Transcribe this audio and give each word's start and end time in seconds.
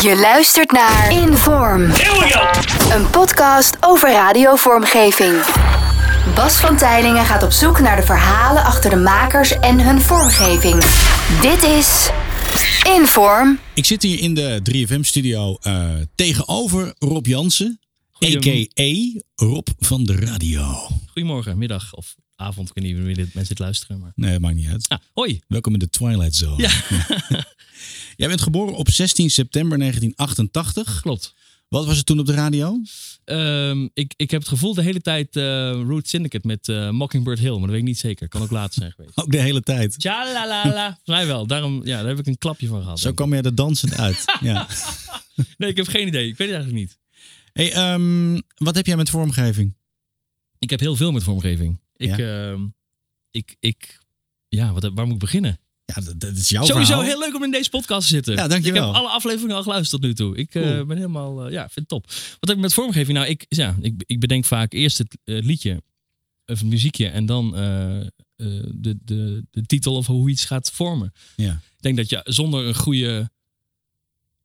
Je 0.00 0.16
luistert 0.20 0.72
naar 0.72 1.12
Inform. 1.12 1.82
Een 2.90 3.10
podcast 3.10 3.76
over 3.80 4.10
radiovormgeving. 4.10 5.44
Bas 6.34 6.60
van 6.60 6.76
Tijlingen 6.76 7.24
gaat 7.24 7.42
op 7.42 7.50
zoek 7.50 7.80
naar 7.80 7.96
de 7.96 8.02
verhalen 8.02 8.64
achter 8.64 8.90
de 8.90 8.96
makers 8.96 9.58
en 9.58 9.80
hun 9.80 10.00
vormgeving. 10.00 10.82
Dit 11.40 11.62
is 11.62 12.10
Inform. 12.96 13.58
Ik 13.74 13.84
zit 13.84 14.02
hier 14.02 14.20
in 14.20 14.34
de 14.34 14.60
3FM-studio 14.72 15.56
uh, 15.62 15.90
tegenover 16.14 16.94
Rob 16.98 17.26
Jansen, 17.26 17.80
a.k.a. 18.24 19.20
Rob 19.34 19.66
van 19.78 20.04
de 20.04 20.16
radio. 20.16 20.88
Goedemorgen, 21.06 21.58
middag 21.58 21.94
of 21.94 22.14
avond. 22.42 22.68
Ik 22.68 22.74
weet 22.74 22.84
niet 22.84 22.96
wanneer 22.96 23.16
mensen 23.16 23.48
het 23.48 23.58
luisteren. 23.58 23.98
Maar... 23.98 24.12
Nee, 24.14 24.38
maakt 24.38 24.54
niet 24.54 24.68
uit. 24.68 24.88
Ah, 24.88 24.98
hoi. 25.12 25.40
Welkom 25.48 25.72
in 25.72 25.78
de 25.78 25.90
Twilight 25.90 26.34
Zone. 26.34 26.62
Ja. 26.62 26.70
Jij 28.16 28.28
bent 28.28 28.40
geboren 28.40 28.74
op 28.74 28.90
16 28.90 29.30
september 29.30 29.78
1988. 29.78 31.00
Klopt. 31.00 31.34
Wat 31.72 31.86
was 31.86 31.96
het 31.96 32.06
toen 32.06 32.18
op 32.18 32.26
de 32.26 32.34
radio? 32.34 32.80
Um, 33.24 33.90
ik, 33.94 34.14
ik 34.16 34.30
heb 34.30 34.40
het 34.40 34.48
gevoel 34.48 34.74
de 34.74 34.82
hele 34.82 35.00
tijd 35.00 35.36
uh, 35.36 35.42
Root 35.70 36.08
Syndicate 36.08 36.46
met 36.46 36.68
uh, 36.68 36.90
Mockingbird 36.90 37.38
Hill, 37.38 37.52
maar 37.52 37.60
dat 37.60 37.70
weet 37.70 37.78
ik 37.78 37.84
niet 37.84 37.98
zeker. 37.98 38.28
Kan 38.28 38.42
ook 38.42 38.50
later 38.50 38.74
zijn 38.74 38.92
geweest. 38.92 39.18
ook 39.22 39.30
de 39.30 39.40
hele 39.40 39.60
tijd? 39.60 39.98
Tjalalala. 39.98 40.62
Volgens 40.62 40.98
mij 41.04 41.26
wel. 41.26 41.46
Daarom, 41.46 41.80
ja, 41.84 41.98
daar 41.98 42.08
heb 42.08 42.18
ik 42.18 42.26
een 42.26 42.38
klapje 42.38 42.66
van 42.66 42.82
gehad. 42.82 43.00
Zo 43.00 43.12
kwam 43.12 43.34
je 43.34 43.42
er 43.42 43.54
dansend 43.54 43.98
uit. 43.98 44.24
ja. 44.40 44.66
nee, 45.56 45.70
ik 45.70 45.76
heb 45.76 45.88
geen 45.88 46.06
idee. 46.06 46.28
Ik 46.28 46.36
weet 46.36 46.48
het 46.48 46.56
eigenlijk 46.56 46.84
niet. 46.84 46.98
Hey, 47.52 47.92
um, 47.92 48.42
wat 48.54 48.74
heb 48.74 48.86
jij 48.86 48.96
met 48.96 49.10
vormgeving? 49.10 49.76
Ik 50.58 50.70
heb 50.70 50.80
heel 50.80 50.96
veel 50.96 51.12
met 51.12 51.22
vormgeving. 51.22 51.80
Ik, 52.02 52.16
ja, 52.16 52.50
uh, 52.50 52.60
ik, 53.30 53.56
ik 53.60 53.98
ja 54.48 54.72
wat, 54.72 54.90
waar 54.94 55.04
moet 55.04 55.14
ik 55.14 55.20
beginnen? 55.20 55.58
Ja, 55.84 55.94
dat, 55.94 56.20
dat 56.20 56.36
is 56.36 56.48
jouw 56.48 56.64
Sowieso 56.64 56.92
verhaal. 56.92 57.10
heel 57.10 57.18
leuk 57.18 57.34
om 57.34 57.44
in 57.44 57.50
deze 57.50 57.70
podcast 57.70 58.08
te 58.08 58.14
zitten. 58.14 58.34
Ja, 58.34 58.48
dankjewel. 58.48 58.88
Ik 58.88 58.94
heb 58.94 59.02
alle 59.02 59.12
afleveringen 59.12 59.56
al 59.56 59.62
geluisterd 59.62 60.00
tot 60.00 60.10
nu 60.10 60.14
toe. 60.16 60.36
Ik 60.36 60.50
cool. 60.50 60.64
uh, 60.64 60.84
ben 60.84 60.96
helemaal, 60.96 61.46
uh, 61.46 61.52
ja, 61.52 61.60
vind 61.60 61.74
het 61.74 61.88
top. 61.88 62.06
Wat 62.06 62.48
heb 62.48 62.56
ik 62.56 62.62
met 62.62 62.74
vormgeving? 62.74 63.18
Nou, 63.18 63.30
ik, 63.30 63.46
ja, 63.48 63.76
ik, 63.80 64.02
ik 64.06 64.20
bedenk 64.20 64.44
vaak 64.44 64.72
eerst 64.72 64.98
het 64.98 65.16
liedje 65.24 65.82
of 66.46 66.58
het 66.58 66.68
muziekje 66.68 67.08
en 67.08 67.26
dan 67.26 67.50
de, 67.50 68.98
de, 69.04 69.44
de 69.50 69.62
titel 69.66 69.96
of 69.96 70.06
hoe 70.06 70.30
iets 70.30 70.44
gaat 70.44 70.70
vormen. 70.70 71.12
Ja. 71.36 71.52
Ik 71.52 71.82
denk 71.82 71.96
dat 71.96 72.08
je 72.08 72.20
zonder 72.24 72.66
een 72.66 72.74
goede, 72.74 73.30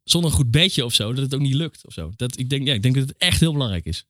zonder 0.04 0.30
een 0.32 0.38
goed 0.38 0.52
bedje 0.52 0.86
of 0.86 0.94
zo, 0.94 1.14
dat 1.14 1.24
het 1.24 1.34
ook 1.34 1.42
niet 1.42 1.54
lukt 1.54 1.86
of 1.86 1.94
zo. 1.94 2.12
Dat, 2.16 2.40
ik, 2.40 2.50
denk, 2.50 2.68
ja, 2.68 2.74
ik 2.74 2.82
denk 2.82 2.96
dat 2.96 3.08
het 3.08 3.18
echt 3.18 3.40
heel 3.40 3.52
belangrijk 3.52 3.86
is. 3.86 4.06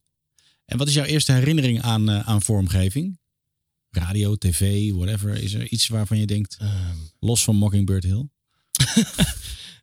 En 0.66 0.78
wat 0.78 0.88
is 0.88 0.94
jouw 0.94 1.06
eerste 1.06 1.32
herinnering 1.32 1.82
aan, 1.82 2.12
aan 2.12 2.42
vormgeving? 2.42 3.20
Radio, 4.00 4.36
tv, 4.36 4.92
whatever. 4.92 5.44
Is 5.44 5.54
er 5.54 5.68
iets 5.68 5.88
waarvan 5.88 6.18
je 6.18 6.26
denkt, 6.26 6.58
um. 6.62 6.70
los 7.20 7.44
van 7.44 7.56
Mockingbird 7.56 8.04
Hill? 8.04 8.30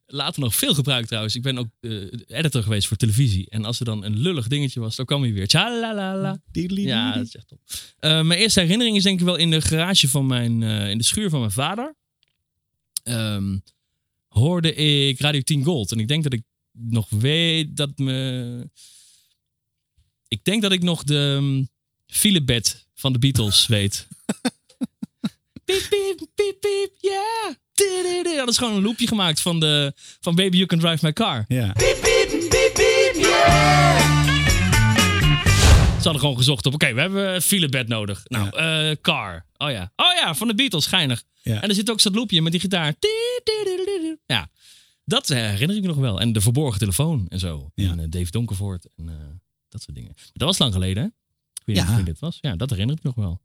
Later 0.07 0.41
nog 0.41 0.55
veel 0.55 0.75
gebruikt 0.75 1.07
trouwens. 1.07 1.35
Ik 1.35 1.43
ben 1.43 1.59
ook 1.59 1.69
uh, 1.81 2.13
editor 2.27 2.63
geweest 2.63 2.89
voor 2.89 2.97
televisie. 2.97 3.51
En 3.51 3.65
als 3.65 3.79
er 3.79 3.85
dan 3.85 4.05
een 4.05 4.19
lullig 4.19 4.49
dingetje 4.49 4.81
was, 4.81 4.97
dan 4.97 5.07
kwam 5.07 5.23
hij 5.23 5.33
weer. 5.33 5.47
Tjalalala. 5.47 6.41
Ja, 6.53 7.13
dat 7.13 7.27
is 7.27 7.37
echt 7.37 7.49
top. 7.49 7.61
Uh, 7.69 8.23
mijn 8.23 8.41
eerste 8.41 8.61
herinnering 8.61 8.97
is 8.97 9.03
denk 9.03 9.19
ik 9.19 9.27
wel 9.27 9.37
in 9.37 9.51
de 9.51 9.61
garage 9.61 10.09
van 10.09 10.27
mijn, 10.27 10.61
uh, 10.61 10.91
in 10.91 10.99
de 10.99 11.05
schuur 11.05 11.31
van 11.31 11.41
mijn 11.41 11.53
vader. 11.53 11.95
Um, 13.03 13.63
hoorde 14.29 14.75
ik 14.75 15.21
Radio 15.21 15.41
10 15.41 15.65
Gold. 15.65 15.93
En 15.93 15.99
ik 15.99 16.09
denk 16.09 16.23
dat 16.23 16.33
ik 16.33 16.43
nog 16.73 17.11
weet 17.11 17.77
dat 17.77 17.99
me... 17.99 18.71
Ik 20.29 20.45
denk 20.45 20.63
dat 20.63 20.73
ik 20.73 20.83
nog 20.83 21.05
de 21.05 21.37
um, 21.41 21.69
filebed 22.07 22.84
van 22.95 23.13
de 23.13 23.19
Beatles 23.19 23.67
weet. 23.67 24.07
piep, 25.65 25.87
piep, 25.89 26.29
piep, 26.35 26.61
piep, 26.61 26.93
yeah. 27.01 27.55
Dat 28.37 28.49
is 28.49 28.59
gewoon 28.59 28.75
een 28.75 28.83
loopje 28.83 29.07
gemaakt 29.07 29.41
van, 29.41 29.61
de, 29.61 29.93
van 30.21 30.35
Baby 30.35 30.57
You 30.57 30.67
Can 30.67 30.79
Drive 30.79 31.05
My 31.05 31.13
Car. 31.13 31.45
Ja. 31.49 31.73
Piep, 31.73 32.01
piep, 32.01 32.29
piep, 32.29 32.73
piep, 32.75 33.15
yeah. 33.15 34.15
Ze 36.05 36.11
hadden 36.11 36.21
gewoon 36.21 36.37
gezocht 36.37 36.67
op, 36.67 36.75
oké, 36.75 36.85
okay, 36.85 36.95
we 36.95 37.01
hebben 37.01 37.35
een 37.35 37.43
filebed 37.43 37.89
nodig. 37.89 38.23
Nou, 38.25 38.49
ja. 38.63 38.91
uh, 38.91 38.97
car. 39.01 39.47
Oh 39.57 39.71
ja. 39.71 39.93
Oh 39.97 40.13
ja, 40.21 40.35
van 40.35 40.49
de 40.49 40.55
Beatles, 40.55 40.85
schijnig. 40.85 41.23
Ja. 41.43 41.61
En 41.61 41.69
er 41.69 41.75
zit 41.75 41.91
ook 41.91 42.01
zo'n 42.01 42.15
loopje 42.15 42.43
met 42.43 42.53
die 42.53 42.61
gitaar. 42.61 42.95
Ja, 44.27 44.51
dat 45.05 45.29
herinner 45.29 45.77
ik 45.77 45.83
me 45.83 45.89
nog 45.89 45.97
wel. 45.97 46.21
En 46.21 46.33
de 46.33 46.41
verborgen 46.41 46.79
telefoon 46.79 47.27
en 47.29 47.39
zo. 47.39 47.71
Ja. 47.75 47.91
En 47.91 47.99
uh, 47.99 48.05
Dave 48.09 48.31
Donkervoort 48.31 48.87
en 48.97 49.05
uh, 49.05 49.13
dat 49.69 49.83
soort 49.83 49.97
dingen. 49.97 50.13
Maar 50.15 50.31
dat 50.33 50.49
was 50.49 50.59
lang 50.59 50.73
geleden, 50.73 51.03
hè? 51.03 51.09
Ik 51.65 51.75
weet 51.75 51.85
niet 51.85 51.95
ja. 51.95 51.97
wie 51.97 52.05
dit 52.05 52.19
was. 52.19 52.39
Ja, 52.41 52.57
dat 52.57 52.71
herinner 52.71 52.97
ik 52.97 53.03
me 53.03 53.11
nog 53.15 53.25
wel. 53.25 53.41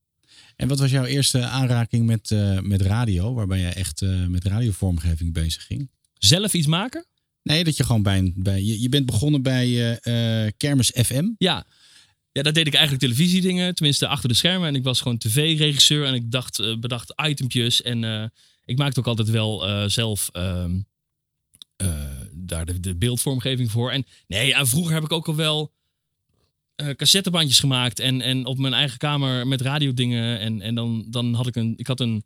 En 0.56 0.68
wat 0.68 0.80
was 0.80 0.92
jouw 0.92 1.06
eerste 1.06 1.46
aanraking 1.46 2.06
met, 2.06 2.30
uh, 2.30 2.60
met 2.60 2.82
radio, 2.82 3.34
waarbij 3.34 3.60
je 3.60 3.68
echt 3.68 4.02
uh, 4.02 4.26
met 4.26 4.44
radiovormgeving 4.44 5.34
bezig 5.34 5.66
ging? 5.66 5.90
Zelf 6.14 6.54
iets 6.54 6.68
maken? 6.68 7.06
Nee, 7.44 7.64
dat 7.64 7.78
je 7.78 7.84
gewoon 7.84 8.04
bij, 8.04 8.34
bij 8.36 8.64
je, 8.64 8.82
je 8.82 8.90
bent 8.90 9.06
begonnen 9.06 9.42
bij 9.42 9.68
uh, 10.04 10.52
Kermis 10.58 10.92
FM. 10.96 11.30
Ja. 11.38 11.66
Ja, 12.32 12.42
dat 12.42 12.54
deed 12.54 12.68
ik 12.68 12.74
eigenlijk 12.74 13.04
televisiedingen, 13.04 13.76
tenminste 13.76 14.08
achter 14.08 14.30
de 14.30 14.36
schermen. 14.36 14.68
En 14.68 14.76
ik 14.76 14.84
was 14.84 15.02
gewoon 15.02 15.18
tv-regisseur 15.18 16.06
en 16.06 16.14
ik 16.14 16.32
dacht, 16.32 16.80
bedacht 16.80 17.14
itempjes. 17.28 17.82
En 17.82 18.32
ik 18.66 18.78
maakte 18.78 19.00
ook 19.00 19.08
altijd 19.08 19.30
wel 19.30 19.90
zelf 19.90 20.30
ehm, 20.32 20.80
daar 22.34 22.66
de, 22.66 22.80
de, 22.80 22.96
beeldvormgeving 22.96 23.72
voor. 23.72 23.92
En 23.92 24.06
nee, 24.28 24.54
en 24.54 24.68
vroeger 24.68 24.94
heb 24.94 25.04
ik 25.04 25.12
ook 25.12 25.28
al 25.28 25.36
wel 25.36 25.74
uh, 26.82 26.90
cassettebandjes 26.90 27.60
gemaakt 27.60 28.00
en, 28.00 28.22
en 28.22 28.46
op 28.46 28.58
mijn 28.58 28.74
eigen 28.74 28.98
kamer 28.98 29.48
met 29.48 29.62
radiodingen. 29.62 30.40
En, 30.40 30.62
en 30.62 30.76
dan, 30.76 31.06
dan 31.10 31.34
had 31.34 31.48
ik 31.48 31.56
een, 31.56 31.74
ik 31.78 31.88
had 31.88 32.00
een 32.00 32.24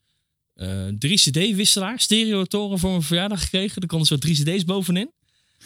uh, 0.56 0.88
3 1.00 1.18
CD-wisselaar, 1.18 2.00
stereotoren 2.00 2.80
voor 2.80 2.90
mijn 2.90 3.02
verjaardag 3.02 3.42
gekregen. 3.42 3.82
Er 3.82 3.88
konden 3.88 4.08
zo 4.08 4.18
drie 4.18 4.44
CD's 4.44 4.66
bovenin. 4.66 5.12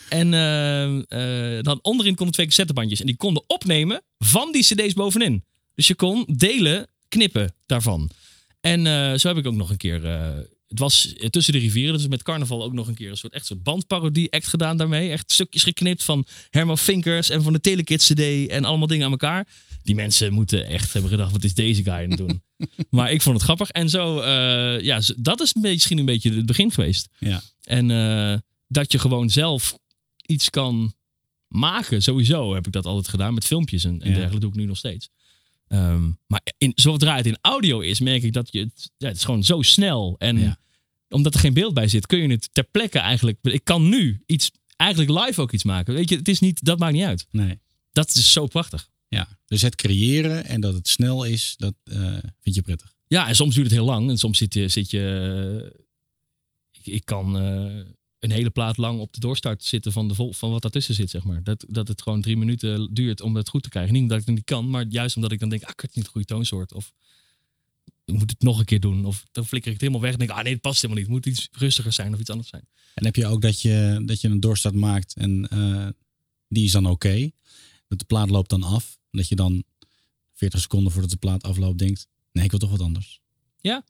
En 0.10 0.28
uh, 0.28 1.62
dan 1.62 1.80
onderin 1.82 2.16
konden 2.16 2.34
twee 2.34 2.46
cassettebandjes. 2.46 3.00
En 3.00 3.06
die 3.06 3.16
konden 3.16 3.44
opnemen 3.48 4.02
van 4.18 4.52
die 4.52 4.64
CD's 4.64 4.94
bovenin. 4.94 5.44
Dus 5.76 5.88
je 5.88 5.96
kon 5.96 6.26
delen, 6.36 6.88
knippen 7.08 7.54
daarvan. 7.66 8.10
En 8.62 8.86
zo 9.20 9.28
heb 9.28 9.38
ik 9.38 9.48
ook 9.48 9.56
nog 9.56 9.70
een 9.70 9.78
keer. 9.78 10.02
Het 10.68 10.80
was 10.80 11.14
tussen 11.30 11.54
de 11.54 11.60
rivieren, 11.60 11.94
dus 11.94 12.08
met 12.08 12.24
carnaval 12.24 12.64
ook 12.64 12.74
nog 12.74 12.88
een 12.88 12.96
keer 12.96 13.10
een 13.10 13.18
soort, 13.18 13.34
echt 13.34 13.46
soort 13.46 13.64
bandparodie-act 13.64 14.48
gedaan 14.48 14.78
daarmee. 14.78 15.12
Echt 15.12 15.32
stukjes 15.32 15.64
geknipt 15.64 16.04
van 16.04 16.26
Herman 16.50 16.78
Vinkers 16.78 17.30
en 17.30 17.44
van 17.44 17.54
de 17.54 17.62
Telekids 17.62 18.14
CD 18.14 18.48
en 18.48 18.66
allemaal 18.66 18.88
dingen 18.88 19.06
aan 19.06 19.12
elkaar. 19.12 19.48
Die 19.84 19.96
mensen 19.96 20.34
moeten 20.34 20.66
echt 20.66 20.94
hebben 20.94 21.12
gedacht: 21.12 21.32
wat 21.32 21.44
is 21.44 21.54
deze 21.54 21.84
guy 21.84 21.94
aan 21.94 22.10
het 22.10 22.18
doen? 22.18 22.42
maar 22.90 23.12
ik 23.12 23.22
vond 23.22 23.36
het 23.36 23.44
grappig. 23.44 23.70
En 23.70 23.90
zo, 23.90 24.18
uh, 24.20 24.82
ja, 24.82 25.02
dat 25.18 25.42
is 25.42 25.54
misschien 25.54 25.98
een 25.98 26.06
beetje 26.06 26.34
het 26.34 26.46
begin 26.46 26.72
geweest. 26.72 27.10
Ja. 27.20 27.42
En 27.64 27.90
uh, 27.90 28.38
dat 28.68 28.92
je 28.92 29.00
gewoon 29.00 29.30
zelf 29.30 29.78
iets 30.26 30.50
kan 30.50 30.94
maken. 31.48 32.04
Sowieso 32.04 32.54
heb 32.54 32.66
ik 32.68 32.72
dat 32.72 32.86
altijd 32.86 33.08
gedaan 33.08 33.34
met 33.34 33.46
filmpjes 33.46 33.84
en, 33.84 34.02
en 34.02 34.10
ja. 34.10 34.14
dergelijke 34.14 34.40
doe 34.40 34.50
ik 34.50 34.56
nu 34.56 34.66
nog 34.66 34.78
steeds. 34.78 35.10
Um, 35.70 36.20
maar 36.28 36.42
in, 36.58 36.72
zodra 36.76 37.16
het 37.16 37.26
in 37.26 37.38
audio 37.42 37.80
is, 37.80 38.00
merk 38.00 38.24
ik 38.24 38.34
dat 38.34 38.52
je 38.52 38.60
het, 38.60 38.92
ja, 38.98 39.08
het 39.08 39.18
is 39.18 39.24
gewoon 39.24 39.44
zo 39.44 39.62
snel. 39.62 40.16
En 40.18 40.40
ja. 40.40 40.58
omdat 41.10 41.34
er 41.34 41.40
geen 41.40 41.54
beeld 41.54 41.74
bij 41.74 41.88
zit, 41.88 42.06
kun 42.06 42.20
je 42.20 42.30
het 42.30 42.50
ter 42.52 42.64
plekke 42.64 43.00
eigenlijk. 43.00 43.38
Ik 43.42 43.64
kan 43.64 43.90
nu 43.90 44.24
iets, 44.26 44.52
eigenlijk 44.76 45.26
live 45.26 45.42
ook 45.42 45.52
iets 45.52 45.64
maken. 45.64 45.94
Weet 45.94 46.10
je, 46.10 46.16
het 46.16 46.28
is 46.28 46.40
niet, 46.40 46.64
dat 46.64 46.80
maakt 46.80 46.94
niet 46.94 47.04
uit. 47.04 47.28
Nee. 47.32 47.60
Dat 47.92 48.10
is 48.10 48.32
zo 48.32 48.46
prachtig. 48.46 48.90
Ja, 49.08 49.28
dus 49.46 49.62
het 49.62 49.76
creëren 49.76 50.46
en 50.46 50.62
dat 50.62 50.74
het 50.74 50.88
snel 50.88 51.24
is, 51.24 51.56
dat 51.58 51.74
uh, 51.84 52.18
vind 52.40 52.56
je 52.56 52.62
prettig. 52.62 52.94
Ja, 53.08 53.28
en 53.28 53.36
soms 53.36 53.56
duurt 53.56 53.68
het 53.68 53.76
heel 53.76 53.86
lang. 53.86 54.10
En 54.10 54.18
soms 54.18 54.38
zit 54.38 54.54
je. 54.54 54.68
Zit 54.68 54.92
je 54.92 55.76
ik, 56.72 56.86
ik 56.86 57.06
kan 57.06 57.44
uh, 57.44 57.82
een 58.28 58.36
hele 58.36 58.50
plaat 58.50 58.78
lang 58.78 59.00
op 59.00 59.14
de 59.14 59.20
doorstart 59.20 59.64
zitten 59.64 59.92
van, 59.92 60.08
de 60.08 60.14
vol, 60.14 60.34
van 60.34 60.52
wat 60.52 60.62
daartussen 60.62 60.94
zit, 60.94 61.10
zeg 61.10 61.24
maar. 61.24 61.44
Dat, 61.44 61.66
dat 61.68 61.88
het 61.88 62.02
gewoon 62.02 62.22
drie 62.22 62.38
minuten 62.38 62.94
duurt 62.94 63.22
om 63.22 63.36
het 63.36 63.50
goed 63.50 63.64
te 63.64 63.70
krijgen. 63.70 63.94
Niet 63.94 64.02
omdat 64.02 64.20
ik 64.20 64.26
het 64.26 64.36
niet 64.36 64.46
kan, 64.46 64.70
maar 64.70 64.86
juist 64.90 65.16
omdat 65.16 65.32
ik 65.32 65.40
dan 65.40 65.50
denk, 65.50 65.64
ah, 65.64 65.70
ik 65.70 65.80
heb 65.80 65.96
niet 65.96 66.06
de 66.06 66.12
goede 66.12 66.28
toonsoort. 66.28 66.74
Of 66.74 66.94
ik 68.06 68.14
moet 68.14 68.30
het 68.32 68.42
nog 68.42 68.60
een 68.60 68.66
keer 68.66 68.80
doen. 68.80 69.06
Of 69.06 69.26
dan 69.32 69.46
flikker 69.46 69.72
ik 69.72 69.80
het 69.80 69.88
helemaal 69.88 70.02
weg 70.02 70.12
en 70.12 70.28
denk, 70.28 70.40
ah 70.40 70.44
nee, 70.44 70.54
het 70.54 70.62
past 70.62 70.82
helemaal 70.82 71.04
niet. 71.04 71.14
Het 71.14 71.26
moet 71.26 71.34
iets 71.34 71.48
rustiger 71.52 71.94
zijn 71.94 72.14
of 72.14 72.20
iets 72.20 72.30
anders 72.30 72.50
zijn. 72.50 72.68
En 72.94 73.06
heb 73.06 73.16
je 73.16 73.28
ook 73.28 73.42
dat 73.42 73.62
je, 73.62 74.02
dat 74.06 74.22
je 74.22 74.28
een 74.28 74.40
doorstart 74.40 74.76
maakt 74.76 75.14
en 75.16 75.48
uh, 75.54 75.88
die 76.48 76.66
is 76.66 76.72
dan 76.72 76.86
oké. 76.86 77.08
Okay. 77.08 77.34
Dat 77.88 78.00
de 78.00 78.06
plaat 78.06 78.30
loopt 78.30 78.50
dan 78.50 78.64
af. 78.64 78.98
Dat 79.12 79.28
je 79.28 79.36
dan 79.36 79.64
40 80.34 80.62
seconden 80.62 80.92
voordat 80.92 81.12
de 81.12 81.18
plaat 81.18 81.44
afloopt 81.44 81.80
denkt, 81.80 82.08
nee, 82.32 82.44
ik 82.44 82.52
wil 82.52 82.60
toch 82.60 82.70
wat 82.70 82.82
anders. 82.82 83.22
Ja, 83.62 83.84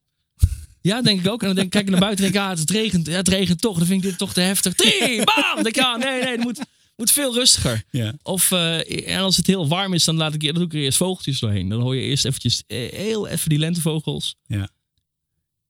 ja, 0.81 1.01
denk 1.01 1.19
ik 1.19 1.27
ook. 1.27 1.41
En 1.41 1.47
dan 1.47 1.55
denk, 1.55 1.71
kijk 1.71 1.83
ik 1.83 1.89
naar 1.89 1.99
buiten 1.99 2.25
en 2.25 2.31
denk 2.31 2.45
ik, 2.45 2.51
ah, 2.51 2.59
het 2.59 2.69
regent, 2.69 3.07
ja, 3.07 3.13
het 3.13 3.27
regent 3.27 3.61
toch. 3.61 3.77
Dan 3.77 3.87
vind 3.87 4.03
ik 4.03 4.09
dit 4.09 4.17
toch 4.17 4.33
te 4.33 4.41
heftig. 4.41 4.73
Drie, 4.73 5.23
bam! 5.23 5.55
Dan 5.55 5.63
denk 5.63 5.75
ik, 5.75 5.83
ah, 5.83 5.97
nee, 5.97 6.21
nee, 6.21 6.31
het 6.31 6.39
moet, 6.39 6.59
moet 6.95 7.11
veel 7.11 7.33
rustiger. 7.33 7.83
Ja. 7.91 8.13
Of 8.23 8.51
uh, 8.51 9.09
en 9.09 9.19
als 9.19 9.37
het 9.37 9.47
heel 9.47 9.67
warm 9.67 9.93
is, 9.93 10.03
dan, 10.03 10.15
laat 10.15 10.33
ik, 10.33 10.41
dan 10.41 10.53
doe 10.53 10.65
ik 10.65 10.73
er 10.73 10.79
eerst 10.79 10.97
vogeltjes 10.97 11.39
doorheen. 11.39 11.69
Dan 11.69 11.81
hoor 11.81 11.95
je 11.95 12.01
eerst 12.01 12.25
eventjes 12.25 12.63
uh, 12.67 12.91
heel 12.91 13.27
even 13.27 13.49
die 13.49 13.59
lentevogels. 13.59 14.35
Ja. 14.45 14.69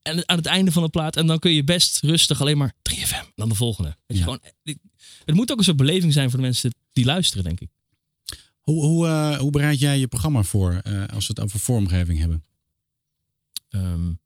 En 0.02 0.30
aan 0.30 0.38
het 0.38 0.46
einde 0.46 0.72
van 0.72 0.84
de 0.84 0.90
plaat. 0.90 1.16
En 1.16 1.28
dan 1.28 1.40
kun 1.40 1.52
je 1.52 1.64
best 1.64 2.00
rustig 2.02 2.42
alleen 2.42 2.58
maar 2.58 2.74
3FM. 2.90 3.34
Dan 3.36 3.50
de 3.50 3.56
volgende. 3.56 3.96
Weet 4.06 4.18
je, 4.18 4.24
gewoon, 4.24 4.40
eh, 4.64 4.76
het 5.26 5.36
moet 5.36 5.52
ook 5.52 5.58
een 5.58 5.64
soort 5.64 5.78
beleving 5.78 6.14
zijn 6.14 6.30
voor 6.30 6.40
de 6.40 6.46
mensen 6.46 6.76
die 6.94 7.06
luisteren, 7.06 7.44
denk 7.44 7.60
ik. 7.60 7.70
Hoe, 8.62 8.86
hoe, 8.86 9.08
uh, 9.08 9.38
hoe 9.38 9.52
bereid 9.52 9.80
jij 9.80 10.00
je 10.00 10.08
programma 10.08 10.44
voor 10.44 10.82
uh, 10.88 11.04
als 11.08 11.28
we 11.28 11.34
het 11.34 11.44
over 11.44 11.60
vormgeving 11.60 12.20
hebben? 12.20 12.44
Um, 13.70 14.20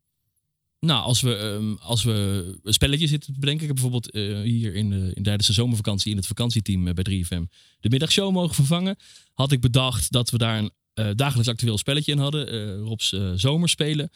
nou, 0.85 1.03
als 1.03 1.21
we, 1.21 1.35
ehm, 1.35 1.73
als 1.73 2.03
we 2.03 2.59
een 2.63 2.73
spelletje 2.73 3.07
zitten 3.07 3.33
te 3.33 3.39
bedenken. 3.39 3.61
Ik 3.61 3.67
heb 3.67 3.81
bijvoorbeeld 3.81 4.11
eh, 4.11 4.41
hier 4.41 4.75
in, 4.75 5.15
in 5.15 5.23
tijdens 5.23 5.47
de 5.47 5.53
zomervakantie 5.53 6.11
in 6.11 6.17
het 6.17 6.27
vakantieteam 6.27 6.87
eh, 6.87 6.93
bij 6.93 7.03
3FM 7.03 7.43
de 7.79 7.89
middagshow 7.89 8.33
mogen 8.33 8.55
vervangen. 8.55 8.95
Had 9.33 9.51
ik 9.51 9.61
bedacht 9.61 10.11
dat 10.11 10.29
we 10.29 10.37
daar 10.37 10.57
een 10.57 10.71
eh, 10.93 11.09
dagelijks 11.15 11.49
actueel 11.49 11.77
spelletje 11.77 12.11
in 12.11 12.17
hadden. 12.17 12.77
Rob's 12.77 13.15
zomerspelen 13.35 14.09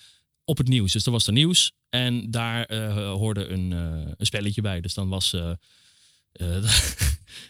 op 0.43 0.57
het 0.57 0.67
nieuws. 0.67 0.91
Dus 0.91 1.05
er 1.05 1.11
was 1.11 1.27
er 1.27 1.33
nieuws 1.33 1.71
en 1.89 2.31
daar 2.31 2.75
hoorde 2.95 3.47
een, 3.47 3.71
een 3.71 4.25
spelletje 4.25 4.61
bij. 4.61 4.81
Dus 4.81 4.93
dan 4.93 5.09
was, 5.09 5.29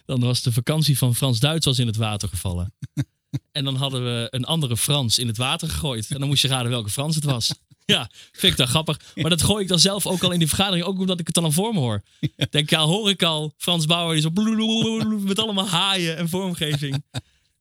dan 0.05 0.19
was 0.19 0.41
de 0.41 0.51
vakantie 0.51 0.97
van 0.97 1.15
Frans-Duits 1.15 1.65
was 1.65 1.79
in 1.79 1.87
het 1.87 1.95
water 1.95 2.29
gevallen. 2.29 2.73
En 3.51 3.63
dan 3.63 3.75
hadden 3.75 4.03
we 4.03 4.27
een 4.29 4.45
andere 4.45 4.77
Frans 4.77 5.19
in 5.19 5.27
het 5.27 5.37
water 5.37 5.69
gegooid. 5.69 6.11
En 6.11 6.19
dan 6.19 6.27
moest 6.27 6.41
je 6.41 6.47
raden 6.47 6.71
welke 6.71 6.89
Frans 6.89 7.15
het 7.15 7.23
was. 7.23 7.53
Ja, 7.95 8.09
vind 8.31 8.51
ik 8.51 8.57
dan 8.57 8.67
grappig. 8.67 8.99
Maar 9.15 9.29
dat 9.29 9.41
gooi 9.41 9.63
ik 9.63 9.69
dan 9.69 9.79
zelf 9.79 10.07
ook 10.07 10.23
al 10.23 10.31
in 10.31 10.39
die 10.39 10.47
vergadering. 10.47 10.85
Ook 10.85 10.99
omdat 10.99 11.19
ik 11.19 11.25
het 11.25 11.35
dan 11.35 11.43
al 11.43 11.51
voor 11.51 11.73
me 11.73 11.79
hoor. 11.79 12.01
Denk 12.49 12.69
ja, 12.69 12.81
hoor 12.81 13.09
ik 13.09 13.23
al. 13.23 13.53
Frans 13.57 13.85
Bauer 13.85 14.13
die 14.13 14.21
zo 14.21 14.29
met 15.19 15.39
allemaal 15.39 15.67
haaien 15.67 16.17
en 16.17 16.29
vormgeving. 16.29 17.03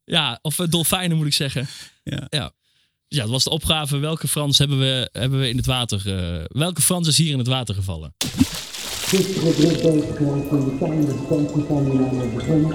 Ja, 0.05 0.39
of 0.43 0.59
eh, 0.59 0.67
dolfijnen 0.69 1.17
moet 1.17 1.27
ik 1.27 1.33
zeggen. 1.35 1.69
Ja. 2.03 2.27
Ja. 2.31 2.53
Ja, 3.09 3.21
dat 3.21 3.31
was 3.31 3.45
de 3.45 3.51
opgave. 3.51 3.97
Welke 3.99 4.29
Frans 4.29 4.59
hebben 4.59 4.79
we, 4.79 5.09
hebben 5.13 5.41
we 5.41 5.49
in 5.49 5.57
het 5.57 5.67
water... 5.67 6.03
eh, 6.17 6.45
welke 6.49 6.83
Frans 6.83 7.09
is 7.09 7.19
hier 7.19 7.33
in 7.33 7.39
het 7.39 7.47
water 7.47 7.75
gevallen? 7.75 8.15
Gisteren 9.07 9.55
druk 9.55 9.83
bezig 9.83 10.17
geweest 10.17 10.51
in 10.51 10.65
de 10.65 10.77
tuin, 10.81 11.05
de 11.05 11.15
van 11.69 12.21
het 12.21 12.35
begin. 12.35 12.75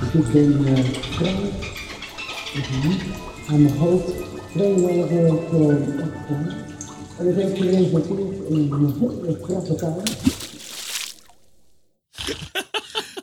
Dus 0.00 0.12
ik 0.12 0.32
ben 0.32 0.60
uh, 0.60 0.84
vrij, 1.10 1.50
even 2.54 2.88
niet, 2.88 3.02
aan 3.48 3.62
mijn 3.62 3.76
hoofd, 3.76 4.12
tweeënhalf 4.52 5.08
week 5.08 5.10
uh, 5.20 5.32
opgestaan. 5.32 6.66
En 7.18 7.24
dat 7.26 7.34
heeft 7.34 7.56
geresulteerd 7.58 8.48
in 8.48 8.54
een 8.56 8.94
hele 9.24 9.40
krappe. 9.40 10.02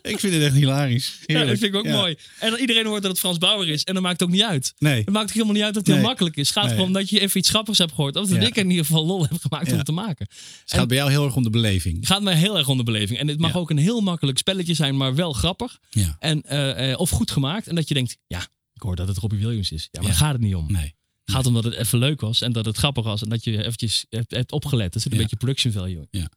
Ik 0.02 0.20
vind 0.20 0.34
het 0.34 0.42
echt 0.44 0.54
hilarisch. 0.56 1.20
Ja, 1.26 1.40
dat 1.40 1.48
vind 1.48 1.64
ik 1.64 1.76
ook 1.76 1.86
Ja. 1.86 1.96
mooi. 1.96 2.16
En 2.40 2.50
dan 2.50 2.60
iedereen 2.60 2.86
hoort 2.86 3.02
dat 3.02 3.12
het 3.12 3.20
Frans 3.20 3.38
Bauer 3.38 3.68
is. 3.68 3.84
En 3.84 3.94
dan 3.94 4.04
maakt 4.04 4.20
het 4.20 4.30
ook 4.30 4.36
niet 4.36 4.44
uit. 4.44 4.74
Nee. 4.80 4.98
Het 4.98 5.10
maakt 5.10 5.26
ook 5.28 5.34
helemaal 5.34 5.54
niet 5.54 5.64
uit 5.64 5.74
dat 5.74 5.86
het 5.88 5.96
heel 5.96 6.04
makkelijk 6.06 6.36
is. 6.36 6.48
Het 6.48 6.58
gaat 6.58 6.66
Nee. 6.66 6.76
gewoon 6.76 6.94
dat 6.94 7.10
je 7.10 7.20
even 7.20 7.40
iets 7.40 7.50
grappigs 7.50 7.78
hebt 7.78 7.92
gehoord. 7.94 8.16
Of 8.16 8.28
dat 8.30 8.42
Ja. 8.42 8.48
ik 8.48 8.56
in 8.56 8.70
ieder 8.70 8.86
geval 8.86 9.06
lol 9.06 9.22
heb 9.28 9.38
gemaakt 9.42 9.64
om 9.66 9.70
Ja. 9.72 9.76
het 9.78 9.86
te 9.86 9.92
maken. 9.92 10.28
Het 10.62 10.74
gaat 10.74 10.88
bij 10.88 10.98
jou 10.98 11.10
heel 11.12 11.26
erg 11.26 11.36
om 11.36 11.44
de 11.44 11.50
beleving. 11.50 11.96
Het 11.96 12.06
gaat 12.08 12.22
mij 12.22 12.36
heel 12.36 12.58
erg 12.58 12.68
om 12.68 12.78
de 12.78 12.84
beleving. 12.84 13.20
En 13.20 13.28
het 13.28 13.40
mag 13.40 13.54
Ja. 13.54 13.60
ook 13.60 13.70
een 13.70 13.78
heel 13.78 14.02
makkelijk 14.02 14.38
spelletje 14.38 14.74
zijn, 14.74 14.98
maar 14.98 15.16
wel 15.16 15.34
grappig. 15.34 15.80
Ja. 15.90 16.16
En, 16.20 16.42
eh, 16.42 16.92
eh, 16.92 17.00
of 17.00 17.10
goed 17.10 17.32
gemaakt. 17.32 17.68
En 17.68 17.76
dat 17.76 17.88
je 17.88 17.94
denkt, 17.94 18.18
ja, 18.28 18.40
ik 18.74 18.82
hoor 18.82 18.96
dat 18.96 19.08
het 19.08 19.18
Robbie 19.18 19.40
Williams 19.40 19.72
is. 19.72 19.88
Ja, 19.92 20.02
maar 20.02 20.02
Ja. 20.02 20.08
daar 20.08 20.18
gaat 20.18 20.34
het 20.34 20.42
niet 20.42 20.56
om. 20.56 20.72
Nee. 20.72 20.94
Het 21.26 21.36
gaat 21.36 21.46
om 21.46 21.54
dat 21.54 21.64
het 21.64 21.74
even 21.74 22.00
leuk 22.00 22.22
was 22.22 22.42
en 22.42 22.52
dat 22.52 22.66
het 22.66 22.78
grappig 22.78 23.04
was. 23.04 23.22
En 23.22 23.30
dat 23.30 23.44
je 23.44 23.58
eventjes 23.64 24.06
hebt, 24.10 24.52
opgelet. 24.52 24.96
Er 24.96 25.02
zit 25.02 25.12
een 25.12 25.18
Ja. 25.18 25.24
beetje 25.24 25.38
production 25.38 25.74
value 25.74 26.08
in. 26.12 26.30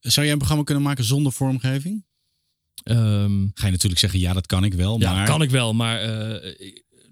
Zou 0.00 0.20
jij 0.22 0.30
een 0.32 0.38
programma 0.38 0.64
kunnen 0.64 0.82
maken 0.84 1.04
zonder 1.04 1.32
vormgeving? 1.32 2.04
Ehm, 2.82 3.46
Ga 3.54 3.66
je 3.66 3.72
natuurlijk 3.72 4.00
zeggen, 4.00 4.20
ja, 4.20 4.32
dat 4.32 4.46
kan 4.46 4.64
ik 4.64 4.74
wel. 4.74 5.00
Ja, 5.00 5.12
maar 5.14 5.26
kan 5.26 5.42
ik 5.42 5.50
wel, 5.50 5.74
maar 5.74 6.00
eh, 6.00 6.54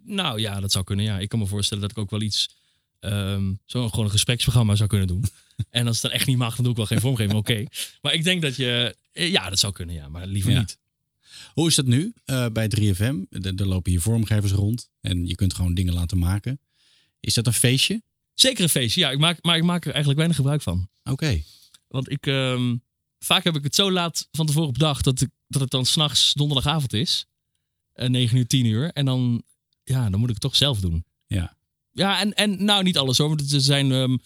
nou 0.05 0.41
ja, 0.41 0.61
dat 0.61 0.73
zou 0.73 0.85
kunnen. 0.85 1.05
Ja, 1.05 1.19
ik 1.19 1.29
kan 1.29 1.39
me 1.39 1.47
voorstellen 1.47 1.83
dat 1.83 1.91
ik 1.91 1.99
ook 1.99 2.11
wel 2.11 2.21
iets, 2.23 2.49
ehm 3.01 3.53
zo 3.67 3.89
gewoon 3.89 4.05
een 4.05 4.11
gespreksprogramma 4.11 4.75
zou 4.77 4.89
kunnen 4.89 5.07
doen. 5.07 5.25
en 5.71 5.87
als 5.87 6.03
het 6.03 6.11
dan 6.11 6.19
echt 6.21 6.27
niet 6.27 6.37
mag, 6.37 6.55
dan 6.55 6.63
doe 6.63 6.71
ik 6.73 6.77
wel 6.79 6.87
geen 6.87 7.01
vormgeving. 7.01 7.39
Oké, 7.39 7.65
maar 8.03 8.15
ik 8.15 8.25
denk 8.25 8.43
dat 8.43 8.57
je, 8.57 8.97
eh, 9.13 9.31
ja, 9.31 9.49
dat 9.51 9.59
zou 9.59 9.73
kunnen, 9.73 9.95
ja, 9.95 10.09
maar 10.09 10.27
liever 10.27 10.53
Ja. 10.53 10.59
niet. 10.59 10.79
Hoe 11.53 11.69
is 11.69 11.75
dat 11.75 11.87
nu 11.87 12.13
eh, 12.25 12.47
bij 12.53 12.69
3FM? 12.69 13.25
Er 13.31 13.55
er 13.55 13.67
lopen 13.67 13.91
hier 13.91 14.01
vormgevers 14.01 14.53
rond 14.53 14.91
en 15.01 15.27
je 15.27 15.35
kunt 15.35 15.55
gewoon 15.55 15.75
dingen 15.75 15.95
laten 15.95 16.19
maken. 16.19 16.61
Is 17.25 17.35
dat 17.35 17.47
een 17.47 17.53
feestje? 17.53 18.03
Zeker 18.35 18.63
een 18.63 18.69
feestje, 18.69 19.01
ja, 19.01 19.11
ik 19.11 19.19
maak, 19.19 19.39
maar 19.43 19.57
ik 19.57 19.63
maak 19.63 19.81
er 19.81 19.91
eigenlijk 19.91 20.17
weinig 20.17 20.37
gebruik 20.37 20.63
van. 20.63 20.89
Oké. 21.05 21.43
Want 21.89 22.11
ik, 22.11 22.27
ehm, 22.27 22.77
vaak 23.19 23.45
heb 23.45 23.57
ik 23.57 23.65
het 23.65 23.75
zo 23.75 23.93
laat 23.93 24.29
van 24.33 24.47
tevoren 24.47 24.73
bedacht 24.73 25.05
dat, 25.05 25.21
ik, 25.21 25.31
dat 25.49 25.61
het 25.61 25.71
dan 25.71 25.87
s'nachts 25.87 26.33
donderdagavond 26.33 26.93
is. 26.93 27.27
Uh, 27.95 28.09
9 28.09 28.37
uur, 28.39 28.47
10 28.47 28.65
uur. 28.67 28.91
En 28.93 29.05
dan, 29.05 29.43
ja, 29.85 30.11
dan 30.11 30.21
moet 30.21 30.29
ik 30.29 30.35
het 30.35 30.43
toch 30.43 30.57
zelf 30.57 30.81
doen. 30.81 31.05
Ja. 31.27 31.57
Ja, 31.93 32.21
en, 32.21 32.33
en 32.33 32.65
nou 32.65 32.83
niet 32.83 32.99
alles 32.99 33.19
hoor. 33.19 33.29
Want 33.29 33.53
er, 33.53 33.61
zijn, 33.61 33.93
ehm, 33.93 34.17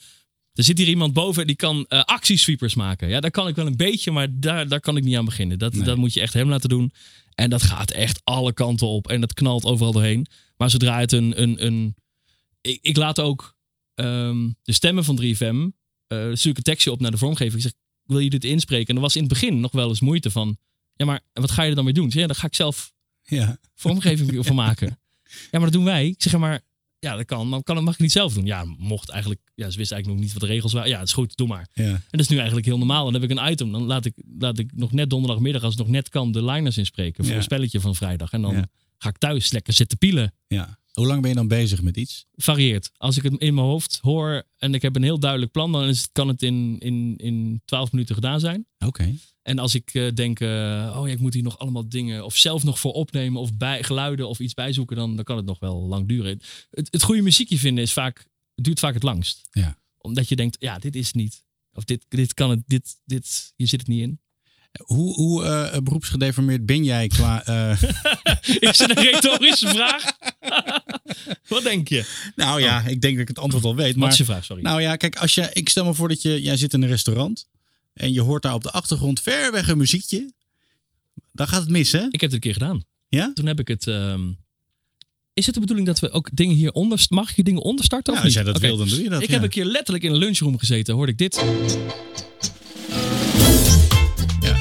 er 0.53 0.65
zit 0.65 0.79
hier 0.79 0.89
iemand 0.89 1.13
boven 1.13 1.47
die 1.47 1.57
kan 1.57 1.85
eh 1.89 2.03
actiesweepers 2.03 2.75
maken. 2.75 3.09
Ja, 3.09 3.21
daar 3.21 3.31
kan 3.31 3.49
ik 3.49 3.55
wel 3.55 3.67
een 3.67 3.77
beetje, 3.77 4.11
maar 4.11 4.29
daar, 4.31 4.69
daar 4.69 4.81
kan 4.81 4.97
ik 4.97 5.05
niet 5.05 5.17
aan 5.17 5.25
beginnen. 5.25 5.59
Dat, 5.59 5.75
Nee. 5.75 5.83
dat 5.85 5.97
moet 5.97 6.15
je 6.15 6.21
echt 6.21 6.33
hem 6.33 6.49
laten 6.49 6.69
doen. 6.69 6.93
En 7.35 7.51
dat 7.51 7.63
gaat 7.63 7.91
echt 7.91 8.21
alle 8.25 8.53
kanten 8.53 8.87
op. 8.87 9.09
En 9.09 9.21
dat 9.21 9.35
knalt 9.35 9.65
overal 9.65 9.93
doorheen. 9.93 10.27
Maar 10.57 10.71
zodra 10.71 10.99
het 10.99 11.13
een... 11.13 11.43
een, 11.43 11.67
een 11.67 11.95
ik, 12.61 12.79
ik 12.83 12.97
laat 12.97 13.21
ook 13.21 13.57
ehm, 13.95 14.49
de 14.63 14.73
stemmen 14.73 15.05
van 15.05 15.21
3FM... 15.23 15.57
eh 16.07 16.29
stuur 16.33 16.51
ik 16.51 16.57
een 16.57 16.63
tekstje 16.63 16.91
op 16.93 17.01
naar 17.01 17.11
de 17.11 17.17
vormgever. 17.19 17.57
Ik 17.57 17.63
zeg, 17.63 17.73
wil 18.03 18.19
je 18.19 18.31
dit 18.31 18.45
inspreken? 18.45 18.89
En 18.89 18.95
er 18.95 19.01
was 19.01 19.15
in 19.17 19.23
het 19.23 19.33
begin 19.33 19.61
nog 19.61 19.73
wel 19.73 19.89
eens 19.89 20.01
moeite 20.01 20.31
van... 20.31 20.57
Ja, 20.95 21.05
maar 21.07 21.21
wat 21.33 21.51
ga 21.51 21.63
je 21.63 21.69
er 21.69 21.75
dan 21.75 21.85
mee 21.85 21.93
doen? 21.93 22.11
Zeg, 22.11 22.21
Ja, 22.21 22.27
dan 22.27 22.37
ga 22.37 22.47
ik 22.47 22.55
zelf 22.55 22.93
Ja. 23.23 23.59
vormgeving 23.75 24.47
van 24.47 24.55
maken. 24.57 24.99
Ja, 25.23 25.49
maar 25.51 25.61
dat 25.61 25.73
doen 25.73 25.85
wij. 25.85 26.07
Ik 26.07 26.23
zeg 26.23 26.33
ja, 26.33 26.39
maar, 26.39 26.61
ja, 26.99 27.17
dat 27.17 27.25
kan. 27.25 27.49
Maar 27.49 27.63
kan, 27.63 27.75
dat 27.75 27.85
mag 27.85 27.95
ik 27.95 28.01
niet 28.01 28.13
zelf 28.13 28.35
doen. 28.35 28.47
Ja, 28.47 28.65
mocht 28.65 29.09
eigenlijk. 29.09 29.41
Ja, 29.55 29.71
ze 29.71 29.77
wisten 29.79 29.97
eigenlijk 29.97 30.07
nog 30.07 30.19
niet 30.21 30.33
wat 30.41 30.49
de 30.49 30.55
regels 30.55 30.73
waren. 30.73 30.89
Ja, 30.91 30.99
het 30.99 31.07
is 31.09 31.15
goed, 31.15 31.37
doe 31.37 31.47
maar. 31.49 31.69
ja. 31.75 31.85
En 31.85 32.03
dat 32.11 32.21
is 32.21 32.29
nu 32.29 32.37
eigenlijk 32.37 32.67
heel 32.67 32.79
normaal. 32.79 33.07
En 33.07 33.13
dan 33.13 33.21
heb 33.23 33.31
ik 33.31 33.37
een 33.39 33.51
item. 33.51 33.73
Dan 33.73 33.83
laat 33.83 34.05
ik, 34.05 34.15
laat 34.39 34.59
ik 34.59 34.71
nog 34.75 34.93
net 34.93 35.11
donderdagmiddag, 35.11 35.63
als 35.63 35.75
het 35.75 35.83
nog 35.83 35.93
net 35.93 36.09
kan, 36.09 36.33
de 36.33 36.45
liners 36.45 36.79
inspreken 36.79 37.23
voor 37.25 37.33
Ja. 37.33 37.39
een 37.39 37.45
spelletje 37.45 37.81
van 37.81 37.95
vrijdag. 37.95 38.33
En 38.33 38.43
dan 38.43 38.55
Ja. 38.55 38.69
ga 38.99 39.09
ik 39.09 39.19
thuis 39.19 39.51
lekker 39.51 39.73
zitten 39.73 39.99
pielen. 39.99 40.35
ja. 40.47 40.79
Hoe 40.99 41.07
lang 41.07 41.21
ben 41.21 41.31
je 41.31 41.37
dan 41.37 41.49
bezig 41.49 41.83
met 41.83 41.97
iets? 41.97 42.27
Varieert. 42.35 42.91
Als 42.97 43.17
ik 43.17 43.23
het 43.23 43.33
in 43.33 43.55
mijn 43.55 43.67
hoofd 43.67 43.99
hoor 44.03 44.43
en 44.57 44.75
ik 44.75 44.83
heb 44.83 44.97
een 44.97 45.03
heel 45.03 45.19
duidelijk 45.19 45.53
plan, 45.53 45.73
dan 45.73 45.85
is 45.85 46.01
het, 46.01 46.11
kan 46.13 46.29
het 46.29 46.43
in, 46.43 46.77
in, 46.79 47.17
in 47.17 47.63
12 47.65 47.93
minuten 47.93 48.15
gedaan 48.15 48.41
zijn. 48.41 48.67
Oké. 48.79 49.15
En 49.43 49.59
als 49.59 49.75
ik 49.75 49.95
eh, 49.95 50.13
denk, 50.15 50.41
eh, 50.41 50.49
oh 50.99 51.07
ja, 51.07 51.13
ik 51.13 51.19
moet 51.19 51.35
hier 51.35 51.43
nog 51.43 51.59
allemaal 51.59 51.89
dingen 51.89 52.25
of 52.25 52.37
zelf 52.37 52.65
nog 52.65 52.79
voor 52.79 52.93
opnemen 52.93 53.41
of 53.41 53.55
bij 53.55 53.83
geluiden 53.83 54.29
of 54.29 54.39
iets 54.39 54.55
bijzoeken, 54.55 54.97
dan, 54.97 55.17
dan 55.17 55.25
kan 55.25 55.37
het 55.37 55.47
nog 55.47 55.59
wel 55.59 55.81
lang 55.81 56.09
duren. 56.09 56.41
Het, 56.71 56.89
het 56.91 57.03
goede 57.03 57.23
muziekje 57.23 57.59
vinden 57.59 57.85
is 57.85 57.93
vaak, 57.93 58.27
duurt 58.55 58.79
vaak 58.79 58.95
het 58.95 59.03
langst. 59.03 59.49
Ja. 59.51 59.79
Omdat 59.99 60.29
je 60.29 60.37
denkt, 60.37 60.57
ja, 60.61 60.79
dit 60.79 60.97
is 60.97 61.13
niet. 61.13 61.45
Of 61.73 61.85
dit, 61.85 62.05
dit 62.09 62.35
kan 62.35 62.51
het, 62.51 62.63
dit, 62.67 62.97
dit, 63.05 63.53
hier 63.57 63.69
zit 63.69 63.81
het 63.81 63.89
niet 63.89 64.03
in. 64.03 64.21
Hoe, 64.79 65.15
hoe 65.15 65.45
eh, 65.45 65.79
beroepsgedeformeerd 65.81 66.67
ben 66.67 66.85
jij 66.85 67.07
qua... 67.09 67.45
eh, 67.45 67.83
Is 68.71 68.79
het 68.79 68.97
een 68.97 69.03
retorische 69.05 69.69
vraag? 69.69 70.05
Wat 71.49 71.63
denk 71.63 71.89
je? 71.89 72.05
nou 72.37 72.61
ja, 72.61 72.81
ik 72.87 73.01
denk 73.01 73.13
dat 73.13 73.23
ik 73.23 73.29
het 73.29 73.39
antwoord 73.39 73.65
al 73.65 73.77
weet. 73.77 73.87
Wat 73.87 73.97
Maar 73.97 74.11
is 74.11 74.19
je 74.19 74.25
vraag, 74.25 74.45
sorry. 74.45 74.63
Nou 74.63 74.81
ja, 74.81 74.97
kijk, 74.97 75.17
als 75.17 75.35
je, 75.35 75.51
ik 75.53 75.69
stel 75.69 75.85
me 75.85 75.95
voor 75.95 76.09
dat 76.09 76.23
je, 76.23 76.43
jij 76.43 76.57
zit 76.57 76.73
in 76.73 76.83
een 76.83 76.89
restaurant 76.89 77.47
en 77.95 78.13
je 78.13 78.21
hoort 78.21 78.43
daar 78.43 78.55
op 78.55 78.63
de 78.63 78.71
achtergrond 78.71 79.21
ver 79.21 79.53
weg 79.53 79.69
een 79.69 79.79
muziekje. 79.79 80.33
Dan 81.33 81.49
gaat 81.49 81.61
het 81.61 81.71
mis, 81.71 81.93
hè? 81.93 82.05
Ik 82.11 82.21
heb 82.21 82.21
het 82.21 82.33
een 82.33 82.41
keer 82.41 82.53
gedaan. 82.53 82.85
Ja? 83.09 83.31
Toen 83.35 83.47
heb 83.47 83.61
ik 83.61 83.69
het... 83.69 83.87
ehm, 83.87 84.29
is 85.35 85.47
het 85.47 85.55
de 85.55 85.61
bedoeling 85.61 85.87
dat 85.87 85.99
we 85.99 86.11
ook 86.11 86.29
dingen 86.33 86.57
hier 86.57 86.73
onder... 86.73 87.07
Mag 87.09 87.35
hier 87.35 87.45
dingen 87.45 87.63
onderstarten? 87.63 88.13
Ja, 88.13 88.19
of 88.19 88.25
als 88.25 88.35
niet? 88.35 88.45
jij 88.45 88.53
dat 88.53 88.63
Oké. 88.63 88.67
wil, 88.67 88.77
dan 88.77 88.89
doe 88.89 89.03
je 89.03 89.09
dat. 89.09 89.23
Ik 89.23 89.29
ja. 89.29 89.35
heb 89.35 89.43
een 89.43 89.49
keer 89.49 89.65
letterlijk 89.65 90.05
in 90.05 90.11
een 90.13 90.19
lunchroom 90.19 90.59
gezeten. 90.59 90.95
Hoorde 90.95 91.13
ik 91.13 91.19
dit. 91.19 91.45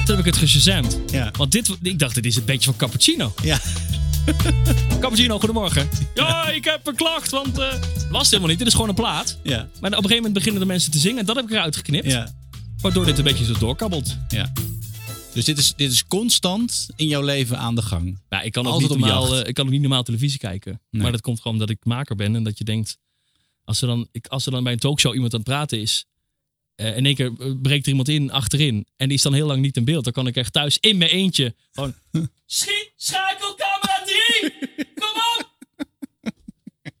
Toen 0.08 0.16
heb 0.16 0.26
ik 0.26 0.34
het. 0.34 0.98
Ja. 1.10 1.30
Want 1.36 1.52
dit, 1.52 1.76
ik 1.82 1.98
dacht, 1.98 2.14
dit 2.14 2.26
is 2.26 2.34
het 2.34 2.44
beetje 2.44 2.64
van 2.64 2.76
cappuccino. 2.76 3.32
Ja. 3.42 3.60
Cappuccino, 5.00 5.38
goedemorgen. 5.38 5.88
Ja, 6.14 6.48
ik 6.48 6.64
heb 6.64 6.86
een 6.86 6.94
klacht, 6.94 7.30
want... 7.30 7.58
eh 7.58 7.72
was 8.10 8.20
het 8.20 8.26
helemaal 8.26 8.48
niet. 8.48 8.58
Dit 8.58 8.66
is 8.66 8.72
gewoon 8.72 8.88
een 8.88 8.94
plaat. 8.94 9.38
Ja. 9.42 9.56
Maar 9.56 9.66
op 9.66 9.84
een 9.84 9.92
gegeven 9.92 10.16
moment 10.16 10.32
beginnen 10.32 10.60
de 10.60 10.66
mensen 10.66 10.90
te 10.90 10.98
zingen. 10.98 11.18
En 11.18 11.26
dat 11.26 11.36
heb 11.36 11.44
ik 11.44 11.50
eruit 11.50 11.76
geknipt. 11.76 12.10
Ja. 12.10 12.34
Waardoor 12.80 13.04
dit 13.04 13.18
een 13.18 13.24
beetje 13.24 13.44
zo 13.44 13.52
doorkabbelt. 13.58 14.16
ja. 14.28 14.52
Dus 15.32 15.44
dit 15.44 15.58
is, 15.58 15.74
dit 15.76 15.92
is 15.92 16.06
constant 16.06 16.88
in 16.96 17.06
jouw 17.06 17.22
leven 17.22 17.58
aan 17.58 17.74
de 17.74 17.82
gang. 17.82 18.18
Ja, 18.28 18.40
ik 18.40 18.52
kan 18.52 18.66
ook, 18.66 18.72
Altijd 18.72 18.90
niet 18.90 18.98
normaal, 18.98 19.36
eh, 19.36 19.48
ik 19.48 19.54
kan 19.54 19.64
ook 19.64 19.70
niet 19.70 19.80
normaal 19.80 20.02
televisie 20.02 20.38
kijken. 20.38 20.80
Nee. 20.90 21.02
Maar 21.02 21.12
dat 21.12 21.20
komt 21.20 21.36
gewoon 21.40 21.52
omdat 21.52 21.70
ik 21.70 21.78
maker 21.82 22.16
ben. 22.16 22.36
En 22.36 22.42
dat 22.42 22.58
je 22.58 22.64
denkt... 22.64 22.98
Als 23.64 23.80
er 23.80 23.86
dan, 23.86 24.08
ik, 24.12 24.26
als 24.26 24.46
er 24.46 24.52
dan 24.52 24.62
bij 24.62 24.72
een 24.72 24.78
talkshow 24.78 25.14
iemand 25.14 25.32
aan 25.32 25.40
het 25.40 25.48
praten 25.48 25.80
is... 25.80 26.04
eh, 26.78 26.96
in 26.96 27.06
één 27.06 27.14
keer 27.14 27.32
eh, 27.38 27.52
breekt 27.62 27.84
er 27.84 27.90
iemand 27.90 28.08
in 28.08 28.30
achterin. 28.30 28.86
En 28.96 29.08
die 29.08 29.16
is 29.16 29.22
dan 29.22 29.34
heel 29.34 29.46
lang 29.46 29.60
niet 29.60 29.76
in 29.76 29.84
beeld. 29.84 30.04
Dan 30.04 30.12
kan 30.12 30.26
ik 30.26 30.36
echt 30.36 30.52
thuis 30.52 30.78
in 30.80 30.98
mijn 30.98 31.10
eentje 31.10 31.54
gewoon... 31.72 31.94
Schiet, 32.46 32.92
schakel, 32.96 33.54
camera 33.54 34.02
3! 34.40 34.52
Kom 34.94 35.08
op! 35.38 35.56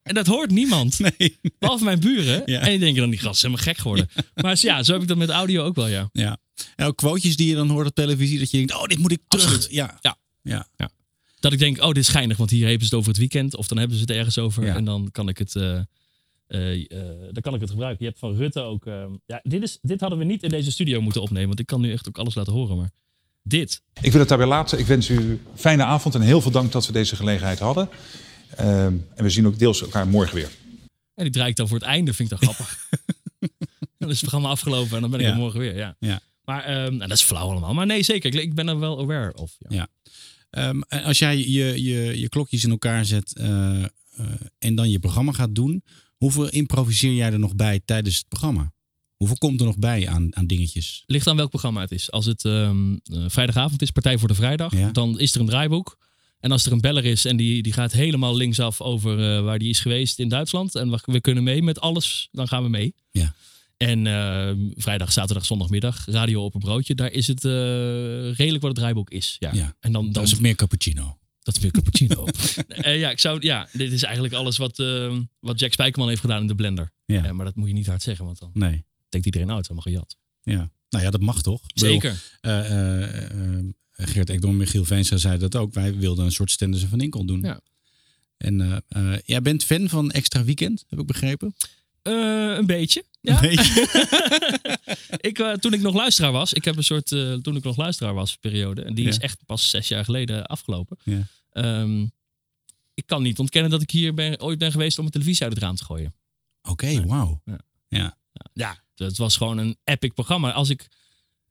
En 0.02 0.14
dat 0.14 0.26
hoort 0.26 0.50
niemand. 0.50 0.98
Nee. 1.18 1.38
Behalve 1.58 1.84
mijn 1.84 2.00
buren. 2.00 2.42
Ja. 2.46 2.60
En 2.60 2.70
die 2.70 2.78
denken 2.78 3.00
dan, 3.00 3.10
die 3.10 3.18
gast 3.18 3.34
is 3.34 3.42
helemaal 3.42 3.64
gek 3.64 3.76
geworden. 3.76 4.08
Maar 4.42 4.58
ja, 4.60 4.82
zo 4.82 4.92
heb 4.92 5.02
ik 5.02 5.08
dat 5.08 5.16
met 5.16 5.28
audio 5.28 5.64
ook 5.64 5.74
wel, 5.74 5.86
ja. 5.86 6.08
Ja. 6.12 6.38
En 6.76 6.86
ook 6.86 6.96
quotejes 6.96 7.36
die 7.36 7.48
je 7.48 7.54
dan 7.54 7.68
hoort 7.68 7.86
op 7.86 7.94
televisie, 7.94 8.38
dat 8.38 8.50
je 8.50 8.56
denkt, 8.56 8.74
oh, 8.74 8.84
dit 8.84 8.98
moet 8.98 9.12
ik 9.12 9.20
terug. 9.28 9.70
Ja. 9.70 9.98
Ja. 10.00 10.16
Ja. 10.76 10.90
Dat 11.40 11.52
ik 11.52 11.58
denk, 11.58 11.82
oh, 11.82 11.86
dit 11.86 11.96
is 11.96 12.06
schijnig, 12.06 12.36
want 12.36 12.50
hier 12.50 12.68
hebben 12.68 12.86
ze 12.86 12.94
het 12.94 12.94
over 12.94 13.08
het 13.10 13.18
weekend. 13.18 13.56
Of 13.56 13.66
dan 13.66 13.78
hebben 13.78 13.96
ze 13.96 14.02
het 14.02 14.10
ergens 14.10 14.38
over. 14.38 14.64
Ja. 14.64 14.74
En 14.74 14.84
dan 14.84 15.08
kan 15.12 15.28
ik 15.28 15.38
het, 15.38 15.56
eh, 15.56 15.80
dan 17.32 17.42
kan 17.42 17.54
ik 17.54 17.60
het 17.60 17.70
gebruiken. 17.70 18.04
Je 18.04 18.08
hebt 18.10 18.18
van 18.18 18.36
Rutte 18.36 18.60
ook... 18.60 18.86
eh, 18.86 19.04
ja, 19.26 19.40
dit, 19.42 19.62
is, 19.62 19.78
dit 19.82 20.00
hadden 20.00 20.18
we 20.18 20.24
niet 20.24 20.42
in 20.42 20.48
deze 20.48 20.70
studio 20.70 21.00
moeten 21.00 21.22
opnemen. 21.22 21.46
Want 21.48 21.60
ik 21.60 21.66
kan 21.66 21.80
nu 21.80 21.92
echt 21.92 22.08
ook 22.08 22.18
alles 22.18 22.34
laten 22.34 22.52
horen. 22.52 22.76
Maar 22.76 22.90
dit. 23.42 23.82
Ik 24.02 24.10
wil 24.10 24.20
het 24.20 24.28
daarbij 24.28 24.46
laten. 24.46 24.78
Ik 24.78 24.86
wens 24.86 25.08
u 25.08 25.16
een 25.16 25.40
fijne 25.54 25.84
avond 25.84 26.14
en 26.14 26.20
heel 26.20 26.40
veel 26.40 26.50
dank 26.50 26.72
dat 26.72 26.86
we 26.86 26.92
deze 26.92 27.16
gelegenheid 27.16 27.58
hadden. 27.58 27.88
Ehm, 28.56 28.94
en 29.14 29.22
we 29.24 29.30
zien 29.30 29.46
ook 29.46 29.58
deels 29.58 29.80
elkaar 29.80 30.06
morgen 30.08 30.34
weer. 30.34 30.50
En 31.14 31.24
die 31.24 31.32
draai 31.32 31.50
ik 31.50 31.56
dan 31.56 31.68
voor 31.68 31.78
het 31.78 31.86
einde. 31.86 32.12
Vind 32.14 32.32
ik 32.32 32.38
dan 32.40 32.48
grappig. 32.54 32.88
dan 33.98 34.08
is 34.08 34.20
het 34.20 34.28
programma 34.28 34.48
afgelopen 34.48 34.94
en 34.94 35.00
dan 35.00 35.10
ben 35.10 35.20
ik 35.20 35.26
Ja. 35.26 35.32
er 35.32 35.38
morgen 35.38 35.60
weer. 35.60 35.76
Ja. 35.76 35.96
Ja. 35.98 36.20
Maar 36.44 36.64
ehm, 36.64 36.76
nou, 36.96 36.98
dat 37.08 37.10
is 37.18 37.22
flauw 37.22 37.48
allemaal. 37.50 37.74
Maar 37.74 37.86
nee, 37.86 38.02
zeker. 38.02 38.34
Ik, 38.34 38.40
ik 38.42 38.54
ben 38.54 38.68
er 38.68 38.78
wel 38.78 39.00
aware 39.00 39.36
of. 39.36 39.56
Ja. 39.68 39.88
Ehm, 40.50 40.80
als 40.80 41.18
jij 41.18 41.36
je, 41.38 41.82
je, 41.82 42.20
je 42.20 42.28
klokjes 42.28 42.64
in 42.64 42.70
elkaar 42.70 43.04
zet 43.04 43.36
eh, 43.36 43.82
eh, 43.84 43.88
en 44.58 44.74
dan 44.74 44.90
je 44.90 44.98
programma 44.98 45.32
gaat 45.32 45.54
doen, 45.54 45.82
hoeveel 46.18 46.48
improviseer 46.48 47.14
jij 47.14 47.32
er 47.32 47.38
nog 47.38 47.54
bij 47.56 47.80
tijdens 47.84 48.16
het 48.16 48.28
programma? 48.28 48.72
Hoeveel 49.16 49.36
komt 49.38 49.60
er 49.60 49.66
nog 49.66 49.78
bij 49.78 50.08
aan, 50.08 50.36
aan 50.36 50.46
dingetjes? 50.46 51.02
Ligt 51.06 51.26
aan 51.26 51.36
welk 51.36 51.48
programma 51.50 51.80
het 51.80 51.92
is. 51.92 52.10
Als 52.10 52.26
het 52.26 52.44
ehm, 52.44 52.92
eh, 52.92 53.24
vrijdagavond 53.26 53.82
is, 53.82 53.90
Partij 53.90 54.18
voor 54.18 54.28
de 54.28 54.34
Vrijdag, 54.34 54.72
Ja. 54.76 54.90
dan 54.90 55.18
is 55.18 55.34
er 55.34 55.40
een 55.40 55.46
draaiboek. 55.46 55.98
En 56.40 56.52
als 56.52 56.66
er 56.66 56.72
een 56.72 56.80
beller 56.80 57.04
is 57.04 57.24
en 57.24 57.36
die, 57.36 57.62
die 57.62 57.72
gaat 57.72 57.92
helemaal 57.92 58.36
linksaf 58.36 58.80
over 58.80 59.36
eh, 59.36 59.42
waar 59.42 59.58
die 59.58 59.68
is 59.68 59.80
geweest 59.80 60.18
in 60.18 60.28
Duitsland. 60.28 60.74
En 60.74 60.90
we, 60.90 60.98
we 61.04 61.20
kunnen 61.20 61.42
mee 61.42 61.62
met 61.62 61.80
alles, 61.80 62.28
dan 62.32 62.48
gaan 62.48 62.62
we 62.62 62.68
mee. 62.68 62.94
Ja. 63.10 63.34
En 63.76 64.06
ehm, 64.06 64.58
vrijdag, 64.76 65.12
zaterdag, 65.12 65.44
zondagmiddag, 65.44 66.04
radio 66.06 66.44
op 66.44 66.54
een 66.54 66.60
broodje. 66.60 66.94
Daar 66.94 67.12
is 67.12 67.26
het 67.26 67.44
eh, 67.44 67.52
redelijk 68.32 68.60
wat 68.60 68.70
het 68.70 68.74
draaiboek 68.74 69.10
is. 69.10 69.36
Ja. 69.38 69.50
Ja. 69.52 69.74
En 69.80 69.92
dan, 69.92 70.02
dan 70.04 70.12
Dan 70.12 70.22
is 70.22 70.30
het 70.30 70.40
meer 70.40 70.54
cappuccino. 70.54 71.17
Dat 71.48 71.56
is 71.56 71.62
weer 71.62 71.70
cappuccino. 71.72 72.26
Eh, 72.68 72.98
ja, 72.98 73.10
ik 73.10 73.18
zou, 73.18 73.38
ja, 73.40 73.68
dit 73.72 73.92
is 73.92 74.02
eigenlijk 74.02 74.34
alles 74.34 74.56
wat, 74.56 74.78
ehm, 74.78 75.22
wat 75.40 75.58
Jack 75.60 75.72
Spijkerman 75.72 76.08
heeft 76.08 76.20
gedaan 76.20 76.40
in 76.40 76.46
de 76.46 76.54
blender. 76.54 76.90
Ja. 77.04 77.24
Eh, 77.24 77.30
maar 77.30 77.44
dat 77.44 77.54
moet 77.54 77.68
je 77.68 77.74
niet 77.74 77.86
hard 77.86 78.02
zeggen, 78.02 78.24
want 78.24 78.38
dan 78.38 78.50
Nee. 78.52 78.84
denkt 79.08 79.26
iedereen, 79.26 79.48
oh, 79.50 79.54
het 79.56 79.62
is 79.64 79.70
allemaal 79.70 79.92
gejat. 79.92 80.16
Ja. 80.42 80.70
Nou 80.90 81.04
ja, 81.04 81.10
dat 81.10 81.20
mag 81.20 81.42
toch? 81.42 81.60
Bedoel, 81.74 81.90
Zeker. 81.90 82.22
eh, 82.40 84.06
Geert 84.06 84.30
Ekdom 84.30 84.50
en 84.50 84.56
Michiel 84.56 84.84
Veenstra 84.84 85.16
zeiden 85.16 85.50
dat 85.50 85.60
ook. 85.60 85.74
Wij 85.74 85.94
wilden 85.96 86.24
een 86.24 86.32
soort 86.32 86.50
Stenders 86.50 86.82
en 86.82 86.88
Van 86.88 87.00
Inkel 87.00 87.24
doen. 87.24 87.40
Ja. 87.42 87.60
En 88.36 88.82
jij 89.24 89.42
bent 89.42 89.64
fan 89.64 89.88
van 89.88 90.10
Extra 90.10 90.44
Weekend, 90.44 90.84
heb 90.88 90.98
ik 90.98 91.06
begrepen. 91.06 91.54
Een 92.02 92.66
beetje. 92.66 93.04
Ja. 93.20 93.40
Weet 93.40 93.66
je? 93.66 93.86
ik, 95.30 95.56
toen 95.60 95.72
ik 95.72 95.80
nog 95.80 95.94
luisteraar 95.94 96.32
was, 96.32 96.52
ik 96.52 96.64
heb 96.64 96.76
een 96.76 96.84
soort, 96.84 97.06
toen 97.42 97.56
ik 97.56 97.62
nog 97.64 97.76
luisteraar 97.76 98.14
was, 98.14 98.36
periode. 98.36 98.82
En 98.82 98.94
die 98.94 99.04
Ja. 99.04 99.10
is 99.10 99.18
echt 99.18 99.38
pas 99.46 99.70
zes 99.70 99.88
jaar 99.88 100.04
geleden 100.04 100.46
afgelopen. 100.46 100.98
Ja. 101.04 101.26
Ehm, 101.52 102.06
ik 102.94 103.06
kan 103.06 103.22
niet 103.22 103.38
ontkennen 103.38 103.70
dat 103.70 103.82
ik 103.82 103.90
hier 103.90 104.14
ben, 104.14 104.40
ooit 104.40 104.58
ben 104.58 104.72
geweest 104.72 104.98
om 104.98 105.04
een 105.04 105.10
televisie 105.10 105.42
uit 105.44 105.52
het 105.54 105.62
raam 105.62 105.74
te 105.76 105.84
gooien. 105.84 106.14
Oké, 106.62 107.06
wauw. 107.06 107.40
Ja. 107.44 107.58
Ja. 107.88 108.16
Ja, 108.52 108.78
het 108.94 109.16
was 109.18 109.36
gewoon 109.36 109.58
een 109.58 109.76
epic 109.84 110.10
programma. 110.14 110.52
Als 110.52 110.68
ik, 110.68 110.88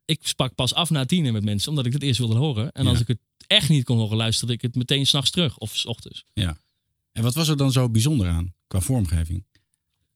ik 0.05 0.19
sprak 0.27 0.55
pas 0.55 0.73
af 0.73 0.89
na 0.89 1.05
tienen 1.05 1.33
met 1.33 1.43
mensen, 1.43 1.69
omdat 1.69 1.85
ik 1.85 1.93
het 1.93 2.03
eerst 2.03 2.19
wilde 2.19 2.35
horen. 2.35 2.71
En 2.71 2.83
Ja. 2.83 2.89
als 2.89 2.99
ik 2.99 3.07
het 3.07 3.19
echt 3.47 3.69
niet 3.69 3.83
kon 3.83 3.97
horen, 3.97 4.17
luisterde 4.17 4.53
ik 4.53 4.61
het 4.61 4.75
meteen 4.75 5.05
s'nachts 5.07 5.29
terug 5.31 5.57
of 5.57 5.75
s 5.77 5.85
ochtends. 5.85 6.23
ja. 6.33 6.57
En 7.11 7.23
wat 7.23 7.33
was 7.35 7.47
er 7.47 7.57
dan 7.57 7.71
zo 7.71 7.89
bijzonder 7.89 8.27
aan 8.27 8.53
qua 8.67 8.79
vormgeving? 8.79 9.45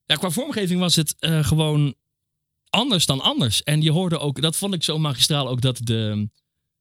Ja, 0.05 0.15
qua 0.15 0.29
vormgeving 0.29 0.79
was 0.79 0.95
het 0.95 1.15
eh, 1.19 1.43
gewoon 1.45 1.95
anders 2.69 3.05
dan 3.05 3.21
anders. 3.21 3.63
En 3.63 3.81
je 3.81 3.91
hoorde 3.91 4.17
ook, 4.19 4.41
dat 4.41 4.55
vond 4.55 4.73
ik 4.73 4.83
zo 4.83 4.99
magistraal 4.99 5.47
ook, 5.49 5.61
dat 5.61 5.79
de, 5.83 6.29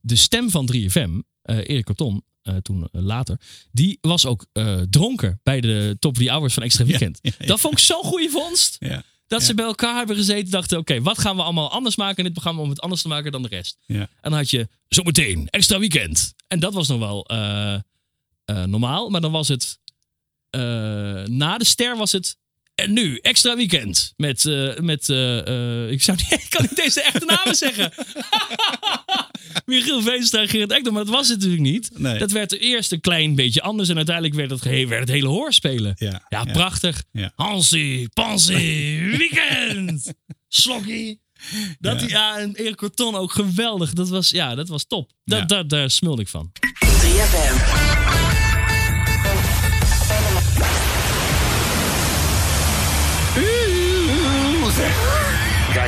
de 0.00 0.16
stem 0.16 0.50
van 0.50 0.69
3FM, 0.75 1.11
eh 1.42 1.57
Erik 1.57 1.85
Corton, 1.85 2.23
toen 2.57 2.88
eh, 2.92 3.02
later, 3.02 3.40
die 3.73 3.99
was 4.00 4.26
ook 4.26 4.47
eh, 4.52 4.80
dronken 4.90 5.40
bij 5.42 5.61
de 5.61 5.97
top 5.99 6.14
3 6.14 6.30
hours 6.30 6.54
van 6.54 6.62
Extra 6.62 6.85
Weekend. 6.85 7.19
ja, 7.23 7.30
ja. 7.38 7.47
Dat 7.47 7.61
vond 7.61 7.73
ik 7.75 7.78
zo'n 7.85 8.04
goede 8.04 8.30
vondst. 8.30 8.76
Ja. 8.78 9.02
Dat 9.26 9.42
ze 9.42 9.54
bij 9.54 9.64
elkaar 9.64 9.97
hebben 9.97 10.16
gezeten 10.16 10.50
dachten, 10.50 10.78
oké, 10.78 11.00
wat 11.02 11.19
gaan 11.19 11.37
we 11.37 11.42
allemaal 11.42 11.71
anders 11.71 11.97
maken 11.97 12.16
in 12.16 12.25
dit 12.25 12.33
programma 12.33 12.62
om 12.62 12.69
het 12.69 12.80
anders 12.80 13.02
te 13.02 13.09
maken 13.09 13.33
dan 13.33 13.42
de 13.42 13.49
rest? 13.49 13.76
Ja. 13.87 14.00
En 14.00 14.09
dan 14.21 14.33
had 14.33 14.50
je 14.50 14.69
zometeen 14.88 15.49
extra 15.50 15.78
weekend. 15.78 16.35
En 16.49 16.61
dat 16.61 16.75
was 16.75 16.88
nog 16.88 16.99
wel 16.99 17.26
eh, 17.26 17.75
eh, 18.45 18.64
normaal. 18.64 19.11
Maar 19.11 19.21
dan 19.21 19.33
was 19.33 19.49
het 19.49 19.78
eh, 20.50 20.61
na 21.25 21.59
de 21.59 21.64
ster 21.64 21.97
was 21.97 22.12
het 22.12 22.38
en 22.75 22.92
nu 22.92 23.19
extra 23.23 23.57
weekend 23.57 24.12
met 24.16 24.47
eh, 24.47 24.76
met 24.76 25.09
eh, 25.09 25.47
eh, 25.85 25.90
ik 25.90 26.02
zou 26.02 26.16
niet, 26.16 26.33
ik 26.45 26.50
kan 26.50 26.62
niet 26.62 26.76
deze 26.76 27.02
echte 27.02 27.25
namen 27.25 27.54
zeggen. 27.54 27.92
Michiel 29.64 30.02
Veenstra 30.02 30.40
en 30.40 30.49
Gerrit 30.49 30.70
Ekdom, 30.73 30.94
maar 30.94 31.04
dat 31.04 31.14
was 31.14 31.28
het 31.28 31.37
natuurlijk 31.37 31.62
niet. 31.70 31.90
Nee. 31.99 32.18
Dat 32.18 32.30
werd 32.30 32.52
eerst 32.59 32.92
een 32.92 33.00
klein 33.00 33.35
beetje 33.35 33.62
anders 33.62 33.88
en 33.88 33.97
uiteindelijk 33.97 34.35
werd 34.35 34.50
het, 34.50 34.62
werd 34.64 35.00
het 35.00 35.09
hele 35.09 35.28
hoorspelen. 35.28 35.94
Ja, 35.99 36.23
Ja, 36.28 36.42
ja. 36.47 36.52
prachtig. 36.52 37.02
Ja. 37.12 37.32
Hansie, 37.35 38.09
Pansie, 38.09 39.00
weekend, 39.16 40.12
Slokkie. 40.49 41.20
Dat 41.78 42.00
Ja. 42.00 42.06
ja. 42.06 42.37
ja, 42.37 42.38
en 42.38 42.54
Erik 42.54 42.76
Corton 42.76 43.14
ook 43.14 43.32
geweldig. 43.32 43.92
Dat 43.92 44.09
was, 44.09 44.30
ja, 44.30 44.54
dat 44.54 44.68
was 44.68 44.85
top. 44.87 45.12
Dat, 45.25 45.38
Ja. 45.38 45.44
daar, 45.44 45.68
daar 45.68 45.90
smulde 45.90 46.23
ik 46.23 46.28
van. 46.28 46.52
3FM. 46.85 47.89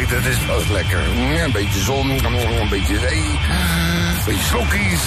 Dat 0.08 0.24
is 0.24 0.38
pas 0.46 0.68
lekker. 0.68 1.00
Een 1.44 1.52
beetje 1.52 1.80
zon, 1.80 2.10
een 2.10 2.68
beetje 2.68 2.98
zee, 2.98 3.18
een 3.18 4.24
beetje 4.26 4.44
slokkies. 4.44 5.00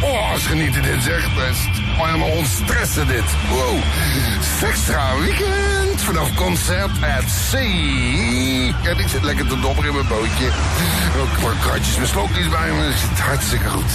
Oh, 0.00 0.34
genieten 0.34 0.82
dit 0.82 1.02
zegt 1.02 1.34
best. 1.34 1.68
Oh, 1.98 2.06
helemaal 2.06 2.28
ontstressen 2.28 3.06
dit. 3.06 3.24
Wow. 3.50 3.78
Extra 4.68 5.18
weekend 5.18 6.02
vanaf 6.02 6.34
concert 6.34 6.90
at 7.18 7.30
sea. 7.50 8.72
En 8.82 8.98
ik 8.98 9.08
zit 9.08 9.22
lekker 9.22 9.46
te 9.46 9.60
dobberen 9.60 9.90
in 9.90 9.94
mijn 9.94 10.08
bootje. 10.08 10.48
Ook 11.20 11.36
wat 11.36 11.58
kratjes 11.60 11.96
met 11.96 12.08
slokkies 12.08 12.48
bij 12.48 12.70
me. 12.70 12.84
Dat 12.84 12.98
zit 12.98 13.20
hartstikke 13.20 13.68
goed. 13.68 13.92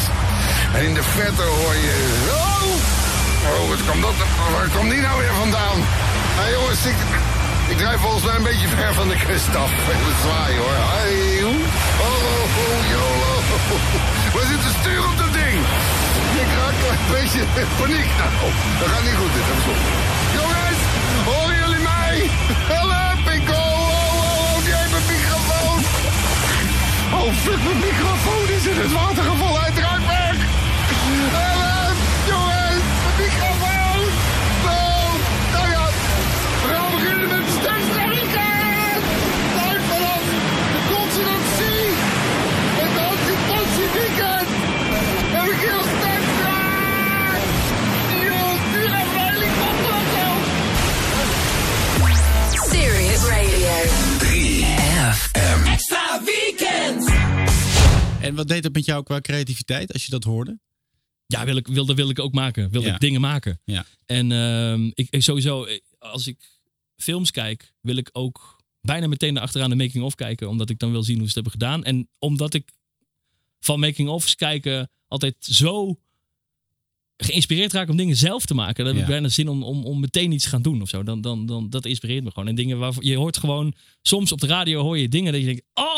En 0.73 0.85
in 0.85 0.93
de 0.93 1.03
verte 1.03 1.41
hoor 1.41 1.75
je... 1.75 2.25
Oh, 2.29 3.61
oh 3.61 3.69
wat 3.69 3.83
kwam 3.83 4.01
dat? 4.01 4.15
Waar 4.53 4.67
kwam 4.67 4.89
die 4.89 5.01
nou 5.01 5.19
weer 5.19 5.33
vandaan? 5.33 5.77
Hé 6.39 6.49
jongens, 6.53 6.85
ik, 6.85 6.95
ik 7.69 7.77
drijf 7.77 7.99
volgens 7.99 8.23
mij 8.23 8.35
een 8.35 8.43
beetje 8.43 8.67
ver 8.67 8.93
van 8.93 9.07
de 9.07 9.17
kust 9.27 9.55
af. 9.55 9.71
Even 9.71 10.15
zwaaien 10.23 10.57
hoor. 10.57 10.77
Oh, 12.07 12.21
oh, 12.31 12.59
oh, 12.63 12.79
jolo. 12.93 13.33
We 14.35 14.41
zitten 14.51 14.71
stuur 14.79 15.03
op 15.11 15.17
dat 15.17 15.33
ding. 15.33 15.57
Ik 16.43 16.49
raak 16.59 16.77
een 16.89 17.11
beetje 17.15 17.41
in 17.61 17.69
paniek. 17.79 18.09
Nou, 18.19 18.31
dat 18.79 18.87
gaat 18.93 19.03
niet 19.07 19.17
goed 19.21 19.33
dit. 19.37 19.45
Stop. 19.63 19.79
Jongens, 20.37 20.81
horen 21.29 21.55
jullie 21.61 21.83
mij? 21.93 22.15
Help, 22.73 23.25
ik. 23.35 23.49
Oh, 23.49 23.57
oh, 23.57 24.21
oh, 24.21 24.63
die 24.63 24.73
heeft 24.79 24.93
een 24.99 25.07
microfoon. 25.13 25.79
Oh, 27.19 27.29
fuck, 27.43 27.61
mijn 27.67 27.79
microfoon 27.89 28.47
is 28.57 28.65
in 28.71 28.77
het 28.83 28.93
water 28.99 29.23
gevallen. 29.31 29.61
Hij 29.61 29.71
En 58.27 58.35
wat 58.35 58.47
deed 58.47 58.63
het 58.63 58.73
met 58.73 58.85
jou 58.85 59.03
qua 59.03 59.21
creativiteit 59.21 59.93
als 59.93 60.05
je 60.05 60.11
dat 60.11 60.23
hoorde? 60.23 60.59
Ja, 61.25 61.45
wil 61.45 61.55
ik, 61.55 61.67
wilde, 61.67 61.93
wil 61.93 62.09
ik 62.09 62.19
ook 62.19 62.33
maken. 62.33 62.69
Wilde 62.69 62.87
Ja. 62.87 62.93
ik 62.93 62.99
dingen 62.99 63.21
maken. 63.21 63.59
Ja. 63.65 63.85
En 64.05 64.31
ehm, 64.31 64.91
ik, 64.93 65.07
sowieso, 65.21 65.63
eh, 65.63 65.79
als 65.99 66.27
ik 66.27 66.59
films 66.97 67.31
kijk, 67.31 67.73
wil 67.81 67.95
ik 67.97 68.09
ook 68.11 68.61
bijna 68.81 69.07
meteen 69.07 69.37
achteraan 69.37 69.69
de 69.69 69.75
making-of 69.75 70.15
kijken. 70.15 70.49
Omdat 70.49 70.69
ik 70.69 70.79
dan 70.79 70.91
wil 70.91 71.03
zien 71.03 71.19
hoe 71.19 71.29
ze 71.29 71.39
het 71.39 71.45
hebben 71.47 71.51
gedaan. 71.67 71.83
En 71.83 72.09
omdat 72.19 72.53
ik 72.53 72.71
van 73.59 73.79
making-ofs 73.79 74.35
kijken 74.35 74.89
altijd 75.07 75.35
zo 75.39 75.95
geïnspireerd 77.17 77.73
raak 77.73 77.89
om 77.89 77.97
dingen 77.97 78.15
zelf 78.15 78.45
te 78.45 78.53
maken. 78.53 78.75
Dan 78.75 78.85
heb 78.85 78.95
Ja. 78.95 79.01
ik 79.01 79.07
bijna 79.07 79.29
zin 79.29 79.47
om, 79.47 79.63
om, 79.63 79.85
om 79.85 79.99
meteen 79.99 80.31
iets 80.31 80.43
te 80.43 80.49
gaan 80.49 80.61
doen 80.61 80.81
of 80.81 80.89
zo. 80.89 81.03
Dan, 81.03 81.21
dan, 81.21 81.45
dan, 81.45 81.69
dat 81.69 81.85
inspireert 81.85 82.23
me 82.23 82.31
gewoon. 82.31 82.47
En 82.47 82.55
dingen 82.55 82.77
waarvan 82.77 83.05
je 83.05 83.15
hoort 83.15 83.37
gewoon, 83.37 83.73
soms 84.01 84.31
op 84.31 84.39
de 84.39 84.47
radio 84.47 84.81
hoor 84.81 84.97
je 84.97 85.09
dingen 85.09 85.31
dat 85.31 85.41
je 85.41 85.47
denkt, 85.47 85.63
oh 85.73 85.96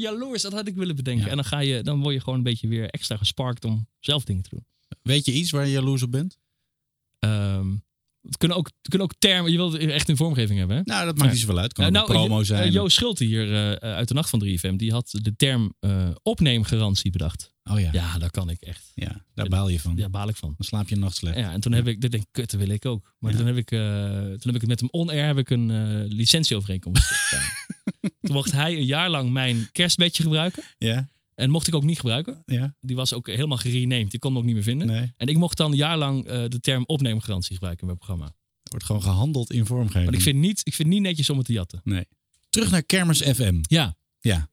jaloers, 0.00 0.42
dat 0.42 0.52
had 0.52 0.66
ik 0.66 0.74
willen 0.74 0.96
bedenken. 0.96 1.24
Ja. 1.24 1.30
En 1.30 1.36
dan, 1.36 1.44
ga 1.44 1.58
je, 1.58 1.82
dan 1.82 2.00
word 2.00 2.14
je 2.14 2.20
gewoon 2.20 2.38
een 2.38 2.44
beetje 2.44 2.68
weer 2.68 2.88
extra 2.90 3.16
gesparkt 3.16 3.64
om 3.64 3.88
zelf 4.00 4.24
dingen 4.24 4.42
te 4.42 4.48
doen. 4.50 4.64
Weet 5.02 5.24
je 5.24 5.32
iets 5.32 5.50
waar 5.50 5.66
je 5.66 5.72
jaloers 5.72 6.02
op 6.02 6.10
bent? 6.10 6.38
Ehm, 7.18 7.68
het, 8.22 8.36
kunnen 8.36 8.56
ook, 8.56 8.66
het 8.66 8.88
kunnen 8.88 9.06
ook 9.08 9.14
termen, 9.18 9.50
je 9.50 9.56
wilt 9.56 9.74
echt 9.76 10.08
in 10.08 10.16
vormgeving 10.16 10.58
hebben. 10.58 10.76
Hè? 10.76 10.82
Nou, 10.84 11.04
dat 11.04 11.18
maakt 11.18 11.30
niet 11.30 11.40
zoveel 11.40 11.58
uit. 11.58 11.72
Kan 11.72 11.96
ook 11.96 12.08
een 12.08 12.14
promo 12.14 12.36
Jo- 12.36 12.42
zijn. 12.44 12.62
eh, 12.62 12.72
Joost 12.72 12.96
Schulte 12.96 13.24
hier 13.24 13.54
eh, 13.54 13.94
uit 13.94 14.08
de 14.08 14.14
nacht 14.14 14.30
van 14.30 14.42
3FM, 14.44 14.76
die 14.76 14.92
had 14.92 15.08
de 15.22 15.36
term 15.36 15.74
eh, 15.80 16.08
opneemgarantie 16.22 17.10
bedacht. 17.10 17.52
oh 17.64 17.80
ja. 17.80 17.84
ja. 17.84 17.92
Ja, 17.92 18.18
daar 18.18 18.30
kan 18.30 18.50
ik 18.50 18.60
echt. 18.60 18.92
daar 19.34 19.48
baal 19.48 19.68
je 19.68 19.80
van. 19.80 19.96
Daar 19.96 20.10
baal 20.10 20.28
ik 20.28 20.36
van. 20.36 20.54
Dan 20.56 20.66
slaap 20.66 20.88
je 20.88 20.94
een 20.94 21.00
nacht 21.00 21.16
slecht. 21.16 21.36
Ja, 21.36 21.52
en 21.52 21.60
toen 21.60 21.72
heb 21.72 21.86
ik, 21.86 22.00
dit 22.00 22.10
denk 22.10 22.22
ik, 22.22 22.28
kut, 22.32 22.50
dat 22.50 22.60
wil 22.60 22.68
ik 22.68 22.86
ook. 22.86 23.14
Maar 23.18 23.30
Ja. 23.32 23.36
toen, 23.38 23.46
heb 23.46 23.56
ik, 23.56 23.68
toen 23.68 23.78
heb 24.40 24.54
ik 24.54 24.60
het 24.60 24.66
met 24.66 24.80
hem 24.80 24.88
on-air 24.90 25.26
heb 25.26 25.38
ik 25.38 25.50
een 25.50 26.04
licentieovereenkomst 26.06 27.02
gedaan. 27.10 27.46
Toen 28.20 28.34
mocht 28.34 28.52
hij 28.52 28.76
een 28.76 28.84
jaar 28.84 29.10
lang 29.10 29.30
mijn 29.30 29.68
kerstbedje 29.72 30.22
gebruiken. 30.22 30.62
Ja? 30.78 31.08
En 31.34 31.50
mocht 31.50 31.66
ik 31.66 31.74
ook 31.74 31.84
niet 31.84 31.96
gebruiken. 31.98 32.42
Ja? 32.46 32.74
Die 32.80 32.96
was 32.96 33.12
ook 33.12 33.26
helemaal 33.26 33.56
gerenamed. 33.56 34.12
Ik 34.12 34.20
kon 34.20 34.30
hem 34.30 34.38
ook 34.40 34.46
niet 34.46 34.54
meer 34.54 34.62
vinden. 34.62 34.86
Nee. 34.86 35.12
En 35.16 35.26
ik 35.26 35.36
mocht 35.36 35.56
dan 35.56 35.70
een 35.70 35.76
jaar 35.76 35.96
lang 35.96 36.26
eh, 36.26 36.44
de 36.48 36.60
term 36.60 36.84
opneemgarantie 36.86 37.52
gebruiken 37.54 37.80
in 37.80 37.86
mijn 37.86 37.98
programma. 37.98 38.26
Er 38.62 38.70
wordt 38.70 38.84
gewoon 38.84 39.02
gehandeld 39.02 39.52
in 39.52 39.66
vormgeving. 39.66 40.04
Maar 40.04 40.14
ik 40.14 40.20
vind, 40.20 40.38
niet, 40.38 40.60
ik 40.64 40.74
vind 40.74 40.88
niet 40.88 41.02
netjes 41.02 41.30
om 41.30 41.36
het 41.36 41.46
te 41.46 41.52
jatten. 41.52 41.80
Nee. 41.84 42.06
terug 42.50 42.70
naar 42.70 42.82
Kermis 42.82 43.22
FM. 43.22 43.58
Ja, 43.62 43.96
Ja. 44.20 44.50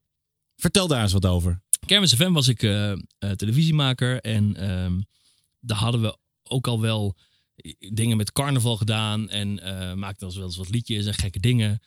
Vertel 0.56 0.88
daar 0.88 1.02
eens 1.02 1.12
wat 1.12 1.26
over. 1.26 1.62
Kermis 1.86 2.14
FM 2.14 2.32
was 2.32 2.48
ik 2.48 2.64
eh, 2.64 2.92
eh, 2.92 2.98
televisiemaker. 3.36 4.22
En 4.22 4.56
ehm, 4.56 5.00
daar 5.60 5.78
hadden 5.78 6.02
we 6.02 6.18
ook 6.44 6.68
al 6.68 6.82
wel 6.82 7.16
dingen 7.94 8.18
met 8.18 8.32
carnaval 8.32 8.78
gedaan. 8.78 9.30
En 9.30 9.54
maakten 10.00 10.34
wel 10.36 10.46
eens 10.46 10.56
wat 10.56 10.70
liedjes 10.70 11.06
en 11.06 11.14
gekke 11.14 11.40
dingen. 11.40 11.82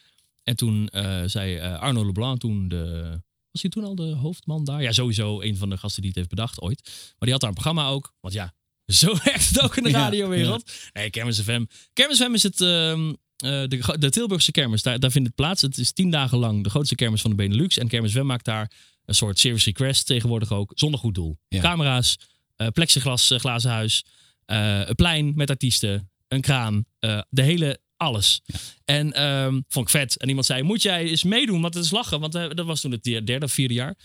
En 0.48 0.56
toen 0.56 0.88
eh, 0.88 1.22
zei 1.26 1.56
eh, 1.56 1.78
Arno 1.78 2.06
Leblanc, 2.06 2.40
toen 2.40 2.68
de, 2.68 3.02
was 3.50 3.62
hij 3.62 3.70
toen 3.70 3.84
al 3.84 3.94
de 3.94 4.14
hoofdman 4.14 4.64
daar? 4.64 4.82
Ja, 4.82 4.92
sowieso 4.92 5.40
een 5.40 5.56
van 5.56 5.70
de 5.70 5.76
gasten 5.76 6.00
die 6.00 6.10
het 6.10 6.18
heeft 6.18 6.30
bedacht 6.30 6.60
ooit. 6.60 6.82
Maar 6.84 7.14
die 7.18 7.30
had 7.30 7.40
daar 7.40 7.48
een 7.48 7.54
programma 7.56 7.88
ook. 7.88 8.14
Want 8.20 8.34
ja, 8.34 8.54
zo 8.86 9.16
werkt 9.24 9.48
het 9.48 9.60
ook 9.60 9.76
in 9.76 9.82
de 9.82 9.90
Ja, 9.90 9.98
radiowereld. 9.98 10.72
Nee, 10.92 11.10
Kermis 11.10 11.40
FM. 11.40 11.64
Kermis 11.92 12.18
FM 12.18 12.32
is 12.32 12.42
het, 12.42 12.60
ehm, 12.60 13.08
eh, 13.36 13.64
de, 13.68 13.96
de 13.98 14.10
Tilburgse 14.10 14.50
kermis. 14.50 14.82
Daar, 14.82 14.98
daar 14.98 15.10
vindt 15.10 15.26
het 15.26 15.36
plaats. 15.36 15.62
Het 15.62 15.78
is 15.78 15.92
tien 15.92 16.10
dagen 16.10 16.38
lang 16.38 16.64
de 16.64 16.70
grootste 16.70 16.94
kermis 16.94 17.20
van 17.20 17.30
de 17.30 17.36
Benelux. 17.36 17.78
En 17.78 17.88
Kermis 17.88 18.12
FM 18.12 18.26
maakt 18.26 18.44
daar 18.44 18.72
een 19.04 19.14
soort 19.14 19.38
service 19.38 19.64
request 19.64 20.06
tegenwoordig 20.06 20.52
ook. 20.52 20.72
Zonder 20.74 21.00
goed 21.00 21.14
doel. 21.14 21.38
Ja. 21.48 21.60
Camera's, 21.60 22.18
eh, 22.56 22.68
plexiglas, 22.68 23.30
eh, 23.30 23.38
glazen 23.38 23.70
huis. 23.70 24.04
een 24.46 24.94
plein 24.94 25.32
met 25.34 25.50
artiesten. 25.50 26.10
Een 26.28 26.40
kraan. 26.40 26.84
de 27.28 27.42
hele 27.42 27.80
alles. 27.98 28.42
En 28.84 29.12
ehm, 29.12 29.60
vond 29.68 29.86
ik 29.86 29.90
vet. 29.90 30.16
En 30.16 30.28
iemand 30.28 30.46
zei, 30.46 30.62
moet 30.62 30.82
jij 30.82 31.04
eens 31.04 31.24
meedoen? 31.24 31.60
Want 31.60 31.74
het 31.74 31.84
is 31.84 31.90
lachen. 31.90 32.20
Want 32.20 32.34
eh, 32.34 32.50
dat 32.50 32.66
was 32.66 32.80
toen 32.80 32.90
het 32.90 33.04
derde 33.04 33.44
of 33.44 33.52
vierde 33.52 33.74
jaar. 33.74 33.96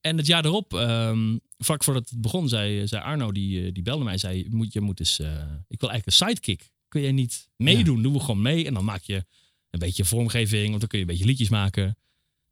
En 0.00 0.16
het 0.16 0.26
jaar 0.26 0.44
erop, 0.44 0.74
ehm, 0.74 1.36
vlak 1.58 1.84
voordat 1.84 2.08
het 2.10 2.20
begon, 2.20 2.48
zei, 2.48 2.86
zei 2.86 3.02
Arno, 3.02 3.32
die, 3.32 3.66
eh, 3.66 3.72
die 3.72 3.82
belde 3.82 4.04
mij. 4.04 4.18
Zei, 4.18 4.46
moet, 4.50 4.72
je 4.72 4.80
moet 4.80 5.00
eens, 5.00 5.18
eh, 5.18 5.30
ik 5.68 5.80
wil 5.80 5.90
eigenlijk 5.90 6.06
een 6.06 6.26
sidekick. 6.26 6.70
Kun 6.88 7.00
jij 7.00 7.12
niet 7.12 7.48
meedoen? 7.56 8.02
Doen 8.02 8.12
we 8.12 8.20
gewoon 8.20 8.42
mee. 8.42 8.66
En 8.66 8.74
dan 8.74 8.84
maak 8.84 9.02
je 9.02 9.24
een 9.70 9.78
beetje 9.78 10.04
vormgeving. 10.04 10.68
Want 10.68 10.80
dan 10.80 10.88
kun 10.88 10.98
je 10.98 11.04
een 11.04 11.10
beetje 11.10 11.26
liedjes 11.26 11.48
maken. 11.48 11.96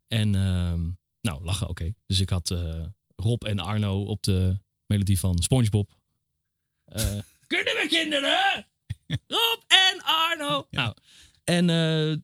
En 0.09 0.35
ehm, 0.35 0.81
nou, 1.21 1.45
lachen, 1.45 1.69
oké. 1.69 1.95
Dus 2.07 2.21
ik 2.21 2.29
had 2.29 2.51
eh, 2.51 2.85
Rob 3.17 3.45
en 3.45 3.59
Arno 3.59 4.03
op 4.03 4.23
de 4.23 4.59
melodie 4.87 5.19
van 5.19 5.39
Spongebob. 5.43 5.91
Eh, 6.85 7.05
Kunnen 7.47 7.75
we 7.75 7.87
kinderen? 7.89 8.67
Rob 9.27 9.63
en 9.67 10.03
Arno. 10.03 10.67
Nou, 10.71 10.95
en 11.45 11.71
eh, 11.71 12.17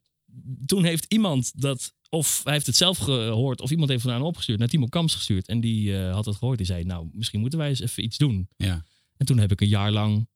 toen 0.65 0.83
heeft 0.83 1.05
iemand 1.07 1.61
dat, 1.61 1.93
of 2.09 2.41
hij 2.43 2.53
heeft 2.53 2.65
het 2.65 2.75
zelf 2.75 2.97
gehoord, 2.97 3.61
of 3.61 3.71
iemand 3.71 3.89
heeft 3.89 4.03
hem 4.03 4.21
opgestuurd, 4.21 4.59
naar 4.59 4.67
Timo 4.67 4.87
Kams 4.87 5.15
gestuurd. 5.15 5.47
En 5.47 5.59
die 5.59 5.97
eh, 5.97 6.13
had 6.13 6.25
het 6.25 6.35
gehoord. 6.35 6.57
Die 6.57 6.67
zei, 6.67 6.83
nou, 6.83 7.09
misschien 7.11 7.39
moeten 7.39 7.59
wij 7.59 7.69
eens 7.69 7.81
even 7.81 8.03
iets 8.03 8.17
doen. 8.17 8.49
Ja. 8.57 8.85
En 9.17 9.25
toen 9.25 9.37
heb 9.37 9.51
ik 9.51 9.61
een 9.61 9.67
jaar 9.67 9.91
lang 9.91 10.27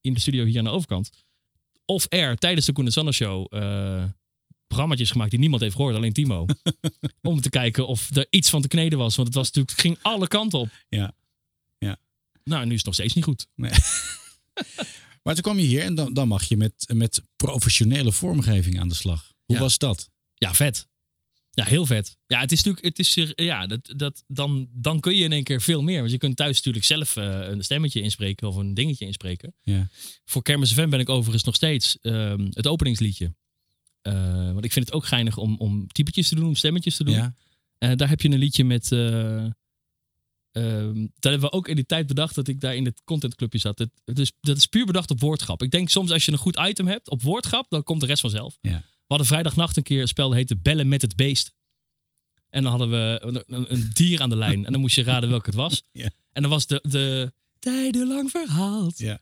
in 0.00 0.14
de 0.14 0.20
studio 0.20 0.44
hier 0.44 0.58
aan 0.58 0.64
de 0.64 0.70
overkant, 0.70 1.10
of 1.84 2.08
air, 2.08 2.36
tijdens 2.36 2.66
de 2.66 2.72
Koen 2.72 2.84
en 2.84 2.92
Sander 2.92 3.14
Show, 3.14 3.46
programma's 4.66 5.10
gemaakt 5.10 5.30
die 5.30 5.38
niemand 5.38 5.62
heeft 5.62 5.74
gehoord, 5.74 5.94
alleen 5.94 6.12
Timo. 6.12 6.46
om 7.22 7.40
te 7.40 7.50
kijken 7.50 7.86
of 7.86 8.16
er 8.16 8.26
iets 8.30 8.50
van 8.50 8.62
te 8.62 8.68
kneden 8.68 8.98
was. 8.98 9.16
Want 9.16 9.28
het 9.28 9.36
was 9.36 9.46
natuurlijk, 9.46 9.76
het 9.76 9.80
ging 9.80 9.98
alle 10.02 10.28
kanten 10.28 10.58
op. 10.58 10.68
Ja. 10.88 11.12
Ja. 11.78 11.96
Nou, 12.44 12.64
nu 12.64 12.70
is 12.70 12.76
het 12.76 12.84
nog 12.84 12.94
steeds 12.94 13.14
niet 13.14 13.24
goed. 13.24 13.46
Maar 15.24 15.34
toen 15.34 15.42
kwam 15.42 15.58
je 15.58 15.66
hier 15.66 15.82
en 15.82 15.94
dan, 15.94 16.12
dan 16.14 16.28
mag 16.28 16.44
je 16.44 16.56
met, 16.56 16.84
met 16.94 17.22
professionele 17.36 18.12
vormgeving 18.12 18.80
aan 18.80 18.88
de 18.88 18.94
slag. 18.94 19.32
Hoe 19.44 19.56
Ja. 19.56 19.62
was 19.62 19.78
dat? 19.78 20.10
Ja, 20.34 20.54
vet. 20.54 20.88
Ja, 21.50 21.64
heel 21.64 21.86
vet. 21.86 22.16
Ja, 22.26 22.40
het 22.40 22.52
is 22.52 22.62
natuurlijk, 22.62 22.96
het 22.96 22.98
is, 23.06 23.32
ja, 23.34 23.66
dat, 23.66 23.92
dat, 23.96 24.24
dan, 24.26 24.68
dan 24.72 25.00
kun 25.00 25.16
je 25.16 25.24
in 25.24 25.32
één 25.32 25.44
keer 25.44 25.60
veel 25.60 25.82
meer. 25.82 25.98
Want 25.98 26.10
je 26.10 26.18
kunt 26.18 26.36
thuis 26.36 26.56
natuurlijk 26.56 26.84
zelf 26.84 27.16
eh, 27.16 27.24
een 27.48 27.64
stemmetje 27.64 28.00
inspreken 28.00 28.48
of 28.48 28.56
een 28.56 28.74
dingetje 28.74 29.06
inspreken. 29.06 29.54
Ja. 29.62 29.88
Voor 30.24 30.42
Kermis 30.42 30.72
FM 30.72 30.88
ben 30.88 31.00
ik 31.00 31.08
overigens 31.08 31.44
nog 31.44 31.54
steeds 31.54 31.98
ehm, 32.00 32.46
het 32.50 32.66
openingsliedje. 32.66 33.34
Eh, 34.02 34.52
want 34.52 34.64
ik 34.64 34.72
vind 34.72 34.86
het 34.86 34.94
ook 34.94 35.06
geinig 35.06 35.36
om, 35.36 35.56
om 35.58 35.86
typetjes 35.86 36.28
te 36.28 36.34
doen, 36.34 36.46
om 36.46 36.54
stemmetjes 36.54 36.96
te 36.96 37.04
doen. 37.04 37.14
Ja. 37.14 37.34
Eh, 37.78 37.92
daar 37.96 38.08
heb 38.08 38.20
je 38.20 38.28
een 38.30 38.38
liedje 38.38 38.64
met. 38.64 38.88
Ehm, 40.54 41.00
dat 41.00 41.32
hebben 41.32 41.40
we 41.40 41.52
ook 41.52 41.68
in 41.68 41.74
die 41.74 41.86
tijd 41.86 42.06
bedacht 42.06 42.34
dat 42.34 42.48
ik 42.48 42.60
daar 42.60 42.76
in 42.76 42.84
het 42.84 43.00
contentclubje 43.04 43.58
zat. 43.58 43.78
Het, 43.78 43.90
het 44.04 44.18
is, 44.18 44.32
dat 44.40 44.56
is 44.56 44.66
puur 44.66 44.86
bedacht 44.86 45.10
op 45.10 45.20
woordgrap. 45.20 45.62
Ik 45.62 45.70
denk 45.70 45.88
soms 45.88 46.10
als 46.10 46.24
je 46.24 46.32
een 46.32 46.38
goed 46.38 46.58
item 46.58 46.86
hebt 46.86 47.10
op 47.10 47.22
woordgrap, 47.22 47.66
dan 47.68 47.82
komt 47.82 48.00
de 48.00 48.06
rest 48.06 48.20
vanzelf. 48.20 48.58
Ja. 48.60 48.78
We 48.78 49.04
hadden 49.06 49.26
vrijdagnacht 49.26 49.76
een 49.76 49.82
keer 49.82 50.00
een 50.00 50.08
spel 50.08 50.28
dat 50.28 50.36
heette 50.36 50.56
Bellen 50.56 50.88
met 50.88 51.02
het 51.02 51.16
Beest. 51.16 51.52
En 52.48 52.62
dan 52.62 52.70
hadden 52.70 52.90
we 52.90 53.44
een, 53.46 53.90
dier 53.92 54.20
aan 54.20 54.28
de 54.28 54.36
lijn. 54.36 54.66
En 54.66 54.72
dan 54.72 54.80
moest 54.80 54.94
je 54.94 55.02
raden 55.02 55.28
welke 55.30 55.46
het 55.46 55.54
was. 55.54 55.82
Ja. 55.92 56.10
En 56.32 56.42
dan 56.42 56.50
was 56.50 56.66
de, 56.66 56.80
de 56.82 57.32
tijdenlang 57.58 58.30
verhaald. 58.30 58.98
Ja. 58.98 59.20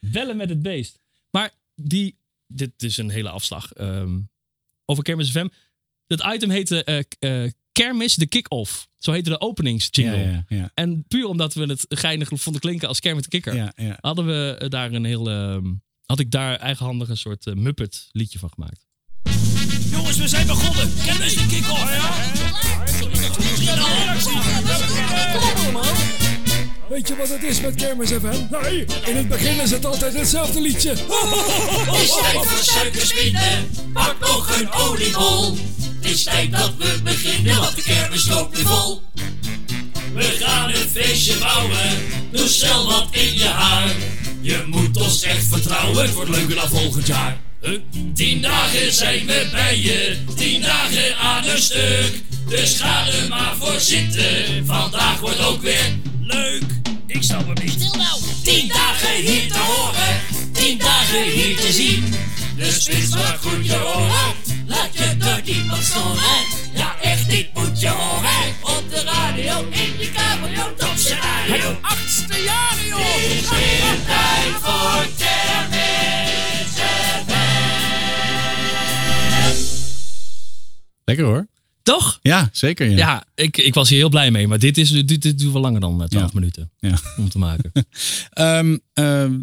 Bellen 0.00 0.36
met 0.36 0.48
het 0.48 0.62
beest. 0.62 0.98
Maar 1.30 1.50
die, 1.74 2.16
dit 2.46 2.82
is 2.82 2.96
een 2.96 3.10
hele 3.10 3.30
afslag. 3.30 3.72
ehm, 3.72 4.20
over 4.84 5.02
Kermis 5.02 5.30
FM. 5.30 5.48
Dat 6.06 6.34
item 6.34 6.50
heette 6.50 6.84
eh, 6.84 7.44
eh, 7.44 7.52
Kermis 7.72 8.14
de 8.14 8.26
Kick-Off. 8.26 8.88
Zo 8.98 9.12
heette 9.12 9.30
de 9.30 9.40
openingsjingle. 9.40 10.16
Ja, 10.16 10.30
ja, 10.30 10.44
ja. 10.48 10.70
En 10.74 11.04
puur 11.08 11.26
omdat 11.26 11.54
we 11.54 11.66
het 11.66 11.86
geinig 11.88 12.28
vonden 12.32 12.60
klinken 12.60 12.88
als 12.88 13.00
Kermit 13.00 13.24
de 13.24 13.30
Kikker. 13.30 13.54
Ja, 13.54 13.72
ja. 13.76 13.96
Hadden 14.00 14.26
we 14.26 14.56
eh, 14.58 14.68
daar 14.68 14.92
een 14.92 15.04
heel... 15.04 15.30
ehm, 15.30 15.72
had 16.06 16.18
ik 16.18 16.30
daar 16.30 16.56
eigenhandig 16.56 17.08
een 17.08 17.16
soort 17.16 17.46
eh, 17.46 17.54
Muppet 17.54 18.08
liedje 18.12 18.38
van 18.38 18.50
gemaakt. 18.50 18.86
Jongens, 19.90 20.16
we 20.16 20.28
zijn 20.28 20.46
begonnen. 20.46 20.92
Kennis 21.04 21.34
de 21.34 21.46
kick-off. 21.46 22.48
Weet 26.90 27.08
je 27.08 27.16
wat 27.16 27.28
het 27.28 27.42
is 27.42 27.60
met 27.60 27.74
Kermis 27.74 28.10
FM? 28.10 28.62
Nee, 28.62 28.84
in 29.04 29.16
het 29.16 29.28
begin 29.28 29.60
is 29.60 29.70
het 29.70 29.86
altijd 29.86 30.14
hetzelfde 30.14 30.60
liedje. 30.60 30.90
Is 30.90 30.98
tijd 32.22 32.46
voor 32.46 32.64
suikerspinnen. 32.64 33.70
Pak 33.92 34.16
nog 34.20 34.58
een 34.60 34.72
oliebol. 34.72 35.56
Het 36.00 36.10
is 36.10 36.22
tijd 36.22 36.52
dat 36.52 36.72
we 36.78 37.00
beginnen, 37.02 37.56
want 37.56 37.76
de 37.76 37.82
kermis 37.82 38.28
loopt 38.28 38.56
nu 38.56 38.64
vol. 38.64 39.02
We 40.14 40.22
gaan 40.22 40.68
een 40.68 40.88
feestje 40.88 41.38
bouwen. 41.38 41.98
Doe 42.30 42.48
snel 42.48 42.86
wat 42.86 43.08
in 43.10 43.34
je 43.34 43.48
haar. 43.48 43.94
Je 44.40 44.64
moet 44.66 44.96
ons 44.96 45.22
echt 45.22 45.46
vertrouwen, 45.46 46.02
het 46.02 46.14
wordt 46.14 46.30
leuker 46.30 46.54
dan 46.54 46.68
volgend 46.68 47.06
jaar. 47.06 47.38
Tien 48.14 48.42
dagen 48.42 48.92
zijn 48.92 49.26
we 49.26 49.48
bij 49.52 49.78
je, 49.78 50.16
tien 50.36 50.62
dagen 50.62 51.16
aan 51.16 51.44
een 51.44 51.62
stuk. 51.62 52.22
Dus 52.48 52.78
ga 52.80 53.06
er 53.06 53.28
maar 53.28 53.54
voor 53.58 53.80
zitten, 53.80 54.66
vandaag 54.66 55.20
wordt 55.20 55.44
ook 55.44 55.62
weer 55.62 55.98
leuk. 56.20 56.79
Ik 57.20 57.26
snap 57.26 57.46
hem 57.46 57.64
niet. 57.64 57.70
Stil 57.70 57.94
nou. 57.94 58.20
Tien 58.42 58.68
dagen 58.68 59.14
hier 59.14 59.48
te 59.52 59.58
horen, 59.58 60.20
tien 60.52 60.78
dagen 60.78 61.22
hier 61.22 61.56
te 61.56 61.72
zien. 61.72 62.14
Dus 62.56 62.82
spits 62.82 63.14
maar 63.14 63.38
goed 63.42 63.66
je 63.66 63.84
oren, 63.84 64.34
laat 64.66 64.88
je 64.92 65.16
door 65.16 65.40
niemand 65.44 65.84
storen. 65.84 66.44
Ja, 66.74 66.96
echt, 67.02 67.30
dit 67.30 67.54
moet 67.54 67.80
je 67.80 67.88
horen. 67.88 68.54
Op 68.62 68.84
de 68.90 69.02
radio, 69.02 69.68
in 69.70 69.98
je 69.98 70.10
cabrio, 70.12 70.90
op 70.90 70.96
zijn 70.96 71.18
radio. 71.20 71.78
achtste 71.80 72.42
jaar, 72.42 72.76
joh. 72.88 72.98
Het 72.98 73.42
is 73.42 73.50
weer 73.50 74.04
tijd 74.06 74.54
voor 74.60 75.06
kermis 75.18 75.68
Lekker 81.04 81.24
hoor. 81.24 81.46
Toch? 81.90 82.18
Ja, 82.22 82.48
zeker. 82.52 82.90
Ja. 82.90 82.96
Ja, 82.96 83.24
ik, 83.34 83.56
ik 83.56 83.74
was 83.74 83.88
hier 83.88 83.98
heel 83.98 84.08
blij 84.08 84.30
mee. 84.30 84.48
Maar 84.48 84.58
dit, 84.58 84.78
is, 84.78 84.90
dit, 84.90 85.08
dit 85.08 85.38
duurt 85.38 85.52
wel 85.52 85.60
langer 85.62 85.80
dan 85.80 86.02
eh, 86.02 86.08
12 86.08 86.24
Ja. 86.24 86.30
minuten 86.38 86.70
Ja. 86.78 86.98
om 87.16 87.28
te 87.28 87.38
maken. 87.38 87.72
Ehm, 88.30 88.76
ehm, 88.92 89.38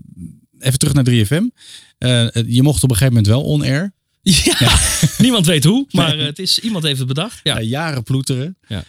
even 0.60 0.80
terug 0.80 0.94
naar 0.94 1.04
3FM. 1.04 1.44
Eh, 1.98 2.28
je 2.48 2.64
mocht 2.64 2.84
op 2.84 2.90
een 2.90 2.96
gegeven 2.96 3.14
moment 3.24 3.28
wel 3.28 3.44
on-air. 3.44 3.94
ja, 4.60 4.80
niemand 5.18 5.46
weet 5.46 5.64
hoe. 5.64 5.86
Maar 5.92 6.18
eh, 6.20 6.26
het 6.26 6.40
is, 6.40 6.60
iemand 6.60 6.84
heeft 6.84 6.98
het 7.00 7.08
bedacht. 7.08 7.40
Ja. 7.44 7.56
Ja, 7.58 7.62
jaren 7.62 8.04
ploeteren. 8.04 8.58
Ja. 8.68 8.84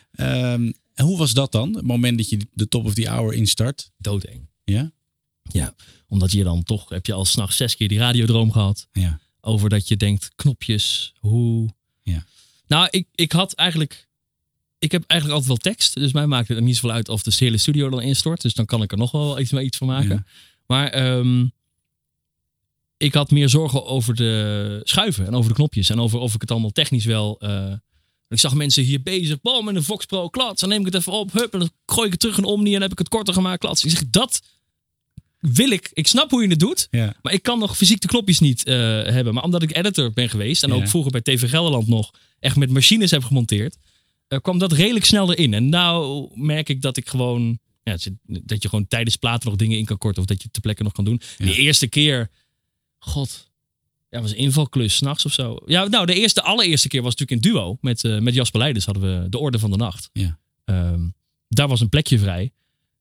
En 0.94 1.04
hoe 1.04 1.18
was 1.18 1.32
dat 1.32 1.52
dan? 1.52 1.74
Het 1.74 1.84
moment 1.86 2.18
dat 2.18 2.28
je 2.28 2.38
de 2.52 2.68
top 2.68 2.84
of 2.84 2.94
the 2.94 3.08
hour 3.08 3.34
instart. 3.34 3.90
Doodeng. 3.98 4.48
Ja? 4.64 4.92
Ja, 5.42 5.74
omdat 6.08 6.32
je 6.32 6.44
dan 6.44 6.62
toch, 6.62 6.88
heb 6.88 7.06
je 7.06 7.12
al 7.12 7.24
s'nachts 7.24 7.56
zes 7.56 7.76
keer 7.76 7.88
die 7.88 7.98
radiodroom 7.98 8.52
gehad. 8.52 8.88
Ja. 8.92 9.20
Over 9.40 9.68
dat 9.68 9.88
je 9.88 9.96
denkt, 9.96 10.30
knopjes, 10.34 11.12
hoe. 11.18 11.68
Ja. 12.02 12.24
Nou, 12.68 12.88
ik, 12.90 13.06
ik 13.14 13.32
had 13.32 13.52
eigenlijk, 13.52 14.08
ik 14.78 14.92
heb 14.92 15.04
eigenlijk 15.06 15.40
altijd 15.40 15.62
wel 15.62 15.72
tekst. 15.72 15.94
Dus 15.94 16.12
mij 16.12 16.26
maakt 16.26 16.48
het 16.48 16.56
er 16.56 16.62
niet 16.62 16.74
zoveel 16.74 16.90
uit 16.90 17.08
of 17.08 17.22
de 17.22 17.32
hele 17.36 17.58
studio 17.58 17.88
dan 17.88 18.00
instort. 18.00 18.40
Dus 18.40 18.54
dan 18.54 18.66
kan 18.66 18.82
ik 18.82 18.92
er 18.92 18.98
nog 18.98 19.10
wel 19.10 19.38
iets, 19.38 19.52
iets 19.52 19.78
van 19.78 19.86
maken. 19.86 20.08
Ja. 20.08 20.24
Maar 20.66 20.88
ehm, 20.88 21.46
ik 22.96 23.14
had 23.14 23.30
meer 23.30 23.48
zorgen 23.48 23.86
over 23.86 24.14
de 24.14 24.80
schuiven 24.84 25.26
en 25.26 25.34
over 25.34 25.48
de 25.48 25.56
knopjes. 25.56 25.90
En 25.90 26.00
over 26.00 26.18
of 26.18 26.34
ik 26.34 26.40
het 26.40 26.50
allemaal 26.50 26.70
technisch 26.70 27.04
wel... 27.04 27.40
eh, 27.40 27.72
ik 28.28 28.38
zag 28.38 28.54
mensen 28.54 28.82
hier 28.82 29.02
bezig, 29.02 29.40
bam, 29.40 29.64
met 29.64 29.74
een 29.74 29.82
Vox 29.82 30.06
Pro, 30.06 30.28
klats. 30.28 30.60
Dan 30.60 30.68
neem 30.68 30.80
ik 30.80 30.86
het 30.86 30.94
even 30.94 31.12
op, 31.12 31.32
hup, 31.32 31.52
en 31.52 31.58
dan 31.58 31.70
gooi 31.86 32.06
ik 32.06 32.12
het 32.12 32.20
terug 32.20 32.38
in 32.38 32.44
Omni 32.44 32.74
en 32.74 32.82
heb 32.82 32.92
ik 32.92 32.98
het 32.98 33.08
korter 33.08 33.34
gemaakt, 33.34 33.60
klats. 33.60 33.84
Ik 33.84 33.90
zeg, 33.90 34.04
dat 34.10 34.42
wil 35.38 35.70
ik. 35.70 35.90
Ik 35.92 36.06
snap 36.06 36.30
hoe 36.30 36.42
je 36.42 36.48
het 36.48 36.58
doet, 36.58 36.88
Ja. 36.90 37.14
maar 37.22 37.32
ik 37.32 37.42
kan 37.42 37.58
nog 37.58 37.76
fysiek 37.76 38.00
de 38.00 38.08
knopjes 38.08 38.38
niet 38.40 38.64
eh, 38.64 38.74
hebben. 39.04 39.34
Maar 39.34 39.42
omdat 39.42 39.62
ik 39.62 39.76
editor 39.76 40.12
ben 40.12 40.28
geweest 40.28 40.62
en 40.62 40.68
Ja. 40.68 40.74
ook 40.74 40.88
vroeger 40.88 41.10
bij 41.12 41.20
TV 41.20 41.50
Gelderland 41.50 41.86
nog 41.88 42.10
echt 42.40 42.56
met 42.56 42.70
machines 42.70 43.10
heb 43.10 43.24
gemonteerd, 43.24 43.76
eh, 44.28 44.38
kwam 44.38 44.58
dat 44.58 44.72
redelijk 44.72 45.04
snel 45.04 45.32
erin. 45.32 45.54
En 45.54 45.68
nou 45.68 46.28
merk 46.34 46.68
ik 46.68 46.82
dat 46.82 46.96
ik 46.96 47.08
gewoon, 47.08 47.58
ja, 47.82 47.96
dat 48.22 48.62
je 48.62 48.68
gewoon 48.68 48.86
tijdens 48.88 49.16
platen 49.16 49.48
nog 49.48 49.58
dingen 49.58 49.78
in 49.78 49.84
kan 49.84 49.98
korten 49.98 50.22
of 50.22 50.28
dat 50.28 50.36
je 50.36 50.42
het 50.44 50.52
ter 50.52 50.62
plekke 50.62 50.82
nog 50.82 50.92
kan 50.92 51.04
doen. 51.04 51.20
De 51.38 51.54
eerste 51.54 51.86
keer, 51.86 52.30
god, 52.98 53.46
Ja, 54.10 54.20
was 54.20 54.30
een 54.30 54.36
invalklus, 54.36 54.96
s'nachts 54.96 55.24
of 55.24 55.32
zo. 55.32 55.58
Ja, 55.66 55.84
nou, 55.88 56.06
de 56.06 56.14
eerste, 56.14 56.42
allereerste 56.42 56.88
keer 56.88 57.02
was 57.02 57.14
natuurlijk 57.16 57.44
in 57.46 57.52
duo. 57.52 57.76
Met, 57.80 58.04
eh, 58.04 58.18
met 58.18 58.34
Jasper 58.34 58.60
Leiders 58.60 58.84
hadden 58.84 59.22
we 59.22 59.28
de 59.28 59.38
Orde 59.38 59.58
van 59.58 59.70
de 59.70 59.76
Nacht. 59.76 60.10
Ja. 60.12 60.38
Ehm, 60.64 61.00
daar 61.48 61.68
was 61.68 61.80
een 61.80 61.88
plekje 61.88 62.18
vrij. 62.18 62.52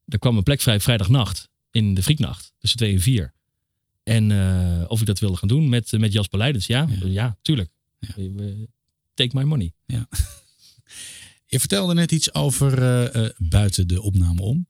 Er 0.05 0.19
kwam 0.19 0.37
een 0.37 0.43
plek 0.43 0.61
vrij 0.61 0.79
vrijdagnacht. 0.79 1.49
In 1.71 1.93
de 1.93 2.03
Frieknacht. 2.03 2.53
Tussen 2.59 2.79
twee 2.79 2.93
en 2.93 3.01
vier. 3.01 3.33
En 4.03 4.31
eh, 4.31 4.85
of 4.87 4.99
ik 4.99 5.05
dat 5.05 5.19
wilde 5.19 5.37
gaan 5.37 5.47
doen 5.47 5.69
met, 5.69 5.91
met 5.91 6.13
Jasper 6.13 6.37
Leiders. 6.39 6.65
Ja, 6.67 6.87
ja. 7.05 7.37
tuurlijk. 7.41 7.69
Eh, 7.99 8.25
Take 9.13 9.37
my 9.37 9.43
money. 9.43 9.73
Ja. 9.85 10.07
Je 11.49 11.59
vertelde 11.59 11.93
net 11.93 12.11
iets 12.11 12.33
over 12.33 12.77
eh, 12.81 13.25
eh, 13.25 13.31
buiten 13.37 13.87
de 13.87 14.01
opname 14.01 14.41
om. 14.41 14.67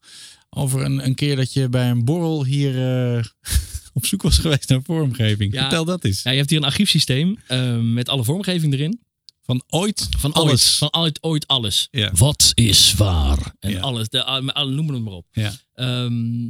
Over 0.50 0.84
een, 0.84 1.04
een 1.04 1.14
keer 1.14 1.36
dat 1.36 1.52
je 1.52 1.68
bij 1.68 1.90
een 1.90 2.04
borrel 2.04 2.44
hier 2.44 3.34
op 3.92 4.06
zoek 4.06 4.22
was 4.22 4.38
geweest 4.38 4.68
naar 4.68 4.82
vormgeving. 4.82 5.52
Ja. 5.52 5.60
Vertel 5.60 5.84
dat 5.84 6.04
eens. 6.04 6.22
Ja, 6.22 6.30
je 6.30 6.36
hebt 6.36 6.50
hier 6.50 6.58
een 6.58 6.64
archiefsysteem 6.64 7.38
eh, 7.46 7.78
met 7.80 8.08
alle 8.08 8.24
vormgeving 8.24 8.72
erin. 8.72 9.00
Van 9.42 9.62
ooit 9.68 10.06
Van 10.18 10.32
alles. 10.32 10.50
alles. 10.50 10.76
Van 10.78 10.94
ooit, 10.94 11.22
ooit 11.22 11.46
alles. 11.46 11.88
Ja. 11.90 12.12
Wat 12.12 12.50
is 12.54 12.94
waar? 12.94 13.54
En 13.60 13.70
Ja. 13.70 13.80
alles. 13.80 14.08
De, 14.08 14.24
alle, 14.24 14.52
alle- 14.54 14.72
noem 14.72 14.88
het 14.90 15.02
maar 15.02 15.12
op. 15.12 15.26
Ja. 15.32 15.52
Ehm, 15.74 16.46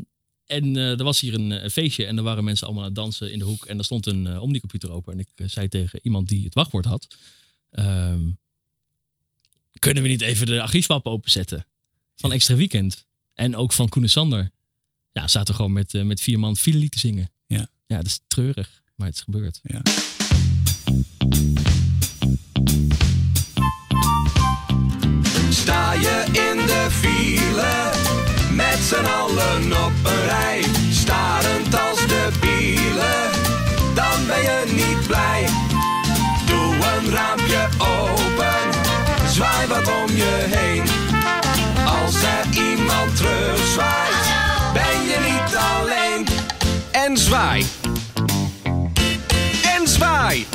en 0.49 0.77
eh, 0.77 0.99
er 0.99 1.05
was 1.05 1.21
hier 1.21 1.35
een, 1.35 1.53
eh, 1.53 1.71
feestje 1.71 2.07
en 2.07 2.17
er 2.17 2.23
waren 2.23 2.45
mensen 2.45 2.67
allemaal 2.67 2.85
aan 2.85 2.91
het 2.91 2.99
dansen 2.99 3.33
in 3.33 3.39
de 3.39 3.45
hoek. 3.45 3.67
En 3.67 3.79
er 3.79 3.85
stond 3.85 4.07
een 4.07 4.27
uh, 4.27 4.43
Omnicomputer 4.43 4.91
open. 4.91 5.13
En 5.13 5.19
ik 5.19 5.51
zei 5.51 5.69
tegen 5.69 6.01
iemand 6.03 6.29
die 6.29 6.45
het 6.45 6.55
wachtwoord 6.55 6.85
had... 6.85 7.17
ehm, 7.71 8.31
kunnen 9.79 10.03
we 10.03 10.09
niet 10.09 10.21
even 10.21 10.47
de 10.47 10.63
archiefmap 10.63 11.07
openzetten? 11.07 11.67
Van 12.17 12.33
Extra 12.33 12.55
Weekend. 12.55 13.07
En 13.35 13.57
ook 13.57 13.73
van 13.73 13.89
Koen 13.89 14.03
en 14.03 14.11
Sander. 14.11 14.51
Ja, 15.13 15.29
zaten 15.29 15.55
gewoon 15.55 15.73
met, 15.73 15.93
met 15.93 16.21
vier 16.21 16.39
man 16.39 16.57
file 16.57 16.89
te 16.89 16.99
zingen. 16.99 17.31
Ja. 17.47 17.69
ja, 17.87 17.97
dat 17.97 18.07
is 18.07 18.21
treurig. 18.29 18.83
Maar 18.95 19.07
het 19.07 19.17
is 19.17 19.23
gebeurd. 19.23 19.61
Ja. 19.63 19.83
Sta 25.51 25.93
je 25.93 26.25
in 26.27 26.67
de 26.67 26.89
file 26.91 27.98
met 28.79 28.87
z'n 28.87 29.05
allen 29.05 29.73
op 29.73 29.93
een 30.03 30.25
rij, 30.25 30.65
starend 30.91 31.81
als 31.89 32.07
de 32.07 32.29
bielen, 32.41 33.31
dan 33.95 34.27
ben 34.27 34.43
je 34.43 34.63
niet 34.67 35.07
blij. 35.07 35.49
Doe 36.47 36.75
een 36.75 37.13
raampje 37.13 37.69
open, 37.79 38.81
zwaai 39.31 39.67
wat 39.67 39.87
om 40.03 40.17
je 40.17 40.47
heen. 40.51 40.83
Als 42.03 42.15
er 42.23 42.63
iemand 42.63 43.17
terugzwaait, 43.17 44.27
ben 44.73 45.03
je 45.03 45.33
niet 45.33 45.57
alleen. 45.57 46.27
En 46.91 47.17
zwaai. 47.17 47.67
En 49.77 49.89
zwaai. 49.89 50.47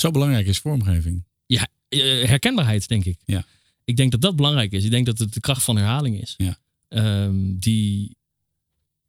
Zo 0.00 0.10
belangrijk 0.10 0.46
is 0.46 0.58
vormgeving. 0.58 1.24
Ja, 1.46 1.66
eh, 1.88 2.00
herkenbaarheid, 2.28 2.88
denk 2.88 3.04
ik. 3.04 3.18
Ja. 3.24 3.44
Ik 3.84 3.96
denk 3.96 4.10
dat 4.10 4.20
dat 4.20 4.36
belangrijk 4.36 4.72
is. 4.72 4.84
Ik 4.84 4.90
denk 4.90 5.06
dat 5.06 5.18
het 5.18 5.32
de 5.34 5.40
kracht 5.40 5.62
van 5.62 5.76
herhaling 5.76 6.20
is. 6.22 6.34
Ja. 6.36 6.58
Ehm, 6.88 7.34
die, 7.58 8.16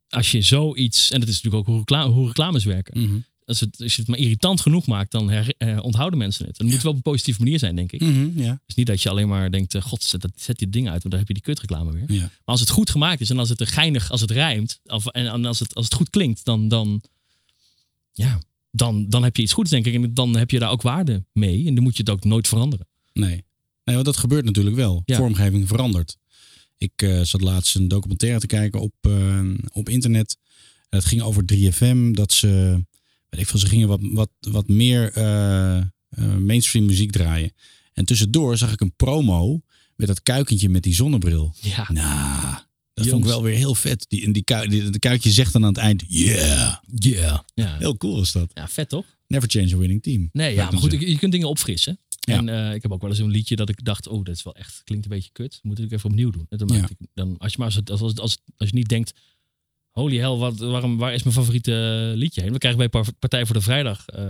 als 0.10 0.32
je 0.32 0.42
zoiets, 0.42 1.12
en 1.12 1.20
dat 1.20 1.30
is 1.30 1.36
natuurlijk 1.42 1.62
ook 1.64 1.68
hoe, 1.70 1.78
recla- 1.78 2.10
hoe 2.10 2.28
reclames 2.28 2.64
werken. 2.64 3.02
Mhm. 3.02 3.18
Als, 3.46 3.60
het, 3.60 3.82
als 3.82 3.96
je 3.96 4.02
het 4.02 4.10
maar 4.10 4.20
irritant 4.20 4.62
genoeg 4.62 4.86
maakt, 4.88 5.12
dan 5.12 5.30
her- 5.30 5.54
eh, 5.58 5.80
onthouden 5.84 6.20
mensen 6.20 6.46
het. 6.46 6.60
En 6.60 6.66
dat 6.66 6.74
moet 6.74 6.84
wel 6.84 6.92
op 6.92 6.98
een 6.98 7.04
positieve 7.12 7.40
manier 7.44 7.60
zijn, 7.60 7.76
denk 7.76 7.92
ik. 7.92 8.02
Mhm, 8.02 8.40
ja. 8.42 8.62
Dus 8.66 8.76
niet 8.76 8.88
dat 8.88 9.02
je 9.02 9.10
alleen 9.10 9.28
maar 9.28 9.52
denkt, 9.52 9.76
eh, 9.76 9.82
god, 9.82 10.04
zet, 10.04 10.22
dat, 10.22 10.32
zet 10.36 10.58
die 10.58 10.70
ding 10.70 10.86
uit, 10.90 10.98
want 11.02 11.10
dan 11.10 11.18
heb 11.20 11.28
je 11.28 11.34
die 11.34 11.44
kutreclame 11.44 11.92
weer. 11.92 12.12
Ja. 12.12 12.20
Maar 12.22 12.32
als 12.46 12.60
het 12.60 12.70
goed 12.70 12.90
gemaakt 12.90 13.22
is 13.22 13.30
en 13.30 13.40
als 13.40 13.50
het 13.50 13.60
er 13.60 13.68
geinig, 13.68 14.12
als 14.12 14.22
het 14.22 14.32
rijmt, 14.32 14.80
of, 14.86 15.06
en, 15.08 15.28
en 15.28 15.46
als, 15.46 15.60
het, 15.60 15.76
als 15.76 15.86
het 15.86 15.94
goed 15.94 16.10
klinkt, 16.10 16.46
dan, 16.46 16.68
dan, 16.68 17.02
ja, 18.12 18.40
dan, 18.72 19.10
dan 19.10 19.24
heb 19.24 19.36
je 19.36 19.42
iets 19.42 19.54
goeds, 19.54 19.70
denk 19.70 19.86
ik. 19.86 19.94
En 19.94 20.14
dan 20.14 20.36
heb 20.36 20.52
je 20.52 20.60
daar 20.60 20.72
ook 20.72 20.82
waarde 20.82 21.26
mee. 21.34 21.68
En 21.68 21.76
dan 21.76 21.84
moet 21.84 21.96
je 21.96 22.04
het 22.04 22.12
ook 22.12 22.24
nooit 22.24 22.48
veranderen. 22.48 22.88
Nee. 23.14 23.44
nee, 23.84 23.96
want 23.96 24.06
dat 24.06 24.18
gebeurt 24.18 24.46
natuurlijk 24.46 24.76
wel. 24.76 25.02
Ja. 25.06 25.18
Vormgeving 25.18 25.68
verandert. 25.68 26.18
Ik 26.78 26.92
eh, 26.96 27.22
zat 27.22 27.42
laatst 27.42 27.76
een 27.76 27.88
documentaire 27.88 28.40
te 28.40 28.48
kijken 28.48 28.80
op, 28.80 28.94
eh, 29.02 29.44
op 29.74 29.90
internet. 29.90 30.38
Het 30.90 31.06
ging 31.06 31.22
over 31.22 31.44
3FM. 31.46 32.12
Dat 32.12 32.34
ze, 32.34 32.48
weet 33.30 33.42
ik 33.42 33.48
veel, 33.48 33.60
ze 33.60 33.68
gingen 33.68 33.88
wat, 33.88 34.00
wat, 34.02 34.30
wat 34.40 34.68
meer 34.68 35.12
eh, 35.14 35.82
mainstream 36.40 36.86
muziek 36.86 37.12
draaien. 37.12 37.54
En 37.94 38.06
tussendoor 38.06 38.58
zag 38.58 38.72
ik 38.72 38.82
een 38.82 38.96
promo 38.96 39.62
met 39.96 40.08
dat 40.08 40.24
kuikentje 40.24 40.70
met 40.70 40.84
die 40.84 40.94
zonnebril. 40.94 41.56
Ja. 41.62 41.92
Nou, 41.92 42.58
dat 43.02 43.12
vond 43.12 43.24
ik 43.24 43.30
wel 43.30 43.44
weer 43.44 43.56
heel 43.56 43.76
vet. 43.76 44.06
Die, 44.10 44.32
die, 44.32 44.44
de 44.90 45.00
kuikje 45.00 45.32
zegt 45.32 45.54
dan 45.54 45.62
aan 45.64 45.70
het 45.74 45.78
eind, 45.78 46.04
yeah. 46.08 46.76
Yeah. 46.96 47.40
Ja. 47.54 47.78
Heel 47.78 47.98
cool 47.98 48.22
is 48.22 48.32
dat. 48.32 48.52
ja, 48.54 48.68
vet 48.68 48.90
toch? 48.90 49.06
Never 49.28 49.50
change 49.50 49.74
a 49.74 49.78
winning 49.78 50.04
team. 50.04 50.30
Nee, 50.34 50.54
ja, 50.56 50.72
maar 50.72 50.80
goed, 50.80 50.92
je 50.92 51.18
kunt 51.18 51.32
dingen 51.32 51.48
opfrissen. 51.48 52.00
Ja. 52.20 52.38
En 52.38 52.50
eh, 52.50 52.74
ik 52.76 52.82
heb 52.82 52.92
ook 52.92 53.02
wel 53.02 53.10
eens 53.10 53.20
een 53.20 53.30
liedje 53.30 53.56
dat 53.56 53.70
ik 53.70 53.84
dacht, 53.86 54.08
oh, 54.08 54.24
dat 54.26 54.36
is 54.36 54.44
wel 54.44 54.56
echt, 54.56 54.82
klinkt 54.84 55.06
een 55.06 55.12
beetje 55.12 55.30
kut. 55.32 55.60
Moet 55.62 55.80
ik 55.80 55.92
even 55.92 56.10
opnieuw 56.10 56.30
doen. 56.30 56.46
En 56.50 56.58
dan, 56.58 56.68
Ja. 56.78 56.84
ik, 56.84 57.08
dan 57.14 57.36
als 57.38 57.52
je 57.52 57.58
maar 57.58 57.68
als, 57.68 57.82
als, 57.90 58.02
als, 58.02 58.16
als, 58.18 58.38
als 58.58 58.70
je 58.70 58.76
niet 58.76 58.88
denkt, 58.90 59.14
holy 59.92 60.18
hell, 60.18 60.36
wat, 60.36 60.58
waarom, 60.58 60.98
waar 60.98 61.14
is 61.14 61.24
mijn 61.24 61.36
favoriete 61.36 62.10
eh, 62.12 62.18
liedje 62.18 62.42
heen? 62.42 62.52
We 62.52 62.58
krijgen 62.58 62.80
bij 62.80 62.90
Par- 62.90 63.14
Partij 63.20 63.46
voor 63.46 63.56
de 63.56 63.62
Vrijdag 63.62 64.06
eh, 64.08 64.26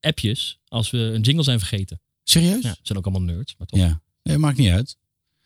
appjes 0.00 0.58
als 0.68 0.90
we 0.90 0.98
een 0.98 1.20
jingle 1.20 1.42
zijn 1.44 1.58
vergeten. 1.58 2.00
Serieus? 2.24 2.62
Ja, 2.62 2.68
Ja. 2.68 2.76
zijn 2.82 2.98
ook 2.98 3.06
allemaal 3.06 3.34
nerds, 3.34 3.54
maar 3.58 3.66
toch. 3.66 3.98
Nee, 4.22 4.38
maakt 4.38 4.58
niet 4.58 4.70
uit. 4.70 4.96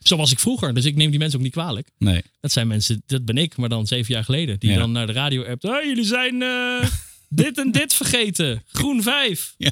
Zo 0.04 0.16
was 0.16 0.32
ik 0.32 0.38
vroeger, 0.38 0.74
dus 0.74 0.84
ik 0.84 0.96
neem 0.96 1.10
die 1.10 1.18
mensen 1.18 1.38
ook 1.38 1.44
niet 1.44 1.52
kwalijk. 1.52 1.90
Nee. 1.98 2.22
Dat 2.40 2.52
zijn 2.52 2.66
mensen, 2.66 3.02
dat 3.06 3.24
ben 3.24 3.36
ik, 3.36 3.56
maar 3.56 3.68
dan 3.68 3.86
zeven 3.86 4.14
jaar 4.14 4.24
geleden. 4.24 4.58
Die 4.58 4.70
Ja. 4.70 4.78
dan 4.78 4.92
naar 4.92 5.06
de 5.06 5.12
radio 5.12 5.44
appt. 5.44 5.62
Hey, 5.62 5.86
jullie 5.88 6.04
zijn 6.04 6.42
eh, 6.42 6.90
dit 7.28 7.58
en 7.58 7.72
dit 7.72 7.94
vergeten. 7.94 8.62
Groen 8.66 9.02
5. 9.02 9.54
Ja. 9.58 9.70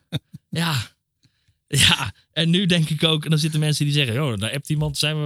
ja. 0.62 0.90
Ja, 1.68 2.14
en 2.32 2.50
nu 2.50 2.66
denk 2.66 2.88
ik 2.90 3.04
ook, 3.04 3.24
en 3.24 3.30
dan 3.30 3.38
zitten 3.38 3.60
mensen 3.60 3.84
die 3.84 3.94
zeggen, 3.94 4.14
joh, 4.14 4.38
daar 4.38 4.52
appt 4.52 4.68
iemand, 4.70 4.98
zijn 4.98 5.16
we 5.16 5.22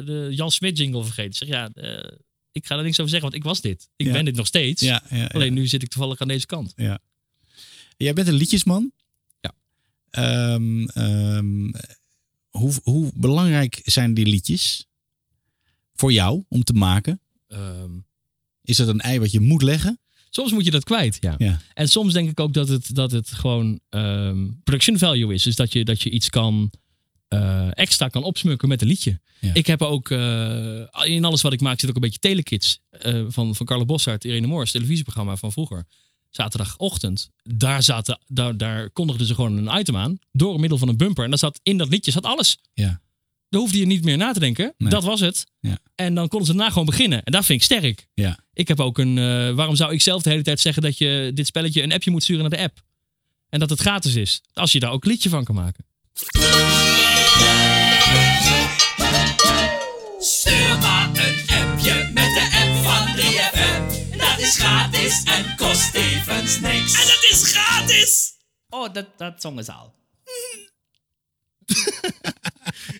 eh, 0.00 0.06
de 0.06 0.28
Jan 0.34 0.50
Smit 0.50 0.78
jingle 0.78 1.04
vergeten. 1.04 1.34
Zeg, 1.34 1.48
ja, 1.48 1.70
eh, 1.74 2.10
ik 2.52 2.66
ga 2.66 2.76
er 2.76 2.82
niks 2.82 2.98
over 2.98 3.10
zeggen, 3.10 3.30
want 3.30 3.42
ik 3.42 3.48
was 3.48 3.60
dit. 3.60 3.88
Ik 3.96 4.06
Ja. 4.06 4.12
ben 4.12 4.24
dit 4.24 4.36
nog 4.36 4.46
steeds. 4.46 4.82
Ja. 4.82 5.02
Alleen 5.32 5.54
nu 5.54 5.66
zit 5.66 5.82
ik 5.82 5.88
toevallig 5.88 6.20
aan 6.20 6.28
deze 6.28 6.46
kant. 6.46 6.72
Ja. 6.76 6.98
Jij 7.96 8.12
bent 8.12 8.28
een 8.28 8.34
liedjesman. 8.34 8.92
Ja. 9.40 9.52
Ehm, 10.10 11.70
hoe, 12.52 12.72
hoe 12.82 13.10
belangrijk 13.14 13.80
zijn 13.84 14.14
die 14.14 14.26
liedjes 14.26 14.86
voor 15.94 16.12
jou 16.12 16.44
om 16.48 16.64
te 16.64 16.72
maken? 16.72 17.20
Ehm, 17.48 17.90
Is 18.62 18.76
dat 18.76 18.88
een 18.88 19.00
ei 19.00 19.18
wat 19.18 19.30
je 19.32 19.40
moet 19.40 19.62
leggen? 19.62 20.00
soms 20.34 20.52
moet 20.52 20.64
je 20.64 20.70
dat 20.70 20.84
kwijt, 20.84 21.16
ja. 21.20 21.34
Ja. 21.38 21.60
En 21.74 21.88
soms 21.88 22.12
denk 22.12 22.30
ik 22.30 22.40
ook 22.40 22.52
dat 22.52 22.68
het, 22.68 22.94
dat 22.94 23.10
het 23.10 23.32
gewoon 23.32 23.80
ehm, 23.88 24.48
production 24.64 24.98
value 24.98 25.34
is. 25.34 25.42
Dus 25.42 25.56
dat 25.56 25.72
je, 25.72 25.84
dat 25.84 26.02
je 26.02 26.10
iets 26.10 26.30
kan 26.30 26.70
eh, 27.28 27.68
extra 27.70 28.08
kan 28.08 28.22
opsmukken 28.22 28.68
met 28.68 28.82
een 28.82 28.88
liedje. 28.88 29.20
Ja. 29.40 29.54
Ik 29.54 29.66
heb 29.66 29.82
ook 29.82 30.10
eh, 30.10 30.84
in 31.04 31.24
alles 31.24 31.42
wat 31.42 31.52
ik 31.52 31.60
maak 31.60 31.80
zit 31.80 31.88
ook 31.88 31.94
een 31.94 32.00
beetje 32.00 32.18
telekids 32.18 32.80
eh, 32.90 33.24
van, 33.28 33.54
van 33.54 33.66
Carlo 33.66 33.84
Bossart, 33.84 34.24
Irene 34.24 34.46
Moors, 34.46 34.70
televisieprogramma 34.70 35.36
van 35.36 35.52
vroeger. 35.52 35.86
Zaterdagochtend. 36.32 37.30
Daar, 37.42 37.82
zaten, 37.82 38.18
daar, 38.26 38.56
daar 38.56 38.90
kondigden 38.90 39.26
ze 39.26 39.34
gewoon 39.34 39.56
een 39.66 39.78
item 39.78 39.96
aan. 39.96 40.18
Door 40.32 40.60
middel 40.60 40.78
van 40.78 40.88
een 40.88 40.96
bumper. 40.96 41.24
En 41.24 41.30
daar 41.30 41.38
zat, 41.38 41.60
in 41.62 41.78
dat 41.78 41.88
liedje 41.88 42.10
zat 42.10 42.24
alles. 42.24 42.58
Ja. 42.74 43.00
Daar 43.48 43.60
hoefde 43.60 43.78
je 43.78 43.86
niet 43.86 44.04
meer 44.04 44.16
na 44.16 44.32
te 44.32 44.40
denken. 44.40 44.74
Nee. 44.78 44.90
Dat 44.90 45.04
was 45.04 45.20
het. 45.20 45.44
Ja. 45.60 45.78
En 45.94 46.14
dan 46.14 46.28
konden 46.28 46.46
ze 46.48 46.54
daarna 46.54 46.70
gewoon 46.70 46.86
beginnen. 46.86 47.22
En 47.22 47.32
dat 47.32 47.44
vind 47.44 47.58
ik 47.58 47.64
sterk. 47.64 48.06
Ja. 48.14 48.38
Ik 48.52 48.68
heb 48.68 48.80
ook 48.80 48.98
een. 48.98 49.18
eh, 49.18 49.50
waarom 49.54 49.76
zou 49.76 49.92
ik 49.92 50.00
zelf 50.00 50.22
de 50.22 50.30
hele 50.30 50.42
tijd 50.42 50.60
zeggen 50.60 50.82
dat 50.82 50.98
je 50.98 51.30
dit 51.34 51.46
spelletje 51.46 51.82
een 51.82 51.92
appje 51.92 52.10
moet 52.10 52.22
sturen 52.22 52.42
naar 52.42 52.58
de 52.58 52.64
app? 52.64 52.82
En 53.48 53.58
dat 53.60 53.70
het 53.70 53.80
gratis 53.80 54.14
is. 54.14 54.40
Als 54.52 54.72
je 54.72 54.80
daar 54.80 54.90
ook 54.90 55.04
een 55.04 55.10
liedje 55.10 55.28
van 55.28 55.44
kan 55.44 55.54
maken. 55.54 55.84
Oh, 68.72 68.92
dat, 68.92 69.06
dat 69.18 69.40
zongen 69.40 69.64
ze 69.64 69.72
al. 69.72 69.94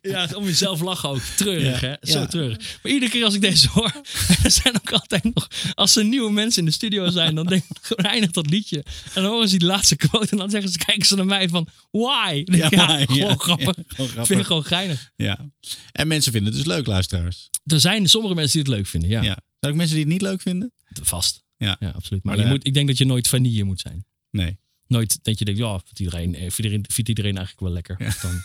Ja, 0.02 0.28
om 0.34 0.44
jezelf 0.44 0.80
lachen 0.80 1.08
ook. 1.08 1.20
Treurig, 1.36 1.80
Ja. 1.80 1.86
hè? 2.00 2.12
Zo 2.12 2.18
Ja. 2.18 2.26
treurig. 2.26 2.78
Maar 2.82 2.92
iedere 2.92 3.10
keer 3.10 3.24
als 3.24 3.34
ik 3.34 3.40
deze 3.40 3.68
hoor, 3.68 3.92
er 4.44 4.50
zijn 4.50 4.74
ook 4.76 4.92
altijd 4.92 5.24
nog... 5.34 5.48
Als 5.74 5.96
er 5.96 6.04
nieuwe 6.04 6.32
mensen 6.32 6.58
in 6.60 6.66
de 6.66 6.74
studio 6.74 7.10
zijn, 7.10 7.34
dan 7.34 7.46
denk 7.46 7.64
ik, 7.68 7.76
gewoon 7.86 8.10
eindigt 8.10 8.34
dat 8.34 8.50
liedje. 8.50 8.84
En 9.14 9.22
dan 9.22 9.24
horen 9.24 9.48
ze 9.48 9.58
die 9.58 9.66
laatste 9.68 9.96
quote 9.96 10.30
en 10.30 10.36
dan 10.36 10.50
zeggen 10.50 10.70
ze, 10.70 10.78
kijken 10.78 11.06
ze 11.06 11.16
naar 11.16 11.26
mij 11.26 11.48
van, 11.48 11.66
why? 11.90 12.42
Ja, 12.44 12.68
gewoon 12.68 12.98
ja, 13.08 13.34
grappig. 13.34 13.74
gewoon 13.86 14.08
grappig. 14.08 14.26
Vind 14.26 14.40
ik 14.40 14.46
gewoon 14.46 14.64
geinig. 14.64 15.12
Ja. 15.16 15.50
En 15.92 16.06
mensen 16.08 16.32
vinden 16.32 16.52
het 16.52 16.64
dus 16.64 16.72
leuk, 16.74 16.86
luisteraars. 16.86 17.50
Er 17.64 17.80
zijn 17.80 18.08
sommige 18.08 18.34
mensen 18.34 18.52
die 18.52 18.68
het 18.68 18.78
leuk 18.80 18.86
vinden, 18.90 19.10
ja. 19.10 19.22
Ja. 19.22 19.36
Zijn 19.60 19.72
ook 19.72 19.78
mensen 19.78 19.94
die 19.96 20.04
het 20.04 20.12
niet 20.12 20.22
leuk 20.22 20.40
vinden? 20.40 20.72
Vast. 21.02 21.42
Ja. 21.56 21.76
Ja, 21.80 21.88
absoluut. 21.90 22.24
Maar 22.24 22.36
Maar 22.36 22.44
je 22.44 22.50
moet, 22.50 22.66
ik 22.66 22.74
denk 22.74 22.86
dat 22.88 22.98
je 22.98 23.04
nooit 23.04 23.28
vanille 23.28 23.64
moet 23.64 23.80
zijn. 23.80 24.04
Nee. 24.30 24.58
Nooit 24.92 25.18
dat 25.22 25.38
je 25.38 25.44
denkt, 25.44 25.60
ja, 25.60 25.78
vindt 25.78 25.98
iedereen, 25.98 26.34
eh, 26.34 26.40
vindt 26.40 26.56
iedereen, 26.58 26.84
vindt 26.88 27.08
iedereen 27.08 27.36
eigenlijk 27.36 27.60
wel 27.60 27.72
lekker. 27.72 28.16
Dan, 28.22 28.42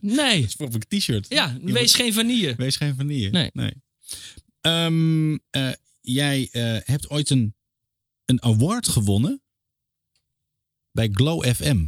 nee. 0.00 0.48
Voor 0.48 0.66
op 0.66 0.74
een 0.74 0.98
t-shirt. 0.98 1.26
Ja, 1.28 1.58
wees 1.62 1.94
geen 1.94 2.12
vanille. 2.12 2.54
Wees 2.56 2.76
geen 2.76 2.94
vanille. 2.94 3.30
Nee. 3.30 3.50
nee. 3.52 3.72
Ehm, 4.60 5.38
eh, 5.50 5.72
jij 6.00 6.48
eh, 6.52 6.76
hebt 6.84 7.10
ooit 7.10 7.30
een, 7.30 7.54
een 8.24 8.42
award 8.42 8.88
gewonnen 8.88 9.42
bij 10.92 11.08
Glow 11.12 11.44
FM. 11.44 11.86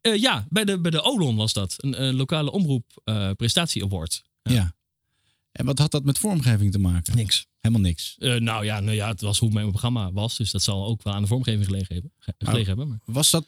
Ja, 0.00 0.46
bij 0.48 0.64
de, 0.64 0.80
bij 0.80 0.90
de 0.90 1.02
Olon 1.02 1.36
was 1.36 1.52
dat. 1.52 1.74
Een, 1.76 1.94
eh, 1.94 2.12
lokale 2.12 2.50
omroep 2.50 3.02
prestatie 3.36 3.84
award. 3.84 4.22
Ja. 4.42 4.74
En 5.52 5.64
wat 5.64 5.78
had 5.78 5.90
dat 5.90 6.04
met 6.04 6.18
vormgeving 6.18 6.72
te 6.72 6.78
maken? 6.78 7.16
Niks. 7.16 7.46
Helemaal 7.60 7.84
niks. 7.84 8.16
Eh, 8.18 8.34
nou, 8.34 8.64
ja, 8.64 8.80
nou 8.80 8.96
ja, 8.96 9.08
het 9.08 9.20
was 9.20 9.38
hoe 9.38 9.50
mijn 9.50 9.68
programma 9.68 10.12
was. 10.12 10.36
Dus 10.36 10.50
dat 10.50 10.62
zal 10.62 10.86
ook 10.86 11.02
wel 11.02 11.12
aan 11.12 11.22
de 11.22 11.28
vormgeving 11.28 11.64
gelegen 11.64 11.94
hebben. 11.94 12.12
Oh. 12.18 12.48
gelegen 12.48 12.66
hebben 12.66 12.88
maar. 12.88 13.00
Was 13.04 13.30
dat, 13.30 13.46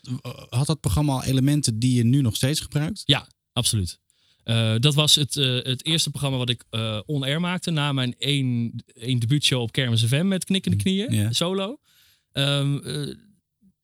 had 0.49 0.67
dat 0.67 0.81
programma 0.81 1.13
al 1.13 1.25
elementen 1.25 1.79
die 1.79 1.95
je 1.95 2.05
nu 2.05 2.21
nog 2.21 2.37
steeds 2.37 2.61
gebruikt? 2.61 3.03
Ja, 3.05 3.29
absoluut. 3.53 4.01
Eh, 4.45 4.75
dat 4.79 4.95
was 4.95 5.15
het, 5.15 5.37
eh, 5.37 5.63
het 5.63 5.85
eerste 5.85 6.11
programma 6.11 6.39
wat 6.39 6.49
ik 6.51 6.65
eh 6.71 7.01
on-air 7.07 7.41
maakte. 7.41 7.71
Na 7.71 7.93
mijn 7.93 8.15
één, 8.19 8.83
één 8.95 9.19
debuutshow 9.19 9.61
op 9.61 9.73
Kermis 9.73 10.05
FM 10.05 10.29
met 10.29 10.45
Knikkende 10.45 10.77
Knieën, 10.77 11.13
Ja. 11.13 11.33
solo. 11.33 11.81
Ehm, 12.33 12.77
eh, 12.77 13.15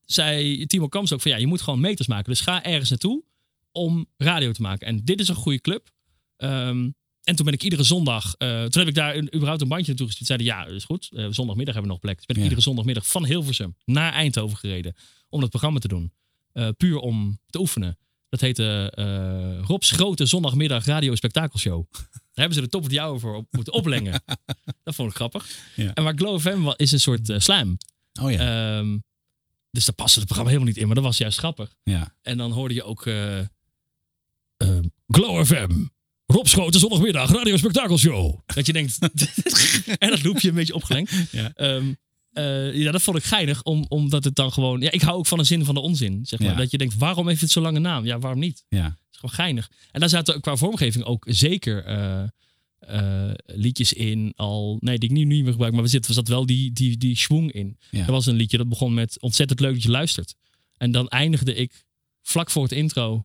zei 0.05 0.67
Timo 0.67 0.89
Kamps 0.89 1.13
ook 1.13 1.21
van 1.21 1.31
ja, 1.31 1.37
je 1.37 1.47
moet 1.47 1.61
gewoon 1.63 1.81
meters 1.81 2.09
maken. 2.09 2.31
Dus 2.31 2.41
ga 2.41 2.65
ergens 2.65 2.91
naartoe 2.91 3.23
om 3.73 4.07
radio 4.17 4.53
te 4.53 4.63
maken. 4.63 4.87
En 4.87 5.05
dit 5.05 5.21
is 5.21 5.29
een 5.29 5.35
goede 5.35 5.61
club. 5.61 5.91
Ehm, 6.37 6.91
en 7.25 7.37
toen 7.37 7.45
ben 7.45 7.55
ik 7.55 7.63
iedere 7.63 7.83
zondag, 7.83 8.35
eh, 8.39 8.49
toen 8.65 8.81
heb 8.81 8.89
ik 8.89 8.95
daar 8.95 9.15
een, 9.17 9.35
überhaupt 9.35 9.61
een 9.63 9.69
bandje 9.69 9.87
naartoe 9.87 10.07
gestuurd. 10.07 10.27
Zeiden 10.27 10.47
ja, 10.47 10.67
is 10.67 10.85
goed. 10.85 11.09
Eh, 11.13 11.27
zondagmiddag 11.31 11.75
hebben 11.75 11.83
we 11.83 11.89
nog 11.89 11.99
plek. 12.01 12.17
Dus 12.17 12.27
ben 12.27 12.37
ik 12.37 12.43
Ja. 12.43 12.49
iedere 12.49 12.63
zondagmiddag 12.67 13.07
van 13.07 13.25
Hilversum 13.27 13.77
naar 13.85 14.13
Eindhoven 14.13 14.57
gereden 14.59 14.95
om 15.29 15.41
dat 15.41 15.49
programma 15.51 15.79
te 15.79 15.89
doen. 15.89 16.13
Eh, 16.53 16.69
puur 16.77 16.97
om 16.99 17.39
te 17.47 17.59
oefenen. 17.59 17.99
Dat 18.29 18.41
heette 18.41 18.93
eh 18.95 19.67
Rob's 19.67 19.91
Grote 19.91 20.27
Zondagmiddag 20.27 20.85
Radio 20.85 21.15
Spektakelshow. 21.15 21.87
Daar 21.93 22.49
hebben 22.49 22.55
ze 22.55 22.61
de 22.61 22.69
top 22.69 22.83
of 22.83 22.89
the 22.89 22.99
hour 23.01 23.21
voor 23.21 23.37
op, 23.37 23.47
moeten 23.51 23.73
oplengen. 23.73 24.23
dat 24.85 24.95
vond 24.95 25.11
ik 25.11 25.17
grappig. 25.17 25.49
Ja. 25.77 25.95
En 25.95 26.05
waar 26.05 26.15
Glow 26.17 26.41
FM 26.41 26.73
is 26.77 26.93
een 26.93 27.01
soort 27.01 27.33
slam. 27.37 27.77
Oh 28.23 28.31
ja. 28.31 28.79
Ehm, 28.79 28.99
dus 29.71 29.85
daar 29.85 29.95
paste 29.95 30.19
het 30.19 30.27
programma 30.29 30.53
helemaal 30.53 30.73
niet 30.73 30.81
in, 30.83 30.87
maar 30.87 30.97
dat 30.97 31.05
was 31.05 31.19
juist 31.19 31.39
grappig. 31.39 31.75
ja. 31.83 32.15
En 32.23 32.37
dan 32.39 32.53
hoorde 32.53 32.75
je 32.75 32.83
ook 32.83 33.03
Glow 35.07 35.45
FM. 35.45 35.85
Rob 36.31 36.47
Schoten 36.47 36.81
zondagmiddag, 36.81 37.31
radio 37.31 37.57
spektakelshow. 37.57 38.39
Dat 38.47 38.67
je 38.67 38.73
denkt, 38.73 38.99
en 39.99 40.11
dat 40.11 40.25
loopje 40.25 40.49
een 40.49 40.55
beetje 40.55 40.75
opgelengd. 40.75 41.13
Ja. 41.31 41.53
Ehm, 41.55 41.93
eh, 42.33 42.75
ja, 42.75 42.91
dat 42.91 43.03
vond 43.03 43.17
ik 43.17 43.25
geinig, 43.25 43.63
om, 43.63 43.85
omdat 43.89 44.25
het 44.25 44.35
dan 44.35 44.53
gewoon... 44.53 44.81
Ja, 44.81 44.91
ik 44.91 45.01
hou 45.01 45.19
ook 45.19 45.27
van 45.27 45.39
een 45.39 45.47
zin 45.47 45.65
van 45.65 45.75
de 45.75 45.81
onzin, 45.81 46.21
zeg 46.27 46.39
maar. 46.39 46.51
Ja. 46.51 46.57
Dat 46.57 46.71
je 46.71 46.79
denkt, 46.79 46.97
waarom 46.97 47.29
heeft 47.29 47.41
het 47.41 47.51
zo'n 47.51 47.63
lange 47.63 47.79
naam? 47.79 48.05
Ja, 48.05 48.19
waarom 48.19 48.41
niet? 48.41 48.65
ja. 48.69 48.85
Het 48.85 48.95
is 49.11 49.19
gewoon 49.19 49.35
geinig. 49.35 49.71
En 49.91 50.01
daar 50.01 50.09
zaten 50.09 50.41
qua 50.41 50.57
vormgeving 50.57 51.05
ook 51.05 51.27
zeker 51.29 51.85
eh, 51.85 52.23
eh, 52.79 53.35
liedjes 53.47 53.93
in. 53.93 54.33
Al, 54.37 54.77
nee, 54.81 54.99
die 54.99 55.09
ik 55.09 55.15
nu 55.15 55.25
niet 55.25 55.43
meer 55.43 55.53
gebruik, 55.53 55.73
maar 55.73 55.83
er 55.83 55.89
zit, 55.89 56.07
er 56.07 56.15
zat 56.15 56.29
wel 56.29 56.47
die, 56.47 56.73
die, 56.73 56.97
die 56.97 57.17
schwung 57.17 57.53
in. 57.53 57.79
Ja. 57.91 58.07
Er 58.07 58.13
was 58.13 58.27
een 58.27 58.37
liedje 58.37 58.57
dat 58.57 58.69
begon 58.69 58.95
met 58.95 59.21
ontzettend 59.21 59.61
leuk 59.61 59.73
dat 59.73 59.83
je 59.83 59.91
luistert. 59.91 60.35
En 60.77 60.91
dan 60.93 61.09
eindigde 61.09 61.55
ik 61.55 61.85
vlak 62.23 62.51
voor 62.51 62.63
het 62.63 62.73
intro. 62.73 63.25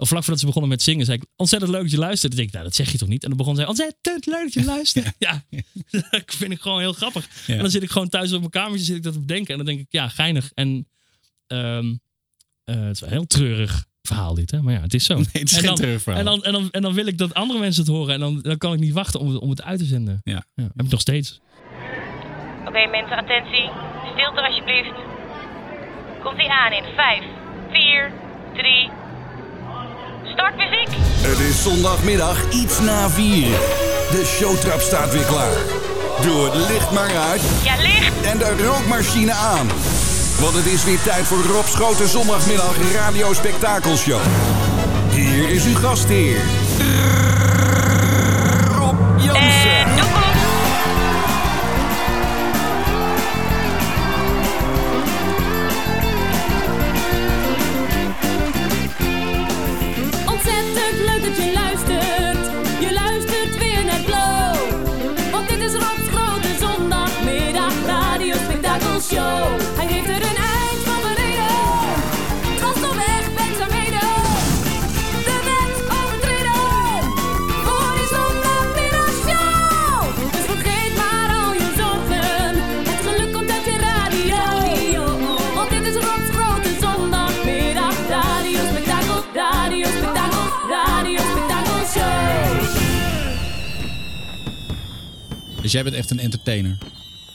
Of 0.00 0.08
vlak 0.08 0.20
voordat 0.22 0.40
ze 0.40 0.46
begonnen 0.46 0.70
met 0.70 0.82
zingen, 0.82 1.04
zei 1.06 1.18
ik 1.18 1.24
ontzettend 1.36 1.72
leuk 1.72 1.82
dat 1.82 1.90
je 1.90 1.98
luistert. 1.98 2.36
Denk 2.36 2.46
ik, 2.48 2.52
nou, 2.52 2.64
dat 2.64 2.74
zeg 2.74 2.92
je 2.92 2.98
toch 2.98 3.08
niet? 3.08 3.22
En 3.22 3.28
dan 3.28 3.38
begon 3.38 3.56
zij 3.56 3.66
ontzettend 3.66 4.26
leuk 4.26 4.42
dat 4.42 4.52
je 4.52 4.64
luistert. 4.64 5.12
Ja, 5.18 5.44
dat 6.10 6.22
vind 6.26 6.52
ik 6.52 6.60
gewoon 6.60 6.80
heel 6.80 6.92
grappig. 6.92 7.28
Ja. 7.46 7.54
En 7.54 7.60
dan 7.60 7.70
zit 7.70 7.82
ik 7.82 7.90
gewoon 7.90 8.08
thuis 8.08 8.32
op 8.32 8.38
mijn 8.38 8.50
kamertje 8.50 8.84
zit 8.84 8.96
ik 8.96 9.02
dat 9.02 9.12
te 9.12 9.20
bedenken. 9.20 9.50
En 9.50 9.56
dan 9.56 9.66
denk 9.66 9.80
ik, 9.80 9.86
ja, 9.88 10.08
geinig. 10.08 10.50
En 10.54 10.88
ehm, 11.46 11.94
eh, 12.64 12.76
het 12.80 12.94
is 12.94 13.00
wel 13.00 13.08
een 13.08 13.14
heel 13.16 13.26
treurig 13.26 13.86
verhaal 14.02 14.34
dit, 14.34 14.50
hè? 14.50 14.62
Maar 14.62 14.74
ja, 14.74 14.80
het 14.80 14.94
is 14.94 15.04
zo. 15.04 15.14
Nee, 15.14 15.26
het 15.32 15.42
is 15.50 15.52
en 15.52 15.58
geen 15.58 15.66
dan, 15.66 15.74
treurig 15.76 16.02
verhaal. 16.02 16.20
En 16.20 16.26
dan, 16.26 16.44
en, 16.44 16.52
dan, 16.52 16.70
en 16.70 16.82
dan 16.82 16.94
wil 16.94 17.06
ik 17.06 17.18
dat 17.18 17.34
andere 17.34 17.58
mensen 17.58 17.82
het 17.82 17.92
horen. 17.92 18.14
En 18.14 18.20
dan, 18.20 18.40
dan 18.40 18.58
kan 18.58 18.72
ik 18.72 18.78
niet 18.80 18.92
wachten 18.92 19.20
om, 19.20 19.28
het- 19.32 19.40
om 19.40 19.50
het 19.50 19.62
uit 19.62 19.78
te 19.78 19.84
zenden. 19.84 20.20
Ja. 20.24 20.44
heb 20.54 20.70
ik 20.84 20.90
nog 20.90 21.00
steeds. 21.00 21.40
Oké 22.66 22.86
mensen, 22.90 23.16
attentie. 23.16 23.70
Stilte 24.14 24.40
alsjeblieft. 24.46 24.96
Komt 26.22 26.38
ie 26.40 26.50
aan 26.50 26.72
in 26.72 26.84
5, 26.96 27.22
4, 27.70 28.12
3. 28.54 28.90
Start 30.38 30.56
muziek. 30.56 30.88
Het 31.28 31.38
is 31.38 31.62
zondagmiddag 31.62 32.50
iets 32.50 32.80
na 32.80 33.10
vier. 33.10 33.50
De 34.10 34.22
showtrap 34.26 34.80
staat 34.80 35.12
weer 35.12 35.24
klaar. 35.24 35.56
Doe 36.22 36.44
het 36.44 36.54
licht 36.54 36.90
maar 36.90 37.16
uit. 37.16 37.40
Ja, 37.62 37.76
licht. 37.76 38.12
En 38.22 38.38
de 38.38 38.64
rookmachine 38.64 39.32
aan. 39.32 39.66
Want 40.40 40.54
het 40.54 40.66
is 40.66 40.84
weer 40.84 41.00
tijd 41.02 41.26
voor 41.26 41.42
Rob 41.42 41.66
Schoten 41.66 42.08
zondagmiddag 42.08 42.74
radio 42.94 43.32
spektakelshow. 43.32 44.20
Hier 45.10 45.48
is 45.48 45.64
uw 45.64 45.74
gastheer. 45.74 46.40
Rob 48.78 48.96
Jansen. 49.16 49.57
Dus 95.68 95.76
jij 95.76 95.86
bent 95.86 95.96
echt 95.96 96.10
een 96.10 96.18
entertainer. 96.18 96.78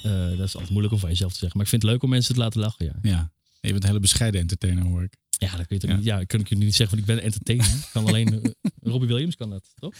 Eh, 0.03 0.37
dat 0.37 0.47
is 0.47 0.53
altijd 0.53 0.69
moeilijk 0.69 0.93
om 0.93 0.99
van 0.99 1.09
jezelf 1.09 1.31
te 1.31 1.37
zeggen. 1.37 1.57
Maar 1.57 1.65
ik 1.65 1.71
vind 1.71 1.81
het 1.81 1.91
leuk 1.91 2.03
om 2.03 2.09
mensen 2.09 2.33
te 2.33 2.39
laten 2.39 2.59
lachen, 2.59 2.85
ja. 2.85 2.95
Ja. 3.01 3.31
Je 3.61 3.69
bent 3.71 3.81
een 3.83 3.87
hele 3.89 3.99
bescheiden 4.01 4.41
entertainer, 4.41 4.83
hoor 4.83 5.03
ik. 5.03 5.15
Ja, 5.29 5.55
dat 5.57 5.67
kun 5.67 5.75
je 5.75 5.81
toch 5.81 5.89
Ja. 5.89 5.95
niet. 5.95 6.05
Ja, 6.05 6.23
kan 6.23 6.39
ik 6.39 6.49
je 6.49 6.55
niet 6.55 6.75
zeggen, 6.75 6.97
want 6.97 7.09
ik 7.09 7.15
ben 7.15 7.23
entertainer. 7.25 7.65
Ik 7.65 7.89
kan 7.91 8.05
alleen 8.05 8.41
eh, 8.43 8.51
Robbie 8.91 9.07
Williams 9.09 9.35
kan 9.35 9.49
dat, 9.49 9.71
toch? 9.75 9.93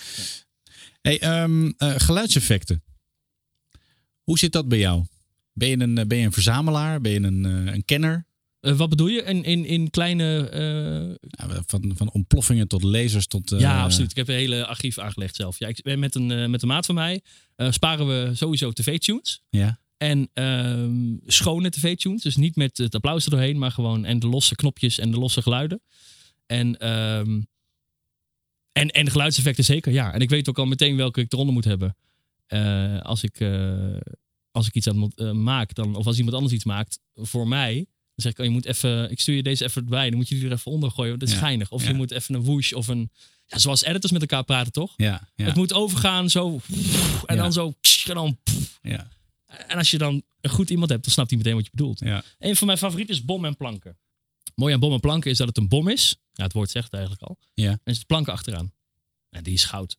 Hey, 1.02 1.20
ehm, 1.20 1.72
eh, 1.78 1.94
geluidseffecten. 1.98 2.84
Hoe 4.24 4.40
zit 4.40 4.52
dat 4.52 4.68
bij 4.68 4.80
jou? 4.80 5.06
Ben 5.54 5.70
je 5.70 5.80
een, 5.80 6.08
ben 6.08 6.18
je 6.18 6.26
een 6.26 6.32
verzamelaar? 6.34 7.02
Ben 7.02 7.12
je 7.12 7.20
een, 7.22 7.44
een 7.44 7.86
kenner? 7.86 8.26
Eh, 8.64 8.76
wat 8.76 8.90
bedoel 8.90 9.08
je? 9.08 9.22
In, 9.24 9.44
in, 9.44 9.66
in 9.66 9.90
kleine. 9.90 10.50
eh, 10.50 11.48
Ja, 11.48 11.64
van, 11.66 11.92
van 11.96 12.12
ontploffingen 12.12 12.68
tot 12.68 12.84
lasers 12.84 13.28
tot... 13.28 13.52
eh, 13.52 13.60
ja, 13.60 13.84
absoluut. 13.84 14.10
Ik 14.12 14.16
heb 14.18 14.28
een 14.28 14.36
hele 14.36 14.66
archief 14.66 14.98
aangelegd 14.98 15.36
zelf. 15.36 15.60
Ja, 15.60 15.68
ik 15.68 15.82
ben 15.82 16.00
met 16.00 16.16
een, 16.16 16.32
eh, 16.32 16.46
met 16.48 16.62
een 16.62 16.68
maat 16.68 16.86
van 16.86 16.96
mij. 16.96 17.22
eh, 17.56 17.72
sparen 17.72 18.08
we 18.08 18.36
sowieso 18.36 18.72
tv-tunes. 18.72 19.42
Ja. 19.50 19.80
En 19.98 20.30
ehm, 20.34 21.16
schone 21.26 21.70
tv-tunes. 21.70 22.22
Dus 22.22 22.36
niet 22.36 22.56
met 22.56 22.78
het 22.78 22.96
applaus 22.96 23.26
er 23.26 23.32
doorheen, 23.32 23.58
maar 23.58 23.72
gewoon 23.72 24.06
en 24.06 24.20
de 24.20 24.28
losse 24.28 24.56
knopjes 24.56 25.00
en 25.00 25.12
de 25.12 25.18
losse 25.18 25.42
geluiden. 25.42 25.82
En, 26.46 26.78
ehm, 26.78 27.42
en, 28.72 28.90
en 28.90 29.06
de 29.06 29.12
geluidseffecten 29.12 29.64
zeker, 29.64 29.92
ja. 29.92 30.14
En 30.14 30.20
ik 30.20 30.30
weet 30.30 30.50
ook 30.50 30.58
al 30.60 30.66
meteen 30.66 30.96
welke 30.96 31.22
ik 31.22 31.34
eronder 31.34 31.54
moet 31.54 31.66
hebben. 31.66 31.96
Eh, 32.46 33.02
als, 33.02 33.24
ik, 33.24 33.40
eh, 33.40 33.98
als 34.52 34.68
ik 34.68 34.74
iets 34.76 34.88
aan 34.88 35.12
eh, 35.16 35.32
maak, 35.32 35.74
dan, 35.74 35.96
of 35.96 36.06
als 36.06 36.18
iemand 36.18 36.36
anders 36.36 36.54
iets 36.54 36.64
maakt 36.66 37.00
voor 37.14 37.48
mij. 37.48 37.86
Dan 38.16 38.26
zeg 38.26 38.32
ik, 38.32 38.40
oh, 38.40 38.46
je 38.46 38.52
moet 38.52 38.66
even, 38.66 39.12
ik 39.12 39.20
stuur 39.20 39.36
je 39.36 39.44
deze 39.44 39.64
even 39.64 39.84
erbij. 39.84 40.10
Dan 40.10 40.18
moet 40.18 40.30
je 40.30 40.36
die 40.36 40.46
er 40.46 40.52
even 40.52 40.72
onder 40.72 40.92
gooien. 40.92 41.10
want 41.10 41.20
Dat 41.20 41.30
is 41.30 41.36
Ja, 41.36 41.42
geinig. 41.42 41.72
Of 41.72 41.84
ja. 41.84 41.90
je 41.90 41.96
moet 41.96 42.12
even 42.12 42.36
een 42.36 42.44
whoosh 42.44 42.72
of 42.74 42.88
een... 42.88 43.12
Ja, 43.46 43.58
zoals 43.58 43.84
editors 43.84 44.12
met 44.12 44.22
elkaar 44.22 44.44
praten, 44.44 44.72
toch? 44.72 44.94
Ja. 44.98 45.30
Het 45.36 45.56
moet 45.56 45.74
overgaan 45.74 46.30
zo. 46.30 46.60
En 47.26 47.38
dan 47.38 47.54
zo. 47.54 47.74
En 48.08 48.14
dan 48.14 48.38
ja. 48.82 49.08
en 49.68 49.78
als 49.78 49.92
je 49.92 49.98
dan 49.98 50.24
een 50.42 50.50
goed 50.50 50.70
iemand 50.70 50.90
hebt, 50.90 51.04
dan 51.04 51.12
snapt 51.14 51.30
hij 51.30 51.38
meteen 51.38 51.56
wat 51.56 51.64
je 51.64 51.72
bedoelt. 51.72 52.00
Ja. 52.00 52.24
Een 52.40 52.56
van 52.56 52.68
mijn 52.68 52.80
favorieten 52.80 53.16
is 53.16 53.26
bom 53.26 53.46
en 53.46 53.58
planken. 53.58 53.98
Mooi 54.56 54.74
aan 54.74 54.80
bom 54.80 54.94
en 54.94 55.00
planken 55.00 55.32
is 55.32 55.38
dat 55.38 55.48
het 55.48 55.58
een 55.58 55.68
bom 55.68 55.88
is. 55.88 56.16
Ja, 56.32 56.44
het 56.44 56.54
woord 56.54 56.70
zegt 56.70 56.86
het 56.86 56.94
eigenlijk 56.94 57.24
al. 57.24 57.38
Ja. 57.54 57.70
En 57.72 57.80
er 57.84 57.96
zit 57.96 58.06
planken 58.06 58.34
achteraan. 58.34 58.74
En 59.30 59.44
die 59.44 59.54
is 59.54 59.64
goud. 59.64 59.98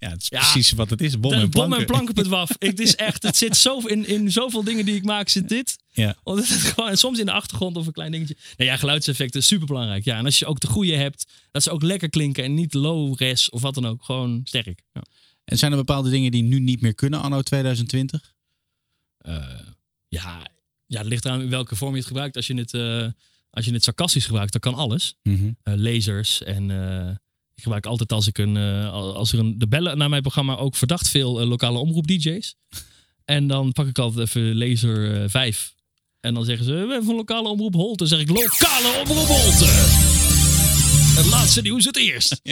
Ja, 0.00 0.08
het 0.10 0.22
is 0.22 0.28
Ja. 0.28 0.38
precies 0.38 0.72
wat 0.72 0.90
het 0.90 1.00
is. 1.00 1.20
Bom 1.20 1.32
en 1.32 1.40
bom 1.40 1.50
planken. 1.50 1.78
en 1.78 1.86
planken 1.86 2.10
op 2.10 2.16
het 2.16 2.26
waf. 2.38 2.50
Het 2.58 2.80
is 2.80 2.96
echt, 2.96 3.22
het 3.22 3.36
zit 3.36 3.56
zo 3.56 3.78
in, 3.78 4.06
in 4.06 4.32
zoveel 4.32 4.64
dingen 4.64 4.84
die 4.84 4.94
ik 4.94 5.04
maak, 5.04 5.28
zit 5.28 5.48
dit. 5.48 5.78
Ja. 5.92 6.14
Omdat 6.22 6.48
het 6.48 6.60
gewoon, 6.60 6.90
en 6.90 6.98
soms 6.98 7.18
in 7.18 7.26
de 7.26 7.32
achtergrond 7.32 7.76
of 7.76 7.86
een 7.86 7.92
klein 7.92 8.12
dingetje. 8.12 8.36
Nou 8.56 8.70
ja, 8.70 8.76
geluidseffecten, 8.76 9.42
super 9.42 9.66
belangrijk. 9.66 10.04
Ja, 10.04 10.16
en 10.18 10.24
als 10.24 10.38
je 10.38 10.46
ook 10.46 10.60
de 10.60 10.66
goede 10.66 10.96
hebt, 10.96 11.26
dat 11.50 11.62
ze 11.62 11.70
ook 11.70 11.82
lekker 11.82 12.08
klinken 12.10 12.44
en 12.44 12.54
niet 12.54 12.74
low 12.74 13.18
res 13.18 13.50
of 13.50 13.60
wat 13.60 13.74
dan 13.74 13.86
ook. 13.86 14.04
Gewoon 14.04 14.40
sterk. 14.44 14.82
Ja. 14.92 15.02
En 15.44 15.58
zijn 15.58 15.70
er 15.70 15.78
bepaalde 15.78 16.10
dingen 16.10 16.30
die 16.30 16.42
nu 16.42 16.58
niet 16.60 16.80
meer 16.80 16.94
kunnen 16.94 17.20
anno 17.20 17.42
2020? 17.42 18.34
eh, 19.18 19.44
ja, 20.08 20.46
ja, 20.86 20.98
het 20.98 21.06
ligt 21.06 21.24
eraan 21.24 21.40
in 21.40 21.50
welke 21.50 21.76
vorm 21.76 21.90
je 21.92 21.98
het 21.98 22.06
gebruikt. 22.06 22.36
Als 22.36 22.46
je 22.46 22.54
het, 22.54 22.74
eh, 22.74 23.06
als 23.50 23.64
je 23.64 23.72
het 23.72 23.84
sarcastisch 23.84 24.24
gebruikt, 24.26 24.52
dan 24.52 24.60
kan 24.60 24.74
alles. 24.74 25.14
Mhm. 25.22 25.50
Eh, 25.62 25.74
lasers 25.76 26.42
en 26.42 26.70
eh, 26.70 27.14
ik 27.60 27.66
gebruik 27.66 27.86
altijd 27.86 28.12
als 28.12 28.26
ik 28.26 28.38
een, 28.38 28.56
eh, 28.56 28.92
als 28.92 29.32
er 29.32 29.38
een, 29.38 29.58
de 29.58 29.68
bellen 29.68 29.98
naar 29.98 30.08
mijn 30.08 30.22
programma 30.22 30.56
ook 30.56 30.76
verdacht 30.76 31.08
veel 31.08 31.40
eh, 31.40 31.48
lokale 31.48 31.78
omroep 31.78 32.06
DJ's. 32.06 32.56
En 33.24 33.46
dan 33.46 33.72
pak 33.72 33.86
ik 33.86 33.98
altijd 33.98 34.28
even 34.28 34.56
laser 34.58 35.22
eh, 35.22 35.28
5. 35.28 35.74
En 36.20 36.34
dan 36.34 36.44
zeggen 36.44 36.64
ze, 36.64 36.72
we 36.72 36.78
hebben 36.78 37.08
een 37.08 37.14
lokale 37.14 37.48
omroep 37.48 37.74
Holte. 37.74 37.96
Dan 37.96 38.06
zeg 38.06 38.20
ik, 38.20 38.28
lokale 38.28 39.00
omroep 39.00 39.26
Holte. 39.26 39.66
Het 41.16 41.26
laatste 41.26 41.62
nieuws 41.62 41.84
het 41.84 41.96
eerst. 41.96 42.40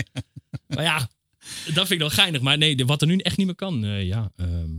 Maar 0.67 0.83
ja, 0.83 1.09
dat 1.65 1.75
vind 1.75 1.91
ik 1.91 1.99
dan 1.99 2.11
geinig. 2.11 2.41
Maar 2.41 2.59
nee, 2.59 2.87
wat 2.87 3.01
er 3.01 3.07
nu 3.07 3.17
echt 3.17 3.37
niet 3.37 3.47
meer 3.47 3.55
kan. 3.55 3.85
eh, 3.85 4.07
ja, 4.07 4.33
ehm, 4.37 4.71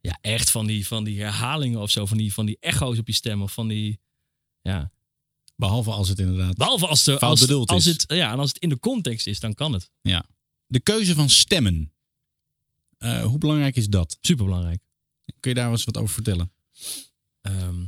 ja, 0.00 0.18
echt 0.20 0.50
van 0.50 0.66
die, 0.66 0.86
van 0.86 1.04
die 1.04 1.20
herhalingen 1.20 1.80
of 1.80 1.90
zo. 1.90 2.06
Van 2.06 2.16
die, 2.16 2.32
van 2.32 2.46
die 2.46 2.56
echo's 2.60 2.98
op 2.98 3.06
je 3.06 3.12
stem. 3.12 3.42
Of 3.42 3.52
van 3.52 3.68
die, 3.68 4.00
ja. 4.62 4.90
Behalve 5.56 5.90
als 5.90 6.08
het 6.08 6.18
inderdaad 6.18 6.56
Behalve 6.56 6.86
als, 6.86 7.04
de, 7.04 7.18
als, 7.18 7.40
bedoeld 7.40 7.68
als 7.68 7.86
is. 7.86 7.92
Het, 7.92 8.04
ja, 8.08 8.32
en 8.32 8.38
als 8.38 8.48
het 8.48 8.58
in 8.58 8.68
de 8.68 8.78
context 8.78 9.26
is, 9.26 9.40
dan 9.40 9.54
kan 9.54 9.72
het. 9.72 9.90
Ja. 10.00 10.26
De 10.66 10.80
keuze 10.80 11.14
van 11.14 11.28
stemmen. 11.28 11.92
Eh, 12.98 13.24
hoe 13.24 13.38
belangrijk 13.38 13.76
is 13.76 13.88
dat? 13.88 14.18
Superbelangrijk. 14.20 14.80
Kun 15.40 15.50
je 15.50 15.56
daar 15.56 15.70
eens 15.70 15.84
wat 15.84 15.96
over 15.96 16.14
vertellen? 16.14 16.52
Ehm, 17.40 17.80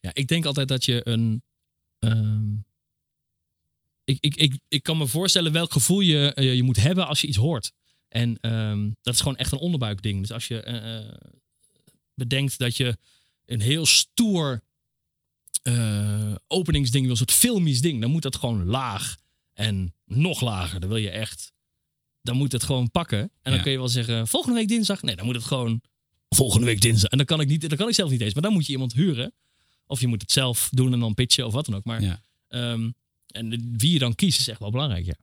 ja, 0.00 0.10
ik 0.12 0.28
denk 0.28 0.44
altijd 0.44 0.68
dat 0.68 0.84
je 0.84 1.08
een. 1.08 1.42
ehm, 1.98 2.54
ik, 4.04 4.18
ik, 4.20 4.36
ik, 4.36 4.58
ik 4.68 4.82
kan 4.82 4.98
me 4.98 5.06
voorstellen 5.06 5.52
welk 5.52 5.72
gevoel 5.72 6.00
je, 6.00 6.34
eh, 6.34 6.54
je 6.54 6.62
moet 6.62 6.76
hebben 6.76 7.06
als 7.06 7.20
je 7.20 7.26
iets 7.26 7.36
hoort. 7.36 7.72
En 8.08 8.38
ehm, 8.40 8.90
dat 9.02 9.14
is 9.14 9.20
gewoon 9.20 9.36
echt 9.36 9.52
een 9.52 9.58
onderbuikding. 9.58 10.20
Dus 10.20 10.32
als 10.32 10.48
je 10.48 10.60
eh, 10.60 11.30
bedenkt 12.14 12.58
dat 12.58 12.76
je 12.76 12.96
een 13.44 13.60
heel 13.60 13.86
stoer 13.86 14.62
eh, 15.66 16.34
openingsding 16.48 17.02
wil, 17.02 17.10
een 17.12 17.16
soort 17.16 17.32
filmisch 17.32 17.80
ding, 17.80 18.00
dan 18.00 18.10
moet 18.10 18.22
dat 18.22 18.36
gewoon 18.36 18.64
laag 18.64 19.16
en 19.54 19.94
nog 20.04 20.40
lager. 20.40 20.80
Dan 20.80 20.88
wil 20.88 20.98
je 20.98 21.10
echt. 21.10 21.52
Dan 22.22 22.36
moet 22.36 22.52
het 22.52 22.62
gewoon 22.62 22.90
pakken. 22.90 23.18
En 23.20 23.30
dan 23.42 23.54
Ja. 23.54 23.62
kun 23.62 23.72
je 23.72 23.78
wel 23.78 23.88
zeggen: 23.88 24.28
volgende 24.28 24.56
week 24.58 24.68
dinsdag. 24.68 25.02
Nee, 25.02 25.16
dan 25.16 25.24
moet 25.24 25.34
het 25.34 25.44
gewoon 25.44 25.80
volgende 26.28 26.66
week 26.66 26.80
dinsdag. 26.80 27.10
En 27.10 27.16
dan 27.16 27.26
kan 27.26 27.40
ik, 27.40 27.48
niet, 27.48 27.68
dan 27.68 27.78
kan 27.78 27.88
ik 27.88 27.94
zelf 27.94 28.10
niet 28.10 28.20
eens. 28.20 28.34
Maar 28.34 28.42
dan 28.42 28.52
moet 28.52 28.66
je 28.66 28.72
iemand 28.72 28.92
huren. 28.92 29.32
Of 29.86 30.00
je 30.00 30.06
moet 30.06 30.20
het 30.22 30.32
zelf 30.32 30.68
doen 30.72 30.92
en 30.92 31.00
dan 31.00 31.14
pitchen 31.14 31.46
of 31.46 31.52
wat 31.52 31.66
dan 31.66 31.74
ook. 31.74 31.84
Maar 31.84 32.02
Ja. 32.02 32.20
ehm, 32.48 32.90
en 33.26 33.74
wie 33.76 33.92
je 33.92 33.98
dan 33.98 34.14
kiest 34.14 34.40
is 34.40 34.48
echt 34.48 34.60
wel 34.60 34.70
belangrijk. 34.70 35.04
Ja. 35.06 35.14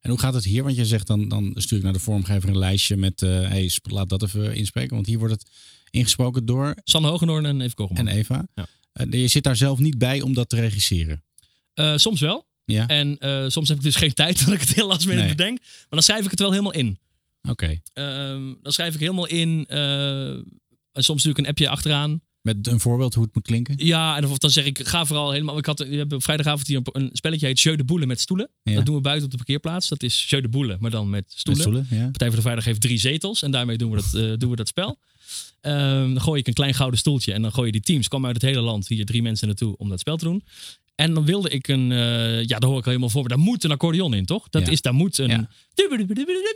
En 0.00 0.10
hoe 0.10 0.18
gaat 0.18 0.34
het 0.34 0.44
hier? 0.44 0.62
Want 0.62 0.76
je 0.76 0.86
zegt 0.86 1.06
dan, 1.06 1.28
dan 1.28 1.52
stuur 1.56 1.78
ik 1.78 1.84
naar 1.84 1.92
de 1.92 1.98
vormgever 1.98 2.48
een 2.48 2.58
lijstje 2.58 2.96
met... 2.96 3.20
hey, 3.20 3.68
sp- 3.68 3.90
laat 3.90 4.08
dat 4.08 4.22
even 4.22 4.54
inspreken. 4.54 4.94
Want 4.94 5.06
hier 5.06 5.18
wordt 5.18 5.34
het 5.34 5.50
ingesproken 5.90 6.46
door... 6.46 6.74
Sanne 6.84 7.08
Hoogendoorn 7.08 7.60
en 7.60 7.74
Kogelman. 7.74 8.08
En 8.08 8.16
Eva. 8.16 8.46
Ja. 8.54 8.66
Eh, 8.94 9.20
je 9.20 9.28
zit 9.28 9.42
daar 9.42 9.56
zelf 9.56 9.78
niet 9.78 9.98
bij 9.98 10.20
om 10.20 10.34
dat 10.34 10.48
te 10.48 10.56
regisseren. 10.56 11.24
Eh, 11.74 11.96
soms 11.96 12.20
wel. 12.20 12.46
Ja. 12.64 12.86
En 12.86 13.18
eh, 13.18 13.44
soms 13.48 13.68
heb 13.68 13.76
ik 13.76 13.82
dus 13.84 13.96
geen 14.04 14.14
tijd 14.14 14.44
dat 14.44 14.54
ik 14.54 14.60
het 14.60 14.74
heel 14.74 14.86
last 14.86 15.06
minute 15.06 15.26
Nee. 15.26 15.34
bedenk. 15.34 15.58
Maar 15.60 15.86
dan 15.88 16.02
schrijf 16.02 16.24
ik 16.24 16.30
het 16.30 16.40
wel 16.40 16.50
helemaal 16.50 16.72
in. 16.72 16.98
Oké. 17.48 17.80
Ehm, 17.92 18.52
dan 18.62 18.72
schrijf 18.72 18.94
ik 18.94 19.00
helemaal 19.00 19.26
in. 19.26 19.66
en 19.66 21.02
soms 21.04 21.22
doe 21.22 21.32
ik 21.32 21.38
een 21.38 21.46
appje 21.46 21.68
achteraan. 21.68 22.20
Met 22.40 22.66
een 22.66 22.80
voorbeeld 22.80 23.14
hoe 23.14 23.24
het 23.24 23.34
moet 23.34 23.44
klinken? 23.44 23.74
Ja, 23.76 24.16
en 24.16 24.26
of 24.26 24.38
dan 24.38 24.50
zeg 24.50 24.64
ik, 24.64 24.86
ga 24.86 25.04
vooral 25.04 25.30
helemaal. 25.30 25.58
Ik 25.58 25.66
had, 25.66 25.78
we 25.78 25.96
hebben 25.96 26.16
op 26.16 26.22
vrijdagavond 26.22 26.66
hier 26.66 26.76
een, 26.76 27.02
een 27.02 27.10
spelletje 27.12 27.46
heet 27.46 27.60
Jeu 27.60 27.76
de 27.76 27.84
Boelen 27.84 28.08
met 28.08 28.20
stoelen. 28.20 28.50
Ja. 28.62 28.74
Dat 28.74 28.86
doen 28.86 28.94
we 28.94 29.00
buiten 29.00 29.24
op 29.24 29.30
de 29.30 29.36
parkeerplaats. 29.36 29.88
Dat 29.88 30.02
is 30.02 30.24
Jeu 30.28 30.40
de 30.40 30.48
Boelen, 30.48 30.76
maar 30.80 30.90
dan 30.90 31.10
met 31.10 31.24
stoelen. 31.36 31.62
stoelen, 31.62 31.86
ja. 31.90 32.04
Partij 32.04 32.26
voor 32.26 32.36
de 32.36 32.42
Vrijdag 32.42 32.64
heeft 32.64 32.80
drie 32.80 32.98
zetels 32.98 33.42
en 33.42 33.50
daarmee 33.50 33.76
doen 33.76 33.90
we 33.90 33.96
dat, 33.96 34.14
eh, 34.14 34.32
doen 34.38 34.50
we 34.50 34.56
dat 34.56 34.68
spel. 34.68 34.98
Ehm, 35.64 36.12
dan 36.12 36.20
gooi 36.20 36.40
ik 36.40 36.46
een 36.46 36.52
klein 36.54 36.74
gouden 36.74 36.98
stoeltje 36.98 37.32
en 37.32 37.42
dan 37.42 37.52
gooi 37.52 37.66
je 37.66 37.72
die 37.72 37.80
teams. 37.80 38.08
Komen 38.08 38.26
uit 38.26 38.36
het 38.42 38.50
hele 38.50 38.60
land 38.60 38.88
hier 38.88 39.04
drie 39.04 39.22
mensen 39.22 39.46
naartoe 39.46 39.76
om 39.76 39.88
dat 39.88 40.00
spel 40.00 40.16
te 40.16 40.24
doen. 40.24 40.44
En 40.94 41.14
dan 41.14 41.24
wilde 41.24 41.48
ik 41.50 41.68
een, 41.68 41.92
eh, 41.92 42.44
ja, 42.44 42.58
daar 42.58 42.68
hoor 42.68 42.78
ik 42.78 42.84
al 42.84 42.88
helemaal 42.90 43.08
voor. 43.08 43.20
Maar 43.20 43.30
daar 43.36 43.38
moet 43.38 43.64
een 43.64 43.70
accordeon 43.70 44.14
in, 44.14 44.24
toch? 44.26 44.48
Dat 44.48 44.66
Ja. 44.66 44.72
is, 44.72 44.80
daar 44.80 44.94
moet 44.94 45.18
een. 45.18 45.28
Ja. 45.28 45.48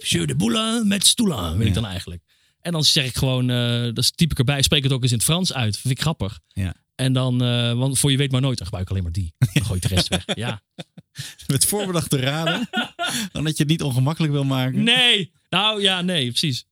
Jeu 0.02 0.26
de 0.26 0.34
Boelen 0.36 0.88
met 0.88 1.06
stoelen, 1.06 1.58
wil 1.58 1.66
ik 1.66 1.74
dan 1.74 1.86
eigenlijk. 1.86 2.22
En 2.60 2.72
dan 2.72 2.84
zeg 2.84 3.04
ik 3.04 3.16
gewoon, 3.16 3.50
eh 3.50 3.88
dat 3.94 4.16
typ 4.16 4.30
ik 4.30 4.38
erbij, 4.38 4.62
spreek 4.62 4.82
het 4.82 4.92
ook 4.92 5.02
eens 5.02 5.10
in 5.10 5.16
het 5.16 5.26
Frans 5.26 5.52
uit. 5.52 5.78
Vind 5.78 5.94
ik 5.94 6.00
grappig. 6.00 6.40
Ja. 6.48 6.74
En 6.94 7.12
dan, 7.12 7.42
eh, 7.42 7.72
want 7.72 7.98
voor 7.98 8.10
je 8.10 8.16
weet 8.16 8.30
maar 8.32 8.40
nooit, 8.40 8.56
dan 8.58 8.66
gebruik 8.66 8.84
ik 8.86 8.90
alleen 8.90 9.02
maar 9.02 9.12
die. 9.12 9.32
Dan 9.52 9.64
gooi 9.64 9.78
ik 9.82 9.88
de 9.88 9.94
rest 9.94 10.08
weg. 10.08 10.24
Ja. 10.34 10.62
Met 11.46 11.64
voorbedachte 11.64 12.16
raden. 12.16 12.68
dan 13.32 13.44
dat 13.44 13.56
je 13.56 13.62
het 13.62 13.68
niet 13.72 13.82
ongemakkelijk 13.82 14.32
wil 14.32 14.44
maken. 14.44 14.82
Nee, 14.82 15.32
nou 15.50 15.82
ja, 15.82 16.00
nee, 16.02 16.28
precies. 16.28 16.66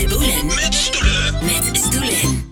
Jeu 0.00 0.08
de 0.08 0.14
boelen. 0.18 0.46
Met 0.46 0.74
stoelen. 0.74 1.44
Met 1.44 1.76
stoelen. 1.76 2.48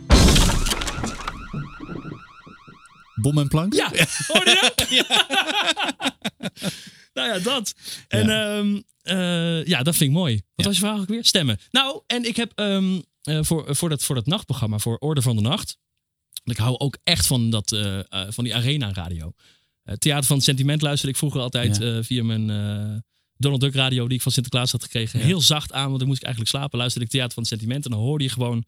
Bom 3.14 3.38
en 3.38 3.48
plank? 3.48 3.74
Ja, 3.74 3.92
hoorde 4.26 4.50
je 4.50 4.72
dat? 4.74 4.88
nou 7.14 7.28
ja, 7.28 7.38
dat. 7.38 7.74
En 8.08 8.30
ehm, 8.30 8.80
eh, 9.02 9.64
ja, 9.64 9.82
dat 9.82 9.96
vind 9.96 10.10
ik 10.10 10.16
mooi. 10.16 10.42
Wat 10.54 10.66
was 10.66 10.74
je 10.74 10.80
vraag 10.80 11.00
ook 11.00 11.08
weer? 11.08 11.24
Stemmen. 11.24 11.58
Nou, 11.70 12.02
en 12.06 12.24
ik 12.24 12.36
heb 12.36 12.52
ehm, 12.54 13.00
eh, 13.22 13.38
voor, 13.42 13.76
voor, 13.76 13.88
dat, 13.88 14.02
voor 14.02 14.14
dat 14.14 14.26
nachtprogramma, 14.26 14.78
voor 14.78 14.96
Orde 14.98 15.22
van 15.22 15.36
de 15.36 15.42
Nacht. 15.42 15.76
want 16.44 16.58
Ik 16.58 16.64
hou 16.64 16.78
ook 16.78 16.98
echt 17.04 17.26
van, 17.26 17.50
dat, 17.50 17.72
eh, 17.72 17.98
eh, 17.98 18.26
van 18.28 18.44
die 18.44 18.54
arena 18.54 18.92
radio. 18.92 19.32
Eh, 19.82 19.94
Theater 19.94 20.24
van 20.26 20.36
het 20.36 20.44
Sentiment 20.44 20.82
luisterde 20.82 21.12
ik 21.12 21.18
vroeger 21.18 21.40
altijd 21.40 21.76
Ja. 21.76 21.96
eh, 21.96 21.98
via 22.02 22.24
mijn 22.24 22.50
eh, 22.50 22.96
Donald 23.38 23.60
Duck 23.60 23.74
radio 23.74 24.06
die 24.08 24.16
ik 24.16 24.22
van 24.22 24.32
Sinterklaas 24.32 24.72
had 24.72 24.82
gekregen. 24.82 25.18
Ja. 25.18 25.24
Heel 25.24 25.40
zacht 25.40 25.72
aan, 25.72 25.86
want 25.86 25.98
dan 25.98 26.06
moest 26.08 26.18
ik 26.20 26.24
eigenlijk 26.26 26.54
slapen. 26.56 26.78
Luisterde 26.78 27.06
ik 27.06 27.12
Theater 27.12 27.32
van 27.32 27.42
het 27.42 27.52
Sentiment 27.52 27.84
en 27.84 27.90
dan 27.90 28.00
hoorde 28.00 28.24
je 28.24 28.30
gewoon... 28.30 28.64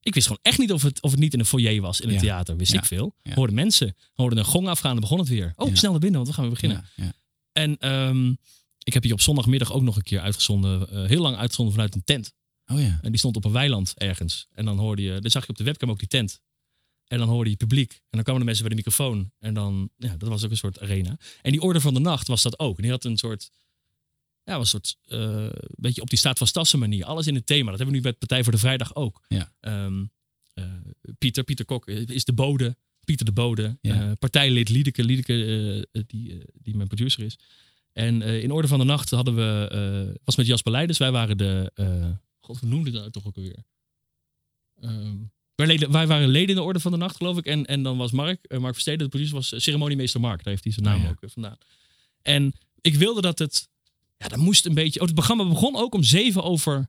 Ik 0.00 0.14
wist 0.14 0.26
gewoon 0.26 0.42
echt 0.42 0.58
niet 0.58 0.72
of 0.72 0.82
het, 0.82 1.02
of 1.02 1.10
het 1.10 1.20
niet 1.20 1.32
in 1.32 1.38
een 1.40 1.46
foyer 1.46 1.80
was 1.80 2.00
in 2.00 2.08
een 2.08 2.14
Ja. 2.14 2.20
theater. 2.20 2.56
Wist 2.56 2.72
Ja. 2.72 2.78
ik 2.78 2.84
veel. 2.84 3.14
Hoorde 3.34 3.52
mensen. 3.52 3.96
Hoorde 4.12 4.36
een 4.36 4.44
gong 4.44 4.68
afgaan 4.68 4.94
en 4.94 5.00
begon 5.00 5.18
het 5.18 5.28
weer. 5.28 5.52
Oh, 5.56 5.74
snel 5.74 5.90
naar 5.90 6.00
binnen, 6.00 6.16
want 6.18 6.28
we 6.28 6.34
gaan 6.34 6.44
weer 6.44 6.52
beginnen. 6.60 6.84
En 7.52 7.76
ehm, 7.78 8.30
ik 8.82 8.92
heb 8.94 9.02
hier 9.02 9.12
op 9.12 9.20
zondagmiddag 9.20 9.72
ook 9.72 9.82
nog 9.82 9.96
een 9.96 10.02
keer 10.02 10.20
uitgezonden. 10.20 10.90
eh, 10.90 11.04
heel 11.08 11.20
lang 11.22 11.36
uitgezonden 11.36 11.74
vanuit 11.74 11.94
een 11.94 12.04
tent. 12.04 12.32
Oh 12.66 12.80
ja. 12.80 12.98
En 13.02 13.10
die 13.10 13.18
stond 13.18 13.36
op 13.36 13.44
een 13.44 13.52
weiland 13.52 13.92
ergens. 13.96 14.46
En 14.52 14.64
dan 14.64 14.78
hoorde 14.78 15.02
je, 15.02 15.20
dan 15.20 15.30
zag 15.30 15.42
je 15.44 15.48
op 15.48 15.56
de 15.56 15.64
webcam 15.64 15.90
ook 15.90 15.98
die 15.98 16.08
tent. 16.08 16.40
En 17.06 17.18
dan 17.18 17.28
hoorde 17.28 17.50
je 17.50 17.56
publiek. 17.56 17.92
En 17.92 17.98
dan 18.10 18.22
kwamen 18.22 18.40
de 18.40 18.46
mensen 18.46 18.64
bij 18.68 18.76
de 18.76 18.82
microfoon. 18.82 19.30
En 19.38 19.54
dan, 19.54 19.90
ja, 19.96 20.16
dat 20.16 20.28
was 20.28 20.44
ook 20.44 20.50
een 20.50 20.56
soort 20.56 20.80
arena. 20.80 21.18
En 21.42 21.52
die 21.52 21.60
orde 21.60 21.80
van 21.80 21.94
de 21.94 22.00
nacht 22.00 22.26
was 22.26 22.42
dat 22.42 22.58
ook. 22.58 22.76
En 22.76 22.82
die 22.82 22.90
had 22.90 23.04
een 23.04 23.16
soort, 23.16 23.50
ja, 24.48 24.58
was 24.58 24.72
een 24.72 24.80
soort, 24.84 24.96
eh 25.04 25.48
beetje 25.74 26.02
op 26.02 26.08
die 26.08 26.18
staat 26.18 26.38
van 26.38 26.46
stassen 26.46 26.78
manier. 26.78 27.04
Alles 27.04 27.26
in 27.26 27.34
het 27.34 27.46
thema. 27.46 27.70
Dat 27.70 27.78
hebben 27.78 27.88
we 27.88 28.00
nu 28.00 28.02
bij 28.02 28.12
Partij 28.12 28.42
voor 28.42 28.52
de 28.52 28.58
Vrijdag 28.58 28.94
ook. 28.94 29.24
Ja. 29.28 29.52
Eh, 29.60 29.86
Pieter, 31.18 31.44
Pieter 31.44 31.64
Kok 31.64 31.86
is 31.86 32.24
de 32.24 32.32
bode. 32.32 32.76
Pieter 33.04 33.26
de 33.26 33.32
Bode. 33.32 33.78
Ja. 33.80 33.94
Eh, 33.94 34.12
partijlid 34.18 34.68
Liedeke, 34.68 35.04
Liedeke 35.04 35.88
die, 36.06 36.42
die 36.52 36.76
mijn 36.76 36.88
producer 36.88 37.24
is. 37.24 37.38
En 37.92 38.22
in 38.22 38.50
Orde 38.50 38.68
van 38.68 38.78
de 38.78 38.84
Nacht 38.84 39.10
hadden 39.10 39.34
we, 39.34 40.18
was 40.24 40.36
met 40.36 40.46
Jasper 40.46 40.72
Leiders. 40.72 40.98
Wij 40.98 41.10
waren 41.10 41.36
de, 41.36 41.72
god, 42.40 42.60
hoe 42.60 42.68
noemde 42.68 42.90
dat 42.90 43.12
toch 43.12 43.26
ook 43.26 43.36
alweer? 43.36 43.64
Ehm, 44.80 45.16
wij, 45.54 45.66
leden, 45.66 45.92
wij 45.92 46.06
waren 46.06 46.28
leden 46.28 46.48
in 46.48 46.54
de 46.54 46.62
Orde 46.62 46.80
van 46.80 46.92
de 46.92 46.98
Nacht, 46.98 47.16
geloof 47.16 47.36
ik. 47.38 47.46
En, 47.46 47.66
en 47.66 47.82
dan 47.82 47.96
was 47.96 48.10
Mark, 48.10 48.58
Mark 48.58 48.72
Versteden, 48.72 48.98
de 48.98 49.08
producer, 49.08 49.34
was 49.34 49.52
ceremoniemeester 49.56 50.20
Mark. 50.20 50.44
Daar 50.44 50.52
heeft 50.52 50.64
hij 50.64 50.72
zijn 50.72 50.84
naam 50.84 50.96
Oh 50.96 51.02
ja. 51.02 51.08
ook 51.08 51.30
vandaan. 51.30 51.58
En 52.22 52.52
ik 52.80 52.94
wilde 52.94 53.20
dat 53.20 53.38
het, 53.38 53.68
ja, 54.18 54.28
dat 54.28 54.38
moest 54.38 54.66
een 54.66 54.74
beetje, 54.74 55.00
oh, 55.00 55.06
het 55.06 55.14
programma 55.14 55.48
begon 55.48 55.76
ook 55.76 55.94
om 55.94 56.02
zeven 56.02 56.42
over, 56.42 56.76
oh, 56.76 56.86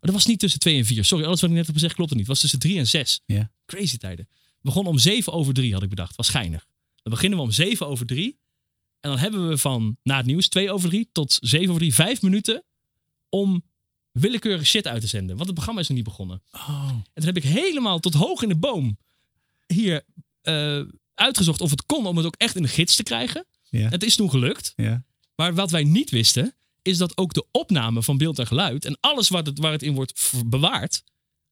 dat 0.00 0.14
was 0.14 0.26
niet 0.26 0.38
tussen 0.38 0.60
twee 0.60 0.78
en 0.78 0.84
vier. 0.84 1.04
Sorry, 1.04 1.24
alles 1.24 1.40
wat 1.40 1.50
ik 1.50 1.56
net 1.56 1.66
heb 1.66 1.74
gezegd 1.74 1.94
klopt 1.94 2.10
er 2.10 2.16
niet. 2.16 2.26
Het 2.26 2.34
was 2.34 2.42
tussen 2.42 2.58
drie 2.58 2.78
en 2.78 2.86
zes. 2.86 3.20
Ja. 3.26 3.50
Crazy 3.66 3.96
tijden. 3.96 4.28
Het 4.28 4.62
begon 4.62 4.86
om 4.86 4.98
zeven 4.98 5.32
over 5.32 5.54
drie, 5.54 5.72
had 5.72 5.82
ik 5.82 5.88
bedacht. 5.88 6.16
Was 6.16 6.26
schijnig. 6.26 6.66
Dan 7.02 7.12
beginnen 7.12 7.38
we 7.38 7.44
om 7.44 7.50
zeven 7.50 7.86
over 7.86 8.06
drie. 8.06 8.38
En 9.00 9.10
dan 9.10 9.18
hebben 9.18 9.48
we 9.48 9.58
van 9.58 9.96
na 10.02 10.16
het 10.16 10.26
nieuws 10.26 10.48
twee 10.48 10.72
over 10.72 10.88
drie 10.88 11.08
tot 11.12 11.38
zeven 11.40 11.68
over 11.68 11.80
drie 11.80 11.94
vijf 11.94 12.22
minuten 12.22 12.64
om 13.28 13.64
willekeurige 14.12 14.64
shit 14.64 14.86
uit 14.86 15.00
te 15.00 15.06
zenden. 15.06 15.36
Want 15.36 15.46
het 15.46 15.54
programma 15.54 15.80
is 15.80 15.88
nog 15.88 15.96
niet 15.96 16.06
begonnen. 16.06 16.42
Oh. 16.52 16.88
En 16.90 17.02
toen 17.14 17.24
heb 17.24 17.36
ik 17.36 17.42
helemaal 17.42 17.98
tot 17.98 18.14
hoog 18.14 18.42
in 18.42 18.48
de 18.48 18.56
boom 18.56 18.98
hier 19.66 20.04
eh, 20.40 20.82
uitgezocht 21.14 21.60
of 21.60 21.70
het 21.70 21.86
kon 21.86 22.06
om 22.06 22.16
het 22.16 22.26
ook 22.26 22.36
echt 22.36 22.56
in 22.56 22.62
de 22.62 22.68
gids 22.68 22.96
te 22.96 23.02
krijgen. 23.02 23.46
Ja. 23.68 23.88
Het 23.88 24.02
is 24.02 24.16
toen 24.16 24.30
gelukt. 24.30 24.72
Ja. 24.76 25.04
Maar 25.34 25.54
wat 25.54 25.70
wij 25.70 25.84
niet 25.84 26.10
wisten, 26.10 26.54
is 26.82 26.98
dat 26.98 27.16
ook 27.16 27.32
de 27.32 27.44
opname 27.50 28.02
van 28.02 28.18
beeld 28.18 28.38
en 28.38 28.46
geluid 28.46 28.84
en 28.84 28.98
alles 29.00 29.28
wat 29.28 29.46
het, 29.46 29.58
waar 29.58 29.72
het 29.72 29.82
in 29.82 29.94
wordt 29.94 30.32
bewaard, 30.46 31.02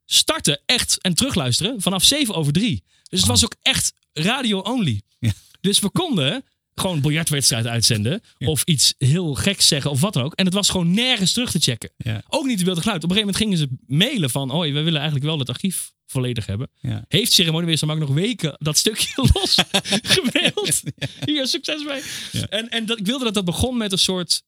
starten 0.04 0.60
echt 0.66 1.00
en 1.00 1.14
terugluisteren 1.14 1.80
vanaf 1.80 2.04
7 2.04 2.34
over 2.34 2.52
3. 2.52 2.82
Dus 3.02 3.18
het 3.20 3.28
was 3.28 3.44
ook 3.44 3.54
echt 3.62 3.92
radio 4.12 4.58
only. 4.58 5.02
Ja. 5.18 5.32
Dus 5.60 5.78
we 5.78 5.90
konden 5.90 6.44
gewoon 6.74 6.96
een 6.96 7.02
biljartwedstrijd 7.02 7.66
uitzenden 7.66 8.22
of 8.38 8.62
iets 8.64 8.94
heel 8.98 9.34
geks 9.34 9.68
zeggen 9.68 9.90
of 9.90 10.00
wat 10.00 10.12
dan 10.12 10.22
ook. 10.22 10.34
En 10.34 10.44
het 10.44 10.54
was 10.54 10.68
gewoon 10.68 10.90
nergens 10.90 11.32
terug 11.32 11.50
te 11.50 11.58
checken. 11.58 11.90
Ja. 11.96 12.22
Ook 12.28 12.46
niet 12.46 12.58
de 12.58 12.64
beeld 12.64 12.76
en 12.76 12.82
geluid. 12.82 13.04
Op 13.04 13.10
een 13.10 13.16
gegeven 13.16 13.40
moment 13.40 13.58
gingen 13.60 13.78
ze 13.86 13.94
mailen 13.94 14.30
van, 14.30 14.50
hoi, 14.50 14.72
we 14.72 14.80
willen 14.80 14.98
eigenlijk 14.98 15.24
wel 15.24 15.38
het 15.38 15.48
archief 15.48 15.92
volledig 16.06 16.46
hebben. 16.46 16.70
Ja. 16.80 17.04
Heeft 17.08 17.32
ceremoniemeester 17.32 17.86
Mark 17.86 18.00
nog 18.00 18.10
weken 18.10 18.56
dat 18.58 18.76
stukje 18.76 19.12
los 19.32 19.58
gemaild? 20.16 20.82
Hier, 21.24 21.46
succes 21.46 21.84
mee. 21.84 22.02
Ja. 22.32 22.48
En, 22.48 22.68
en 22.68 22.86
dat, 22.86 22.98
ik 22.98 23.06
wilde 23.06 23.24
dat 23.24 23.34
dat 23.34 23.44
begon 23.44 23.76
met 23.76 23.92
een 23.92 23.98
soort 23.98 24.42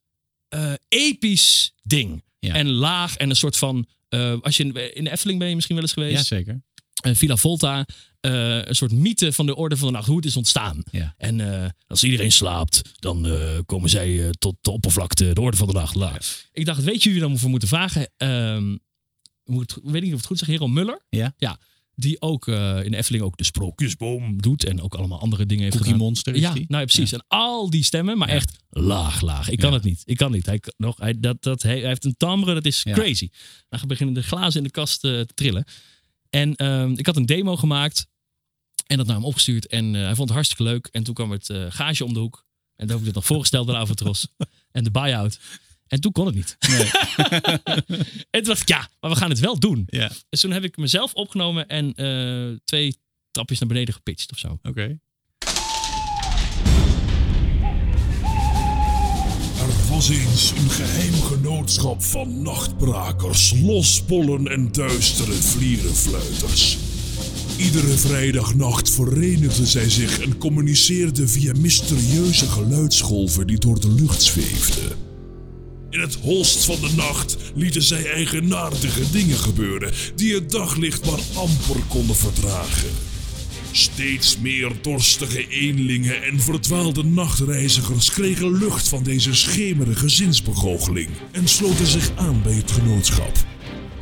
eh, 0.51 0.73
episch 0.89 1.73
ding. 1.83 2.25
Ja. 2.39 2.55
En 2.55 2.71
laag 2.71 3.17
en 3.17 3.31
een 3.31 3.37
soort 3.37 3.57
van 3.57 3.87
eh, 4.09 4.35
als 4.41 4.57
je 4.57 4.65
in, 4.65 4.95
in 4.95 5.05
de 5.05 5.11
Efteling 5.11 5.39
ben 5.39 5.49
je 5.49 5.55
misschien 5.55 5.75
wel 5.75 5.85
eens 5.85 5.93
geweest. 5.93 6.17
Jazeker. 6.17 6.63
Eh, 7.03 7.15
Villa 7.15 7.37
Volta, 7.37 7.87
een 8.21 8.75
soort 8.75 8.93
mythe 8.93 9.33
van 9.33 9.47
de 9.47 9.57
orde 9.57 9.77
van 9.77 9.87
de 9.87 9.93
nacht, 9.93 10.07
hoe 10.07 10.17
het 10.17 10.25
is 10.25 10.37
ontstaan. 10.37 10.83
Ja. 10.91 11.15
En 11.17 11.41
als 11.87 12.05
iedereen 12.05 12.33
slaapt, 12.33 12.83
dan 12.99 13.27
komen 13.67 13.91
zij 13.91 14.35
tot 14.39 14.57
de 14.61 14.71
oppervlakte, 14.71 15.33
de 15.33 15.41
orde 15.41 15.57
van 15.57 15.67
de 15.67 15.73
nacht. 15.73 15.95
La. 15.95 16.19
Ik 16.53 16.65
dacht, 16.65 16.83
weet 16.83 17.03
je 17.03 17.11
wie 17.11 17.21
we 17.21 17.27
dan 17.27 17.39
voor 17.39 17.51
moeten 17.51 17.69
vragen? 17.69 18.11
Ehm, 18.17 18.77
moet, 19.45 19.77
ik 19.77 19.91
weet 19.91 20.03
niet 20.03 20.13
of 20.13 20.19
het 20.19 20.27
goed 20.27 20.39
zeg, 20.39 20.49
Hero 20.49 20.69
Muller. 20.69 21.01
Ja. 21.09 21.35
Ja, 21.37 21.59
die 22.01 22.21
ook 22.21 22.49
eh, 22.49 22.85
in 22.85 22.91
de 22.91 22.97
Efteling 22.97 23.25
ook 23.25 23.37
de 23.37 23.45
sprookjesboom 23.45 24.43
doet 24.43 24.65
en 24.65 24.83
ook 24.83 24.95
allemaal 24.95 25.21
andere 25.21 25.47
dingen 25.47 25.63
heeft 25.63 25.77
Cookie 25.77 25.93
gedaan. 25.93 26.07
Monster 26.07 26.35
is 26.35 26.41
ja, 26.41 26.53
die? 26.53 26.65
nou 26.69 26.81
ja, 26.81 26.87
precies. 26.87 27.13
En 27.13 27.25
al 27.29 27.71
die 27.71 27.85
stemmen, 27.85 28.19
maar 28.19 28.29
echt 28.29 28.59
laag, 28.71 29.21
laag. 29.21 29.49
Ik 29.49 29.59
kan 29.59 29.73
het 29.73 29.83
niet. 29.83 30.03
Ik 30.05 30.17
kan 30.17 30.33
niet. 30.33 30.47
Hij, 30.47 30.63
nog, 30.77 30.99
hij, 30.99 31.21
dat, 31.21 31.43
dat, 31.43 31.63
hij, 31.63 31.79
hij 31.79 31.89
heeft 31.89 32.05
een 32.05 32.15
timbre, 32.17 32.55
dat 32.55 32.65
is 32.65 32.83
crazy. 32.83 33.29
Dan 33.69 33.81
beginnen 33.87 34.15
de 34.15 34.23
glazen 34.23 34.61
in 34.61 34.67
de 34.67 34.71
kast 34.71 35.05
eh, 35.05 35.11
te 35.11 35.35
trillen. 35.35 35.65
En 36.31 36.55
ehm, 36.55 36.93
ik 36.97 37.07
had 37.07 37.17
een 37.17 37.27
demo 37.27 37.57
gemaakt 37.57 38.07
en 38.87 38.97
dat 38.97 39.07
naar 39.07 39.17
hem 39.17 39.25
opgestuurd. 39.25 39.67
En 39.67 39.95
eh, 39.95 40.03
hij 40.03 40.15
vond 40.15 40.29
het 40.29 40.31
hartstikke 40.31 40.63
leuk. 40.63 40.89
En 40.93 41.03
toen 41.03 41.15
kwam 41.15 41.31
het 41.31 41.53
gage 41.69 42.05
om 42.05 42.13
de 42.13 42.21
hoek. 42.21 42.47
En 42.77 42.87
toen 42.87 42.89
heb 42.89 42.99
ik 42.99 43.07
het 43.07 43.15
nog 43.15 43.27
voorgesteld 43.27 43.67
bij 43.67 43.75
Avatros. 43.75 44.27
en 44.73 44.85
de 44.85 44.91
buy-out. 44.91 45.39
En 45.91 46.01
toen 46.01 46.13
kon 46.13 46.27
het 46.27 46.35
niet. 46.35 46.57
en 48.31 48.43
toen 48.43 48.43
dacht 48.43 48.61
ik, 48.61 48.69
ja, 48.69 48.89
maar 49.01 49.11
we 49.11 49.17
gaan 49.17 49.31
het 49.31 49.39
wel 49.39 49.59
doen. 49.59 49.85
Ja. 49.87 50.11
Dus 50.29 50.41
toen 50.41 50.51
heb 50.51 50.65
ik 50.65 50.77
mezelf 50.77 51.13
opgenomen 51.15 51.67
en 51.69 51.95
eh, 51.95 52.59
twee 52.65 52.97
trapjes 53.31 53.59
naar 53.59 53.69
beneden 53.69 53.95
gepitcht 53.95 54.33
of 54.33 54.39
zo. 54.39 54.59
Oké. 54.63 54.99
Er 59.59 59.89
was 59.89 60.09
eens 60.09 60.51
een 60.51 60.71
geheim 60.71 61.23
genootschap 61.23 62.03
van 62.03 62.43
nachtbrakers, 62.43 63.53
lospollen 63.61 64.47
en 64.49 64.73
duistere 64.73 65.33
vlierenfluiters. 65.33 66.79
Iedere 67.57 67.97
vrijdagnacht 67.97 68.91
verenigden 68.91 69.67
zij 69.67 69.91
zich 69.91 70.21
en 70.21 70.39
communiceerden 70.39 71.29
via 71.29 71.53
mysterieuze 71.59 72.47
geluidsgolven 72.47 73.47
die 73.47 73.59
door 73.59 73.81
de 73.81 73.95
lucht 73.95 74.23
zweefden. 74.23 75.10
In 75.91 76.01
het 76.01 76.15
holst 76.15 76.65
van 76.65 76.81
de 76.81 76.91
nacht 76.97 77.37
lieten 77.55 77.83
zij 77.83 78.11
eigenaardige 78.11 79.11
dingen 79.11 79.37
gebeuren 79.37 79.93
die 80.15 80.35
het 80.35 80.51
daglicht 80.51 81.07
maar 81.07 81.21
amper 81.35 81.83
konden 81.89 82.17
verdragen. 82.17 82.91
Steeds 83.73 84.39
meer 84.39 84.73
dorstige 84.83 85.49
eenlingen 85.49 86.23
en 86.23 86.41
verdwaalde 86.41 87.05
nachtreizigers 87.05 88.11
kregen 88.11 88.59
lucht 88.59 88.89
van 88.89 89.03
deze 89.03 89.35
schemerige 89.35 90.09
zinsbegoocheling 90.09 91.09
en 91.33 91.49
sloten 91.49 91.87
zich 91.87 92.11
aan 92.17 92.43
bij 92.43 92.55
het 92.55 92.71
genootschap. 92.71 93.33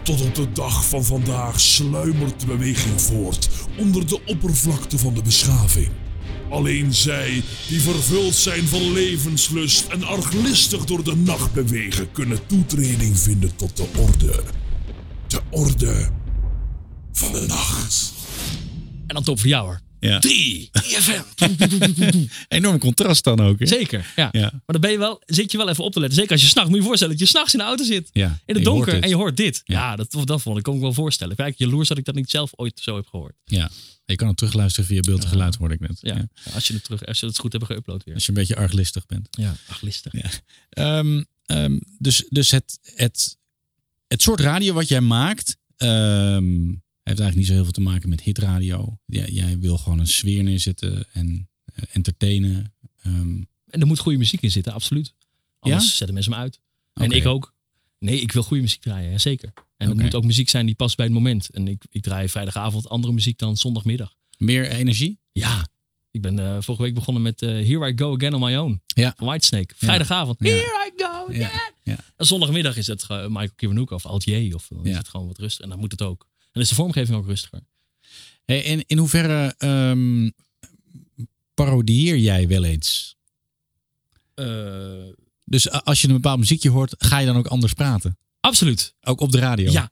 Tot 0.02 0.20
op 0.20 0.34
de 0.34 0.52
dag 0.52 0.88
van 0.88 1.04
vandaag 1.04 1.60
sluimert 1.60 2.40
de 2.40 2.46
beweging 2.46 3.00
voort 3.00 3.48
onder 3.76 4.06
de 4.06 4.20
oppervlakte 4.24 4.98
van 4.98 5.14
de 5.14 5.22
beschaving. 5.22 5.88
Alleen 6.50 6.94
zij 6.94 7.42
die 7.68 7.80
vervuld 7.80 8.34
zijn 8.34 8.66
van 8.66 8.92
levenslust 8.92 9.86
en 9.86 10.02
arglistig 10.02 10.84
door 10.84 11.04
de 11.04 11.16
nacht 11.16 11.52
bewegen, 11.52 12.12
kunnen 12.12 12.46
toetreding 12.46 13.18
vinden 13.18 13.56
tot 13.56 13.76
de 13.76 13.86
orde. 13.96 14.42
De 15.26 15.40
orde 15.50 16.10
van 17.12 17.32
de 17.32 17.44
nacht. 17.48 18.12
En 19.06 19.14
dan 19.14 19.22
top 19.22 19.38
voor 19.38 19.48
jou 19.48 19.66
hoor. 19.66 19.87
Ja. 20.00 20.18
3, 20.18 20.70
3FM. 20.82 21.22
Enorm 22.48 22.78
contrast 22.78 23.24
dan 23.24 23.40
ook. 23.40 23.58
Hè? 23.58 23.66
Zeker, 23.66 24.12
ja. 24.16 24.28
Ja. 24.32 24.40
Maar 24.40 24.62
dan 24.66 24.80
ben 24.80 24.90
je 24.90 24.98
wel, 24.98 25.22
zit 25.26 25.52
je 25.52 25.58
wel 25.58 25.68
even 25.68 25.84
op 25.84 25.92
te 25.92 26.00
letten. 26.00 26.18
Zeker 26.18 26.32
als 26.32 26.42
je 26.42 26.48
s'nachts, 26.48 26.70
moet 26.70 26.78
je 26.78 26.84
voorstellen 26.84 27.16
dat 27.18 27.22
je 27.22 27.28
s'nachts 27.28 27.52
in 27.52 27.58
de 27.58 27.64
auto 27.64 27.84
zit. 27.84 28.10
Ja. 28.12 28.38
In 28.46 28.54
het 28.54 28.64
donker 28.64 29.02
en 29.02 29.08
je 29.08 29.16
hoort 29.16 29.36
dit. 29.36 29.62
Ja. 29.64 29.78
Ja, 29.78 29.96
dat, 29.96 30.16
dat 30.24 30.42
vond 30.42 30.58
ik, 30.58 30.62
kon 30.62 30.74
ik 30.74 30.80
wel 30.80 30.92
voorstellen. 30.92 31.36
Eigenlijk 31.36 31.70
jaloers 31.70 31.88
dat 31.88 31.98
ik 31.98 32.04
dat 32.04 32.14
niet 32.14 32.30
zelf 32.30 32.50
ooit 32.56 32.80
zo 32.82 32.96
heb 32.96 33.06
gehoord. 33.06 33.34
Ja. 33.44 33.70
Je 34.04 34.16
kan 34.16 34.28
het 34.28 34.36
terugluisteren 34.36 34.88
via 34.88 35.00
beeld 35.00 35.22
en 35.22 35.28
geluid, 35.28 35.54
hoorde 35.54 35.74
ik 35.74 35.80
net. 35.80 35.98
Ja. 36.00 36.28
Als, 36.54 36.68
je 36.68 36.74
het 36.74 36.84
terug, 36.84 37.06
als 37.06 37.20
je 37.20 37.26
het 37.26 37.38
goed 37.38 37.52
hebben 37.52 37.76
geüpload 37.76 38.04
weer. 38.04 38.14
Als 38.14 38.22
je 38.24 38.28
een 38.28 38.38
beetje 38.38 38.56
arglistig 38.56 39.06
bent. 39.06 39.28
Ja, 39.30 39.56
ach, 39.68 39.80
listig. 39.80 40.12
Ja. 40.12 40.30
Ehm, 40.70 41.22
ehm, 41.46 41.78
dus 41.98 42.24
dus 42.28 42.50
het, 42.50 42.78
het, 42.82 43.36
het 44.06 44.22
soort 44.22 44.40
radio 44.40 44.74
wat 44.74 44.88
jij 44.88 45.00
maakt, 45.00 45.56
ehm, 45.76 46.74
heeft 47.08 47.20
eigenlijk 47.20 47.36
niet 47.36 47.46
zo 47.46 47.52
heel 47.52 47.62
veel 47.62 47.72
te 47.72 47.80
maken 47.80 48.08
met 48.08 48.20
hitradio. 48.20 48.98
Jij, 49.06 49.28
jij 49.28 49.58
wil 49.58 49.78
gewoon 49.78 49.98
een 49.98 50.06
sfeer 50.06 50.42
neerzetten 50.42 51.06
en 51.12 51.48
eh, 51.64 51.84
entertainen. 51.92 52.74
Ehm, 53.02 53.42
En 53.66 53.80
er 53.80 53.86
moet 53.86 53.98
goede 53.98 54.18
muziek 54.18 54.42
in 54.42 54.50
zitten, 54.50 54.72
absoluut. 54.72 55.14
Anders 55.58 55.84
Ja? 55.84 55.88
zetten 55.90 56.14
mensen 56.14 56.32
hem 56.32 56.42
uit. 56.42 56.60
En 56.94 57.10
ik 57.10 57.26
ook. 57.26 57.54
Nee, 57.98 58.20
ik 58.20 58.32
wil 58.32 58.42
goede 58.42 58.62
muziek 58.62 58.80
draaien, 58.80 59.10
ja, 59.10 59.18
zeker. 59.18 59.52
En 59.76 59.88
het 59.88 60.00
moet 60.00 60.14
ook 60.14 60.24
muziek 60.24 60.48
zijn 60.48 60.66
die 60.66 60.74
past 60.74 60.96
bij 60.96 61.04
het 61.04 61.14
moment. 61.14 61.48
En 61.50 61.68
ik, 61.68 61.84
ik 61.90 62.02
draai 62.02 62.28
vrijdagavond 62.28 62.88
andere 62.88 63.12
muziek 63.12 63.38
dan 63.38 63.56
zondagmiddag. 63.56 64.14
meer 64.36 64.68
energie? 64.70 65.18
Ja. 65.32 65.68
Ik 66.10 66.22
ben 66.22 66.38
eh, 66.38 66.56
vorige 66.60 66.82
week 66.82 66.94
begonnen 66.94 67.22
met 67.22 67.42
eh, 67.42 67.48
Here 67.48 67.88
I 67.92 67.92
Go 67.96 68.14
Again 68.14 68.34
on 68.34 68.40
My 68.40 68.56
Own. 68.56 68.82
Ja. 68.86 69.14
Van 69.16 69.26
Whitesnake. 69.26 69.74
Vrijdagavond. 69.76 70.36
Ja. 70.40 70.50
Here 70.50 70.92
I 70.96 71.02
go 71.02 71.24
again. 71.28 71.72
Ja. 71.82 71.98
En 72.16 72.26
zondagmiddag 72.26 72.76
is 72.76 72.86
het 72.86 73.08
Michael 73.08 73.50
Kiwanuka 73.56 73.94
of 73.94 74.06
Alt 74.06 74.24
J. 74.24 74.52
Of 74.54 74.68
dan 74.68 74.86
is 74.86 74.96
het 74.96 75.08
gewoon 75.08 75.26
wat 75.26 75.38
rustig. 75.38 75.64
En 75.64 75.68
dan 75.70 75.78
moet 75.78 75.90
het 75.90 76.02
ook. 76.02 76.27
En 76.52 76.60
is 76.60 76.68
de 76.68 76.74
vormgeving 76.74 77.16
ook 77.18 77.26
rustiger. 77.26 77.60
Hey, 78.44 78.60
in, 78.62 78.84
in 78.86 78.98
hoeverre 78.98 79.54
ehm, 79.58 80.30
parodieer 81.54 82.16
jij 82.16 82.48
wel 82.48 82.64
eens? 82.64 83.16
Eh, 84.34 85.06
Dus 85.44 85.70
als 85.70 86.00
je 86.00 86.08
een 86.08 86.14
bepaald 86.14 86.38
muziekje 86.38 86.70
hoort, 86.70 86.94
ga 86.98 87.18
je 87.18 87.26
dan 87.26 87.36
ook 87.36 87.46
anders 87.46 87.72
praten? 87.72 88.18
absoluut. 88.40 88.94
Ook 89.00 89.20
op 89.20 89.32
de 89.32 89.38
radio? 89.38 89.70
Ja. 89.70 89.90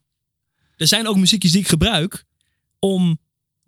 Er 0.77 0.87
zijn 0.87 1.07
ook 1.07 1.17
muziekjes 1.17 1.51
die 1.51 1.61
ik 1.61 1.67
gebruik 1.67 2.25
om 2.79 3.19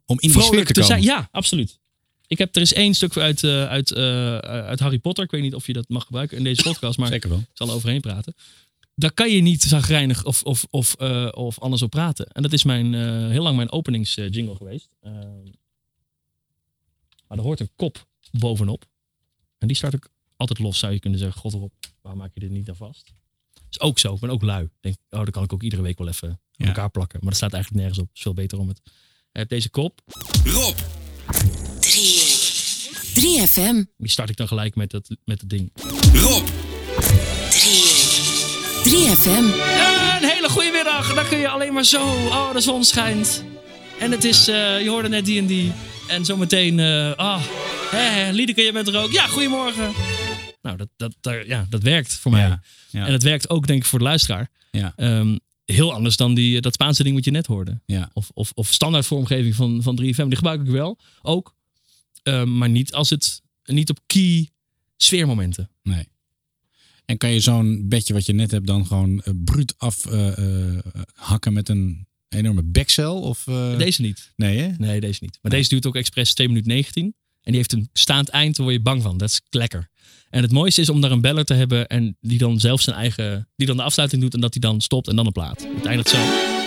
Om 0.05 0.19
in 0.19 0.31
vrolijk 0.31 0.67
te 0.67 0.73
te, 0.73 0.79
komen? 0.79 0.85
zijn. 0.85 1.01
Ja, 1.17 1.29
absoluut. 1.31 1.79
Ik 2.27 2.37
heb 2.37 2.55
er 2.55 2.61
is 2.61 2.73
één 2.73 2.93
stuk 2.93 3.17
uit, 3.17 3.43
eh, 3.43 3.65
uit, 3.67 3.91
eh, 3.91 4.37
uit 4.37 4.79
Harry 4.79 4.99
Potter. 4.99 5.23
Ik 5.23 5.31
weet 5.31 5.41
niet 5.41 5.55
of 5.55 5.67
je 5.67 5.73
dat 5.73 5.89
mag 5.89 6.05
gebruiken 6.05 6.37
in 6.37 6.43
deze 6.43 6.61
podcast, 6.63 6.97
maar 6.97 7.07
Zeker 7.07 7.29
wel. 7.29 7.39
ik 7.39 7.45
zal 7.53 7.67
er 7.67 7.73
overheen 7.73 8.01
praten. 8.01 8.33
Daar 8.99 9.11
kan 9.13 9.29
je 9.31 9.41
niet 9.41 9.63
zagrijnig 9.63 10.25
of, 10.25 10.43
of, 10.43 10.65
of, 10.69 10.93
eh, 10.93 11.27
of 11.31 11.59
anders 11.59 11.81
op 11.81 11.89
praten. 11.89 12.27
En 12.27 12.41
dat 12.41 12.53
is 12.53 12.63
mijn, 12.63 12.93
eh, 12.93 13.01
heel 13.29 13.43
lang 13.43 13.55
mijn 13.55 13.71
openingsjingle 13.71 14.55
geweest. 14.55 14.89
Eh, 14.99 15.11
maar 17.27 17.37
er 17.37 17.43
hoort 17.43 17.59
een 17.59 17.71
kop 17.75 18.07
bovenop. 18.31 18.85
En 19.57 19.67
die 19.67 19.75
start 19.75 19.93
ik 19.93 20.09
altijd 20.35 20.59
los, 20.59 20.79
zou 20.79 20.93
je 20.93 20.99
kunnen 20.99 21.19
zeggen. 21.19 21.41
God 21.41 21.53
erop, 21.53 21.73
waarom 22.01 22.21
maak 22.21 22.33
je 22.33 22.39
dit 22.39 22.49
niet 22.49 22.65
dan 22.65 22.75
vast? 22.75 23.13
Is 23.69 23.79
ook 23.79 23.99
zo. 23.99 24.13
Ik 24.13 24.19
ben 24.19 24.29
ook 24.29 24.41
lui. 24.41 24.63
Ik 24.63 24.69
Denk, 24.79 24.95
oh, 25.09 25.19
dat 25.19 25.29
kan 25.29 25.43
ik 25.43 25.53
ook 25.53 25.63
iedere 25.63 25.81
week 25.81 25.97
wel 25.97 26.07
even 26.07 26.29
aan 26.29 26.39
Ja. 26.51 26.65
elkaar 26.65 26.89
plakken. 26.89 27.19
Maar 27.19 27.29
dat 27.29 27.37
staat 27.37 27.53
eigenlijk 27.53 27.83
nergens 27.83 28.03
op. 28.03 28.09
is 28.13 28.21
veel 28.21 28.33
beter 28.33 28.57
om 28.57 28.67
het. 28.67 28.81
Je 29.31 29.37
hebt 29.37 29.49
deze 29.49 29.69
kop. 29.69 30.01
Rob, 30.43 30.77
3FM. 33.13 33.83
Die 33.97 34.09
start 34.09 34.29
ik 34.29 34.35
dan 34.35 34.47
gelijk 34.47 34.75
met 34.75 34.91
het, 34.91 35.17
met 35.25 35.41
het 35.41 35.49
ding. 35.49 35.71
Rob, 36.13 36.47
3FM. 38.89 39.55
Ja, 39.57 40.17
een 40.21 40.29
hele 40.29 40.49
goede 40.49 40.71
middag. 40.71 41.13
Dan 41.13 41.27
kun 41.27 41.37
je 41.37 41.47
alleen 41.47 41.73
maar 41.73 41.83
zo. 41.85 42.01
Oh, 42.07 42.53
de 42.53 42.59
zon 42.59 42.83
schijnt. 42.83 43.43
En 43.99 44.11
het 44.11 44.23
is, 44.23 44.47
eh, 44.47 44.81
je 44.81 44.89
hoorde 44.89 45.09
net 45.09 45.25
die 45.25 45.39
en 45.39 45.45
die. 45.45 45.71
En 46.07 46.25
zometeen, 46.25 46.79
eh 46.79 47.11
ah, 47.15 47.41
hè, 47.91 47.97
hè, 47.97 48.31
Liedeke, 48.31 48.61
je 48.61 48.71
bent 48.71 48.87
er 48.87 48.97
ook. 49.03 49.11
Ja, 49.11 49.27
goedemorgen. 49.27 49.91
Nou, 50.61 50.77
dat, 50.77 50.87
dat, 50.97 51.15
daar- 51.21 51.47
ja, 51.47 51.65
dat 51.69 51.83
werkt 51.83 52.13
voor 52.13 52.31
mij. 52.31 52.41
Ja, 52.41 52.61
ja. 52.89 53.05
En 53.05 53.11
het 53.11 53.23
werkt 53.23 53.49
ook, 53.49 53.67
denk 53.67 53.79
ik, 53.81 53.85
voor 53.87 53.99
de 53.99 54.05
luisteraar. 54.05 54.49
Ja. 54.71 54.93
Ehm, 54.95 55.37
heel 55.65 55.93
anders 55.93 56.15
dan 56.17 56.33
die, 56.33 56.61
dat 56.61 56.73
Spaanse 56.73 57.03
ding 57.03 57.15
wat 57.15 57.25
je 57.25 57.31
net 57.31 57.45
hoorde. 57.45 57.81
Ja. 57.85 58.09
Of, 58.13 58.29
of, 58.33 58.51
of 58.53 58.67
standaard 58.67 59.05
vormgeving 59.05 59.55
van, 59.55 59.83
van 59.83 59.95
3FM. 60.01 60.27
Die 60.27 60.35
gebruik 60.35 60.61
ik 60.61 60.67
wel, 60.67 60.97
ook. 61.21 61.55
Ehm, 62.23 62.57
maar 62.57 62.69
niet 62.69 62.93
als 62.93 63.09
het, 63.09 63.41
niet 63.63 63.89
op 63.89 63.99
key 64.07 64.49
sfeermomenten. 64.97 65.69
Nee. 65.83 66.07
En 67.09 67.17
kan 67.17 67.31
je 67.31 67.39
zo'n 67.39 67.85
bedje 67.87 68.13
wat 68.13 68.25
je 68.25 68.33
net 68.33 68.51
hebt 68.51 68.67
dan 68.67 68.85
gewoon 68.85 69.21
eh, 69.21 69.33
bruut 69.43 69.73
af 69.77 70.05
eh, 70.05 70.37
eh, 70.37 70.79
hakken 71.13 71.53
met 71.53 71.69
een 71.69 72.07
enorme 72.29 72.63
bekcel? 72.63 73.21
Of, 73.21 73.43
Deze 73.77 74.01
niet. 74.01 74.31
Nee, 74.35 74.57
hè? 74.57 74.69
Nee, 74.77 74.99
deze 74.99 75.19
niet. 75.21 75.39
Maar 75.41 75.51
deze 75.51 75.69
duurt 75.69 75.85
ook 75.85 75.95
expres 75.95 76.33
2 76.33 76.47
minuten 76.47 76.71
19. 76.71 77.03
En 77.03 77.13
die 77.41 77.55
heeft 77.55 77.71
een 77.71 77.89
staand 77.93 78.29
eind, 78.29 78.55
daar 78.55 78.65
word 78.65 78.77
je 78.77 78.83
bang 78.83 79.01
van. 79.01 79.17
Dat 79.17 79.29
is 79.29 79.41
lekker. 79.49 79.89
En 80.29 80.41
het 80.41 80.51
mooiste 80.51 80.81
is 80.81 80.89
om 80.89 81.01
daar 81.01 81.11
een 81.11 81.21
beller 81.21 81.45
te 81.45 81.53
hebben 81.53 81.87
en 81.87 82.17
die 82.21 82.37
dan 82.37 82.59
zelf 82.59 82.81
zijn 82.81 82.95
eigen, 82.95 83.49
die 83.55 83.67
dan 83.67 83.77
de 83.77 83.83
afsluiting 83.83 84.21
doet 84.21 84.33
en 84.33 84.39
dat 84.39 84.53
hij 84.53 84.61
dan 84.61 84.81
stopt 84.81 85.07
en 85.07 85.15
dan 85.15 85.25
een 85.25 85.31
plaat. 85.31 85.67
Het 85.75 85.85
eindigt 85.85 86.09
zo. 86.09 86.58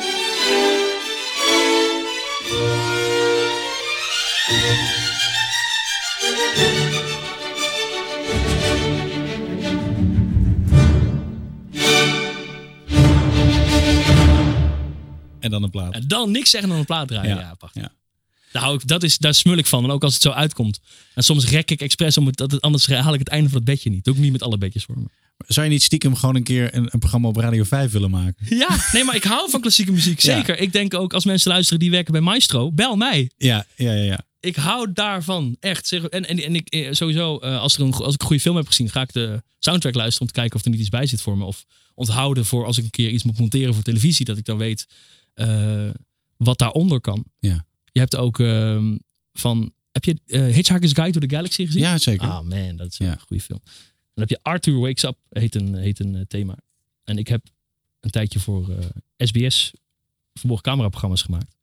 En 15.43 15.51
dan 15.51 15.62
een 15.62 15.70
plaat. 15.70 15.95
En 15.95 16.09
dan 16.09 16.30
niks 16.30 16.51
zeggen 16.51 16.68
dan 16.70 16.78
een 16.78 16.84
plaat 16.84 17.09
draaien. 17.09 17.34
Ja, 17.34 17.40
Ja, 17.40 17.55
prachtig. 17.55 17.82
ja. 17.82 17.93
Daar, 18.53 18.62
hou 18.62 18.74
ik, 18.74 18.86
dat 18.86 19.03
is, 19.03 19.18
daar 19.18 19.34
smul 19.34 19.57
ik 19.57 19.66
van. 19.66 19.84
En 19.84 19.90
ook 19.90 20.03
als 20.05 20.12
het 20.12 20.22
zo 20.22 20.30
uitkomt. 20.30 20.80
En 21.14 21.22
soms 21.22 21.49
rek 21.49 21.70
ik 21.70 21.80
expres, 21.80 22.16
om 22.18 22.26
het, 22.26 22.36
dat 22.36 22.51
het, 22.51 22.61
anders 22.61 22.86
haal 22.86 23.12
ik 23.12 23.18
het 23.18 23.28
einde 23.28 23.49
van 23.49 23.57
het 23.57 23.66
bedje 23.66 23.90
niet. 23.90 24.05
Doe 24.05 24.14
ik 24.14 24.20
niet 24.20 24.32
met 24.32 24.43
alle 24.43 24.59
bedjes 24.59 24.84
voor 24.84 24.99
me. 24.99 25.05
Zou 25.47 25.66
je 25.66 25.72
niet 25.72 25.82
stiekem 25.82 26.14
gewoon 26.16 26.36
een 26.36 26.43
keer 26.43 26.74
een, 26.74 26.88
een 26.90 26.99
programma 26.99 27.28
op 27.28 27.36
Radio 27.36 27.64
5 27.64 27.93
willen 27.93 28.11
maken? 28.11 28.57
Ja, 28.57 28.68
nee, 28.93 29.05
maar 29.05 29.14
ik 29.14 29.24
hou 29.24 29.51
van 29.51 29.61
klassieke 29.61 29.93
muziek. 29.93 30.20
Ja. 30.20 30.36
Zeker. 30.36 30.59
Ik 30.59 30.72
denk 30.72 30.95
ook 30.95 31.14
als 31.14 31.24
mensen 31.24 31.51
luisteren 31.51 31.78
die 31.80 31.90
werken 31.90 32.12
bij 32.12 32.20
Maestro, 32.20 32.72
bel 32.72 32.97
mij. 32.97 33.30
Ja, 33.36 33.66
ja, 33.76 33.93
ja. 33.93 34.03
ja. 34.03 34.20
Ik 34.40 34.57
hou 34.57 34.93
daarvan. 34.93 35.57
Echt. 35.61 35.93
En, 35.93 36.11
en, 36.28 36.43
en 36.43 36.55
ik 36.55 36.68
eh, 36.68 36.93
sowieso, 36.93 37.38
eh, 37.38 37.61
als, 37.61 37.74
er 37.74 37.80
een, 37.80 37.93
als 37.93 38.14
ik 38.14 38.20
een 38.20 38.26
goede 38.26 38.43
film 38.43 38.57
heb 38.57 38.66
gezien, 38.66 38.90
ga 38.90 39.01
ik 39.01 39.12
de 39.12 39.43
soundtrack 39.59 39.95
luisteren 39.95 40.20
om 40.20 40.32
te 40.32 40.40
kijken 40.40 40.59
of 40.59 40.64
er 40.64 40.70
niet 40.70 40.80
iets 40.80 40.88
bij 40.88 41.07
zit 41.07 41.22
voor 41.22 41.38
me. 41.38 41.45
Of 41.45 41.64
onthouden 41.95 42.45
voor 42.47 42.66
als 42.66 42.78
ik 42.78 42.84
een 42.84 42.90
keer 42.90 43.11
iets 43.11 43.22
moet 43.24 43.38
monteren 43.38 43.74
voor 43.74 43.82
televisie, 43.82 44.24
dat 44.24 44.36
ik 44.38 44.45
dan 44.45 44.59
weet 44.59 44.86
eh, 45.35 45.91
wat 46.37 46.59
daaronder 46.59 47.01
kan. 47.01 47.24
Ja. 47.39 47.66
Je 47.93 48.01
hebt 48.01 48.16
ook 48.16 48.39
ehm, 48.41 48.97
van. 49.33 49.72
Heb 49.93 50.05
je 50.05 50.20
eh, 50.26 50.41
Hitchhiker's 50.55 50.93
Guide 50.93 51.12
to 51.20 51.26
the 51.26 51.35
Galaxy 51.35 51.66
gezien? 51.66 51.83
Ja, 51.83 51.99
zeker. 51.99 52.28
Ah 52.28 52.41
man, 52.45 52.76
dat 52.76 52.87
is 52.87 52.99
een 52.99 53.20
goede 53.20 53.43
film. 53.43 53.61
Dan 54.14 54.26
heb 54.26 54.28
je 54.28 54.39
Arthur 54.43 54.78
Wakes 54.78 55.03
Up, 55.03 55.16
heet 55.28 55.55
een, 55.55 55.74
heet 55.74 56.01
een 56.01 56.14
eh, 56.14 56.22
thema. 56.28 56.57
En 57.05 57.18
ik 57.18 57.28
heb 57.28 57.47
een 58.01 58.11
tijdje 58.11 58.41
voor 58.41 58.68
SBS 59.16 59.72
verborgen 60.35 60.64
cameraprogramma's 60.64 61.22
gemaakt. 61.22 61.57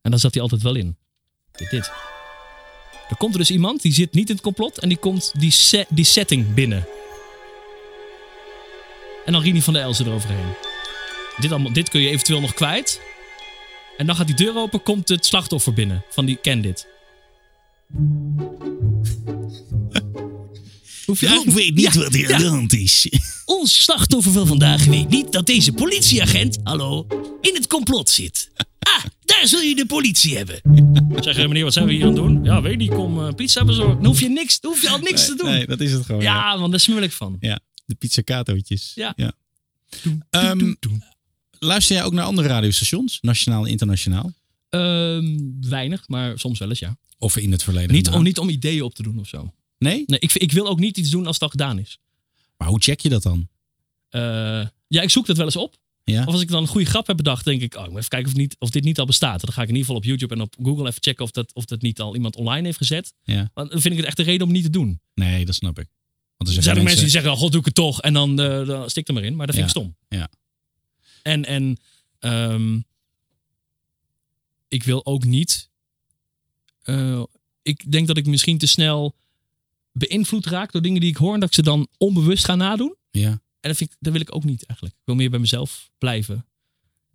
En 0.00 0.10
daar 0.10 0.20
zat 0.20 0.32
hij 0.34 0.42
altijd 0.42 0.62
wel 0.62 0.74
in. 0.74 0.96
Dit, 1.52 1.70
dit. 1.70 1.90
Er 3.08 3.16
komt 3.16 3.32
er 3.32 3.38
dus 3.38 3.50
iemand, 3.50 3.82
die 3.82 3.92
zit 3.92 4.12
niet 4.12 4.28
in 4.28 4.34
het 4.34 4.44
complot 4.44 4.78
en 4.78 4.88
die 4.88 4.98
komt 4.98 5.32
die, 5.40 5.50
se- 5.50 5.86
die 5.88 6.04
setting 6.04 6.54
binnen. 6.54 6.86
En 9.26 9.32
dan 9.32 9.42
Rini 9.42 9.62
van 9.62 9.72
der 9.72 9.82
Elzen 9.82 10.06
eroverheen. 10.06 10.54
Dit, 11.40 11.50
allemaal, 11.50 11.72
dit 11.72 11.88
kun 11.88 12.00
je 12.00 12.08
eventueel 12.08 12.40
nog 12.40 12.54
kwijt. 12.54 13.00
En 13.96 14.06
dan 14.06 14.16
gaat 14.16 14.26
die 14.26 14.36
deur 14.36 14.56
open, 14.56 14.82
komt 14.82 15.08
het 15.08 15.26
slachtoffer 15.26 15.72
binnen 15.72 16.04
van 16.10 16.26
die 16.26 16.36
ken 16.36 16.60
dit. 16.60 16.86
Hoef 21.06 21.20
je 21.20 21.42
Ik 21.46 21.52
weet 21.52 21.74
niet 21.74 21.94
wat 21.94 22.14
hier 22.14 22.34
aan 22.34 22.40
de 22.40 22.48
hand 22.48 22.72
is. 22.72 23.08
Ons 23.44 23.82
slachtoffer 23.82 24.32
van 24.32 24.46
vandaag 24.46 24.84
weet 24.84 25.08
niet 25.08 25.32
dat 25.32 25.46
deze 25.46 25.72
politieagent, 25.72 26.58
hallo, 26.62 27.06
in 27.40 27.54
het 27.54 27.66
complot 27.66 28.08
zit. 28.08 28.50
Ah, 28.78 29.04
daar 29.24 29.46
zul 29.46 29.60
je 29.60 29.74
de 29.74 29.86
politie 29.86 30.36
hebben. 30.36 30.60
Zeg 31.20 31.36
je, 31.36 31.48
meneer, 31.48 31.64
wat 31.64 31.72
zijn 31.72 31.86
we 31.86 31.92
hier 31.92 32.02
aan 32.02 32.08
het 32.08 32.16
doen? 32.16 32.44
Ja, 32.44 32.62
weet 32.62 32.78
niet, 32.78 32.94
kom 32.94 33.26
eh, 33.26 33.34
pizza 33.34 33.64
bezorgen. 33.64 33.94
Dan 33.94 34.06
hoef 34.06 34.20
je, 34.20 34.28
niks, 34.28 34.60
dan 34.60 34.70
hoef 34.70 34.82
je 34.82 34.88
al 34.88 34.98
niks 34.98 35.26
te 35.26 35.34
doen. 35.34 35.46
Nee, 35.46 35.66
dat 35.66 35.80
is 35.80 35.92
het 35.92 36.04
gewoon. 36.04 36.22
ja, 36.22 36.58
want 36.58 36.70
daar 36.70 36.80
smul 36.80 37.02
ik 37.02 37.12
van. 37.12 37.36
Ja, 37.40 37.60
de 37.86 37.94
pizzicatootjes. 37.94 38.92
Ja. 38.94 39.14
Ehm, 40.30 40.74
luister 41.58 41.96
jij 41.96 42.04
ook 42.04 42.12
naar 42.12 42.24
andere 42.24 42.48
radiostations? 42.48 43.18
Nationaal 43.20 43.64
en 43.64 43.70
internationaal? 43.70 44.32
Ehm, 44.68 45.36
weinig, 45.60 46.08
maar 46.08 46.38
soms 46.38 46.58
wel 46.58 46.68
eens, 46.68 46.78
ja. 46.78 46.96
Of 47.18 47.36
in 47.36 47.52
het 47.52 47.62
verleden? 47.62 47.92
Niet 47.92 48.08
om, 48.08 48.22
niet 48.22 48.38
om 48.38 48.48
ideeën 48.48 48.82
op 48.82 48.94
te 48.94 49.02
doen 49.02 49.18
of 49.18 49.28
zo. 49.28 49.52
Nee? 49.78 50.02
Nee, 50.06 50.18
ik, 50.18 50.34
ik 50.34 50.52
wil 50.52 50.66
ook 50.68 50.78
niet 50.78 50.96
iets 50.96 51.10
doen 51.10 51.26
als 51.26 51.34
het 51.34 51.42
al 51.42 51.48
gedaan 51.48 51.78
is. 51.78 51.98
Maar 52.56 52.68
hoe 52.68 52.80
check 52.80 53.00
je 53.00 53.08
dat 53.08 53.22
dan? 53.22 53.48
Eh, 54.08 54.20
ja, 54.88 55.02
ik 55.02 55.10
zoek 55.10 55.26
dat 55.26 55.36
wel 55.36 55.46
eens 55.46 55.56
op. 55.56 55.76
Ja? 56.04 56.24
Of 56.24 56.32
als 56.32 56.40
ik 56.42 56.48
dan 56.48 56.62
een 56.62 56.68
goede 56.68 56.86
grap 56.86 57.06
heb 57.06 57.16
bedacht, 57.16 57.44
denk 57.44 57.62
ik, 57.62 57.74
oh, 57.74 57.82
ik 57.84 57.88
moet 57.88 57.98
even 57.98 58.10
kijken 58.10 58.30
of, 58.30 58.36
niet, 58.36 58.56
of 58.58 58.70
dit 58.70 58.84
niet 58.84 58.98
al 58.98 59.06
bestaat. 59.06 59.40
Dan 59.40 59.52
ga 59.52 59.62
ik 59.62 59.68
in 59.68 59.74
ieder 59.74 59.86
geval 59.86 59.96
op 59.96 60.04
YouTube 60.04 60.34
en 60.34 60.40
op 60.40 60.54
Google 60.62 60.86
even 60.88 61.02
checken 61.02 61.24
of 61.24 61.30
dat, 61.30 61.54
of 61.54 61.64
dat 61.64 61.82
niet 61.82 62.00
al 62.00 62.14
iemand 62.14 62.36
online 62.36 62.66
heeft 62.66 62.78
gezet. 62.78 63.12
Ja. 63.22 63.50
Want 63.54 63.70
dan 63.70 63.80
vind 63.80 63.92
ik 63.94 64.00
het 64.00 64.08
echt 64.08 64.18
een 64.18 64.24
reden 64.24 64.46
om 64.46 64.52
niet 64.52 64.62
te 64.62 64.70
doen. 64.70 65.00
Nee, 65.14 65.44
dat 65.44 65.54
snap 65.54 65.78
ik. 65.78 65.86
Want 66.36 66.56
Er 66.56 66.62
zijn 66.62 66.76
ook 66.78 66.82
mensen 66.84 67.02
die 67.02 67.10
zeggen, 67.10 67.30
oh, 67.32 67.38
god, 67.38 67.50
doe 67.50 67.60
ik 67.60 67.66
het 67.66 67.74
toch. 67.74 68.02
En 68.02 68.12
dan, 68.12 68.40
eh, 68.40 68.66
dan 68.66 68.90
stik 68.90 69.08
er 69.08 69.14
maar 69.14 69.22
in. 69.22 69.36
Maar 69.36 69.46
dat 69.46 69.54
vind 69.56 69.68
ik 69.68 69.74
Ja. 69.74 69.80
stom. 69.80 69.96
Ja. 70.08 70.28
En, 71.22 71.44
en 71.44 71.78
ehm, 72.18 72.78
ik 74.68 74.82
wil 74.82 75.06
ook 75.06 75.24
niet. 75.24 75.68
eh, 76.82 77.22
ik 77.62 77.92
denk 77.92 78.06
dat 78.06 78.16
ik 78.16 78.26
misschien 78.26 78.58
te 78.58 78.66
snel 78.66 79.14
beïnvloed 79.92 80.46
raak 80.46 80.72
door 80.72 80.82
dingen 80.82 81.00
die 81.00 81.10
ik 81.10 81.16
hoor. 81.16 81.34
En 81.34 81.40
dat 81.40 81.48
ik 81.48 81.54
ze 81.54 81.62
dan 81.62 81.88
onbewust 81.98 82.44
ga 82.44 82.54
nadoen. 82.54 82.94
Ja. 83.10 83.28
En 83.60 83.68
dat, 83.68 83.76
vind 83.76 83.90
ik, 83.90 83.96
dat 84.00 84.12
wil 84.12 84.20
ik 84.22 84.34
ook 84.34 84.44
niet 84.44 84.66
eigenlijk. 84.66 84.94
Ik 84.98 85.02
wil 85.04 85.14
meer 85.14 85.30
bij 85.30 85.38
mezelf 85.38 85.90
blijven. 85.98 86.46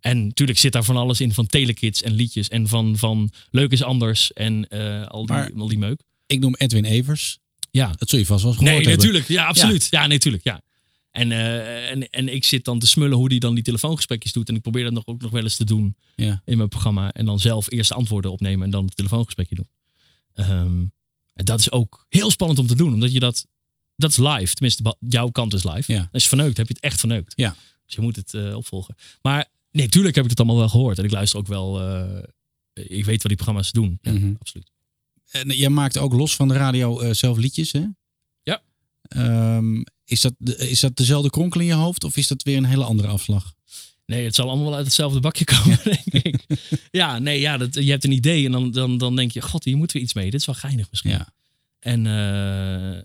En 0.00 0.26
natuurlijk 0.26 0.58
zit 0.58 0.72
daar 0.72 0.84
van 0.84 0.96
alles 0.96 1.20
in. 1.20 1.32
Van 1.34 1.46
telekids 1.46 2.02
en 2.02 2.12
liedjes. 2.12 2.48
En 2.48 2.68
van, 2.68 2.96
van 2.96 3.30
Leuk 3.50 3.70
is 3.72 3.82
Anders. 3.82 4.32
En 4.32 4.68
eh, 4.68 5.06
al, 5.06 5.26
die, 5.26 5.36
Maar- 5.36 5.52
al 5.56 5.68
die 5.68 5.78
meuk. 5.78 6.00
Ik 6.26 6.40
noem 6.40 6.54
Edwin 6.54 6.84
Evers. 6.84 7.38
Ja. 7.70 7.92
Dat 7.96 8.08
zul 8.08 8.18
je 8.18 8.26
vast 8.26 8.42
wel 8.42 8.50
eens 8.52 8.60
gehoord 8.60 8.76
Nee, 8.78 8.86
hebben. 8.88 9.04
natuurlijk. 9.06 9.28
Ja, 9.40 9.46
absoluut. 9.46 9.86
Ja, 9.90 10.00
nee, 10.00 10.08
natuurlijk. 10.08 10.44
Ja. 10.44 10.62
En, 11.14 11.32
eh, 11.32 11.90
en, 11.90 12.08
en 12.10 12.28
ik 12.34 12.44
zit 12.44 12.64
dan 12.64 12.78
te 12.78 12.86
smullen 12.86 13.16
hoe 13.16 13.28
die 13.28 13.40
dan 13.40 13.54
die 13.54 13.64
telefoongesprekjes 13.64 14.32
doet. 14.32 14.48
En 14.48 14.54
ik 14.54 14.62
probeer 14.62 14.84
dat 14.84 14.92
nog, 14.92 15.06
ook 15.06 15.20
nog 15.22 15.30
wel 15.30 15.42
eens 15.42 15.56
te 15.56 15.64
doen 15.64 15.96
Ja. 16.16 16.42
in 16.44 16.56
mijn 16.56 16.68
programma. 16.68 17.12
En 17.12 17.24
dan 17.24 17.40
zelf 17.40 17.70
eerst 17.70 17.88
de 17.88 17.94
antwoorden 17.94 18.30
opnemen 18.30 18.64
en 18.64 18.70
dan 18.70 18.84
het 18.84 18.96
telefoongesprekje 18.96 19.54
doen. 19.54 19.68
Ehm, 20.34 20.80
en 21.34 21.44
dat 21.44 21.58
is 21.58 21.70
ook 21.72 22.06
heel 22.08 22.30
spannend 22.30 22.58
om 22.60 22.66
te 22.66 22.74
doen. 22.76 22.92
Omdat 22.94 23.12
je 23.12 23.18
dat... 23.20 23.46
Dat 23.96 24.10
is 24.10 24.16
live. 24.16 24.54
Tenminste, 24.54 24.96
jouw 25.08 25.28
kant 25.30 25.54
is 25.54 25.64
live. 25.64 25.92
Ja. 25.92 26.08
Als 26.12 26.22
je 26.22 26.28
verneukt, 26.28 26.56
heb 26.56 26.68
je 26.68 26.74
het 26.74 26.82
echt 26.82 26.98
verneukt. 27.00 27.32
Ja. 27.36 27.56
Dus 27.86 27.94
je 27.94 28.00
moet 28.00 28.16
het 28.16 28.34
eh, 28.34 28.56
opvolgen. 28.56 28.94
Maar 29.22 29.46
nee, 29.70 29.88
tuurlijk 29.88 30.14
heb 30.14 30.24
ik 30.24 30.30
het 30.30 30.38
allemaal 30.38 30.58
wel 30.58 30.68
gehoord. 30.68 30.98
En 30.98 31.04
ik 31.04 31.10
luister 31.10 31.38
ook 31.38 31.46
wel... 31.46 31.80
eh, 31.80 32.22
ik 32.72 33.04
weet 33.04 33.16
wat 33.22 33.26
die 33.26 33.36
programma's 33.36 33.72
doen. 33.72 33.98
Ja, 34.02 34.12
Mhm. 34.12 34.32
absoluut. 34.38 34.70
En 35.30 35.48
jij 35.56 35.68
maakt 35.68 35.98
ook 35.98 36.12
los 36.12 36.34
van 36.36 36.48
de 36.48 36.54
radio 36.54 37.12
zelf 37.12 37.36
liedjes, 37.36 37.72
hè? 37.72 37.84
Ja. 39.08 39.56
Ehm, 39.56 39.82
is, 40.04 40.20
dat, 40.20 40.34
is 40.58 40.80
dat 40.80 40.96
dezelfde 40.96 41.30
kronkel 41.30 41.60
in 41.60 41.66
je 41.66 41.72
hoofd 41.72 42.04
of 42.04 42.16
is 42.16 42.28
dat 42.28 42.42
weer 42.42 42.56
een 42.56 42.64
hele 42.64 42.84
andere 42.84 43.08
afslag? 43.08 43.54
Nee, 44.06 44.24
het 44.24 44.34
zal 44.34 44.48
allemaal 44.48 44.66
wel 44.66 44.74
uit 44.74 44.84
hetzelfde 44.84 45.20
bakje 45.20 45.44
komen, 45.44 45.78
denk 46.10 46.24
ik. 46.24 46.44
Ja, 46.90 47.18
nee, 47.18 47.40
ja, 47.40 47.56
dat, 47.56 47.74
je 47.74 47.90
hebt 47.90 48.04
een 48.04 48.12
idee 48.12 48.44
en 48.44 48.52
dan, 48.52 48.70
dan, 48.70 48.98
dan 48.98 49.16
denk 49.16 49.32
je, 49.32 49.42
god, 49.42 49.64
hier 49.64 49.76
moeten 49.76 49.96
we 49.96 50.02
iets 50.02 50.14
mee. 50.14 50.30
Dit 50.30 50.40
is 50.40 50.46
wel 50.46 50.54
geinig 50.54 50.90
misschien. 50.90 51.10
Ja. 51.10 51.28
En 51.78 52.06
eh, 52.06 53.02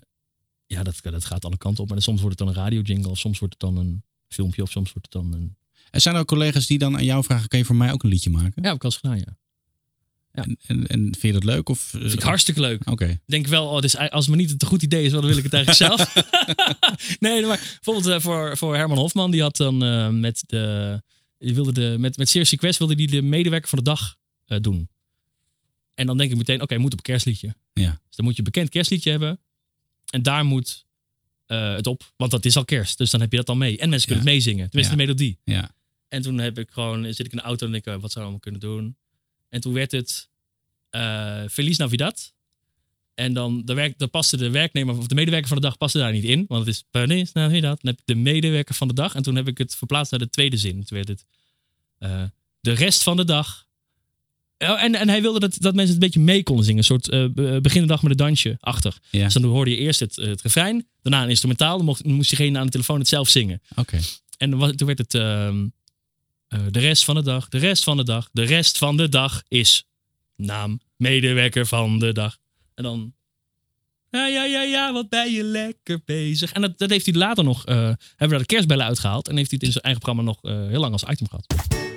ja, 0.66 0.82
dat, 0.82 0.98
dat 1.02 1.24
gaat 1.24 1.44
alle 1.44 1.56
kanten 1.56 1.82
op. 1.82 1.90
Maar 1.90 2.02
soms 2.02 2.20
wordt 2.20 2.38
het 2.38 2.48
dan 2.48 2.56
een 2.56 2.62
radiojingle 2.62 3.10
of 3.10 3.18
soms 3.18 3.38
wordt 3.38 3.54
het 3.60 3.74
dan 3.74 3.84
een 3.84 4.02
filmpje 4.28 4.62
of 4.62 4.70
soms 4.70 4.92
wordt 4.92 5.12
het 5.12 5.22
dan 5.22 5.32
een... 5.32 5.56
Er 5.90 6.00
zijn 6.00 6.16
ook 6.16 6.26
collega's 6.26 6.66
die 6.66 6.78
dan 6.78 6.96
aan 6.96 7.04
jou 7.04 7.24
vragen, 7.24 7.48
kan 7.48 7.58
je 7.58 7.64
voor 7.64 7.76
mij 7.76 7.92
ook 7.92 8.02
een 8.02 8.08
liedje 8.08 8.30
maken? 8.30 8.62
Ja, 8.62 8.68
heb 8.68 8.74
ik 8.74 8.84
al 8.84 8.90
eens 8.90 8.98
gedaan, 8.98 9.18
ja. 9.18 9.38
En, 10.32 10.56
en, 10.66 10.86
en 10.86 11.00
vind 11.00 11.20
je 11.20 11.32
dat 11.32 11.44
leuk? 11.44 11.68
Of, 11.68 11.80
Vind 11.80 12.12
ik 12.12 12.22
hartstikke 12.22 12.60
leuk. 12.60 12.90
Oké. 12.90 13.04
Ik 13.06 13.20
denk 13.26 13.46
wel, 13.46 13.68
oh, 13.68 13.82
is, 13.82 13.96
als 13.96 14.26
het 14.26 14.34
me 14.36 14.40
niet 14.40 14.62
een 14.62 14.68
goed 14.68 14.82
idee 14.82 15.04
is, 15.04 15.12
dan 15.12 15.26
wil 15.26 15.36
ik 15.36 15.42
het 15.44 15.52
eigenlijk 15.52 15.84
zelf. 15.96 16.14
nee, 17.20 17.46
maar 17.46 17.58
bijvoorbeeld 17.82 18.06
eh, 18.06 18.20
voor, 18.20 18.56
voor 18.56 18.76
Herman 18.76 18.98
Hofman, 18.98 19.30
die 19.30 19.42
had 19.42 19.56
dan 19.56 19.84
eh, 19.84 20.08
met 20.08 20.42
de, 20.46 21.02
die 21.38 21.54
wilde 21.54 21.72
de, 21.72 21.96
met, 21.98 22.16
met 22.16 22.30
Request 22.32 22.78
wilde 22.78 22.94
die 22.94 23.06
de 23.06 23.22
medewerker 23.22 23.68
van 23.68 23.78
de 23.78 23.84
dag 23.84 24.16
eh, 24.46 24.58
doen. 24.60 24.88
En 25.94 26.06
dan 26.06 26.18
denk 26.18 26.30
ik 26.30 26.36
meteen, 26.36 26.62
oké, 26.62 26.78
moet 26.78 26.92
op 26.92 26.98
een 26.98 27.04
kerstliedje. 27.04 27.54
Ja. 27.72 27.90
Dus 28.06 28.16
dan 28.16 28.24
moet 28.24 28.32
je 28.32 28.38
een 28.38 28.44
bekend 28.52 28.68
kerstliedje 28.68 29.10
hebben. 29.10 29.40
En 30.10 30.22
daar 30.22 30.44
moet 30.44 30.86
eh, 31.46 31.74
het 31.74 31.86
op, 31.86 32.12
want 32.16 32.30
dat 32.30 32.44
is 32.44 32.56
al 32.56 32.64
kerst. 32.64 32.98
Dus 32.98 33.10
dan 33.10 33.20
heb 33.20 33.30
je 33.30 33.36
dat 33.36 33.48
al 33.48 33.56
mee. 33.56 33.78
En 33.78 33.88
mensen 33.88 34.08
kunnen 34.08 34.24
het 34.26 34.34
meezingen, 34.34 34.70
tenminste 34.70 34.96
Ja. 34.96 35.00
de 35.00 35.06
melodie. 35.06 35.38
Ja. 35.44 35.70
En 36.08 36.22
toen 36.22 36.38
heb 36.38 36.58
ik 36.58 36.70
gewoon, 36.70 37.04
zit 37.04 37.26
ik 37.26 37.32
in 37.32 37.36
de 37.38 37.42
auto 37.44 37.66
en 37.66 37.72
denk 37.72 37.86
ik, 37.86 37.94
eh, 37.94 38.00
wat 38.00 38.12
zou 38.12 38.24
ik 38.24 38.30
allemaal 38.30 38.38
kunnen 38.40 38.60
doen? 38.60 38.96
En 39.50 39.60
toen 39.60 39.72
werd 39.72 39.92
het 39.92 40.28
eh 40.90 41.42
Feliz 41.50 41.76
Navidad. 41.76 42.32
En 43.14 43.32
dan, 43.32 43.62
de 43.64 43.74
werk, 43.74 43.98
dan 43.98 44.10
paste 44.10 44.36
de 44.36 44.50
werknemer 44.50 44.96
of 44.98 45.06
de 45.06 45.14
medewerker 45.14 45.48
van 45.48 45.56
de 45.56 45.62
dag 45.62 45.76
paste 45.76 45.98
daar 45.98 46.12
niet 46.12 46.24
in. 46.24 46.44
Want 46.48 46.66
het 46.66 46.74
is 46.74 46.84
Feliz 46.90 47.32
Navidad. 47.32 47.78
Dan 47.82 47.90
heb 47.94 48.02
je 48.04 48.14
de 48.14 48.20
medewerker 48.20 48.74
van 48.74 48.88
de 48.88 48.94
dag. 48.94 49.14
En 49.14 49.22
toen 49.22 49.36
heb 49.36 49.48
ik 49.48 49.58
het 49.58 49.74
verplaatst 49.76 50.10
naar 50.10 50.20
de 50.20 50.30
tweede 50.30 50.56
zin. 50.56 50.84
Toen 50.84 50.96
werd 50.96 51.08
het 51.08 51.24
eh, 51.98 52.22
de 52.60 52.72
rest 52.72 53.02
van 53.02 53.16
de 53.16 53.24
dag. 53.24 53.66
Oh, 54.58 54.82
en, 54.82 54.94
en 54.94 55.08
hij 55.08 55.22
wilde 55.22 55.40
dat, 55.40 55.50
dat 55.60 55.74
mensen 55.74 55.94
het 55.94 56.02
een 56.02 56.08
beetje 56.10 56.20
mee 56.32 56.42
konden 56.42 56.64
zingen. 56.64 56.78
Een 56.78 56.84
soort 56.84 57.08
eh 57.08 57.24
be- 57.30 57.58
begin 57.62 57.80
de 57.80 57.86
dag 57.88 58.02
met 58.02 58.10
een 58.10 58.16
dansje 58.16 58.56
achter. 58.60 58.96
Ja. 59.10 59.24
Dus 59.24 59.32
dan 59.32 59.42
hoorde 59.44 59.70
je 59.70 59.76
eerst 59.76 60.00
het, 60.00 60.16
het 60.16 60.42
refrein. 60.42 60.86
Daarna 61.02 61.22
een 61.22 61.28
instrumentaal. 61.28 61.76
Dan, 61.76 61.86
mocht, 61.86 62.04
moest 62.04 62.28
diegene 62.28 62.58
aan 62.58 62.64
de 62.66 62.72
telefoon 62.72 62.98
het 62.98 63.08
zelf 63.08 63.28
zingen. 63.28 63.62
Oké. 63.74 63.98
En 64.36 64.56
was- 64.58 64.72
toen 64.76 64.86
werd 64.86 64.98
het 64.98 65.14
ehm, 65.14 65.66
eh, 66.50 66.60
de 66.70 66.78
rest 66.78 67.04
van 67.04 67.14
de 67.14 67.22
dag, 67.22 67.48
de 67.48 67.58
rest 67.58 67.84
van 67.84 67.96
de 67.96 68.04
dag, 68.04 68.28
de 68.32 68.42
rest 68.42 68.78
van 68.78 68.96
de 68.96 69.08
dag 69.08 69.42
is 69.48 69.84
naam, 70.36 70.80
medewerker 70.96 71.66
van 71.66 71.98
de 71.98 72.12
dag. 72.12 72.38
En 72.74 72.82
dan, 72.82 73.14
ja, 74.10 74.26
ja, 74.26 74.44
ja, 74.44 74.62
ja, 74.62 74.92
wat 74.92 75.08
ben 75.08 75.32
je 75.32 75.42
lekker 75.42 76.00
bezig. 76.04 76.52
En 76.52 76.60
dat, 76.60 76.78
dat 76.78 76.90
heeft 76.90 77.06
hij 77.06 77.14
later 77.14 77.44
nog, 77.44 77.66
eh, 77.66 77.76
hebben 77.76 77.98
we 78.16 78.28
daar 78.28 78.38
de 78.38 78.46
kerstbellen 78.46 78.86
uitgehaald. 78.86 79.28
En 79.28 79.36
heeft 79.36 79.50
hij 79.50 79.58
het 79.58 79.66
in 79.66 79.72
zijn 79.72 79.84
eigen 79.84 80.02
programma 80.02 80.30
nog 80.30 80.42
eh, 80.42 80.68
heel 80.68 80.80
lang 80.80 80.92
als 80.92 81.04
item 81.04 81.28
gehad. 81.28 81.89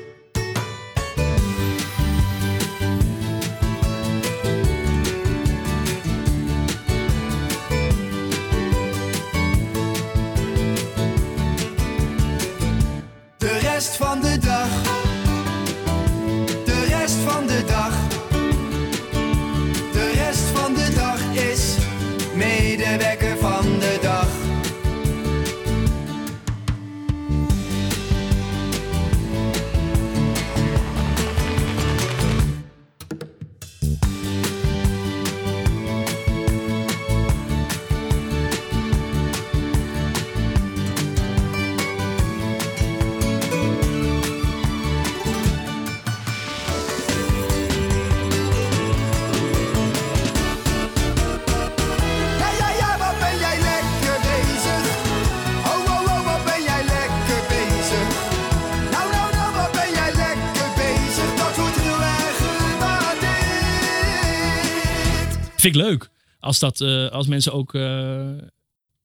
Vind 65.63 65.75
ik 65.75 65.81
leuk. 65.81 66.09
Als, 66.39 66.59
dat, 66.59 66.81
eh, 66.81 67.07
als 67.09 67.27
mensen 67.27 67.53
ook. 67.53 67.73
eh, 67.73 68.31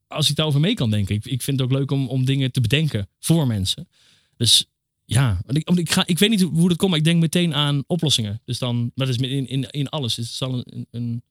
als 0.09 0.31
ik 0.31 0.37
daarover 0.37 0.61
mee 0.61 0.75
kan 0.75 0.91
denken. 0.91 1.15
Ik, 1.15 1.25
ik 1.27 1.43
vind 1.43 1.61
het 1.61 1.69
ook 1.71 1.77
leuk 1.79 1.91
om, 1.91 2.09
om 2.09 2.25
dingen 2.25 2.53
te 2.53 2.61
bedenken 2.61 3.09
voor 3.19 3.47
mensen. 3.47 3.89
Dus 4.37 4.67
ja, 5.05 5.41
want 5.47 5.59
ik, 5.59 5.71
ik, 5.71 5.91
ga, 5.91 6.07
ik 6.07 6.19
weet 6.19 6.31
niet 6.31 6.41
hoe 6.43 6.69
dat 6.69 6.77
komt, 6.77 6.91
maar 6.91 6.99
ik 6.99 7.05
denk 7.05 7.21
meteen 7.21 7.55
aan 7.55 7.83
oplossingen. 7.87 8.41
Dus 8.45 8.59
dan, 8.59 8.91
dat 8.95 9.09
is 9.09 9.17
in, 9.17 9.49
in, 9.49 9.71
in 9.71 9.89
alles. 9.89 10.15
Dus 10.15 10.27
het 10.27 10.35
zal 10.35 10.55
een, 10.55 10.65
een, 10.71 10.87
een 10.91 11.23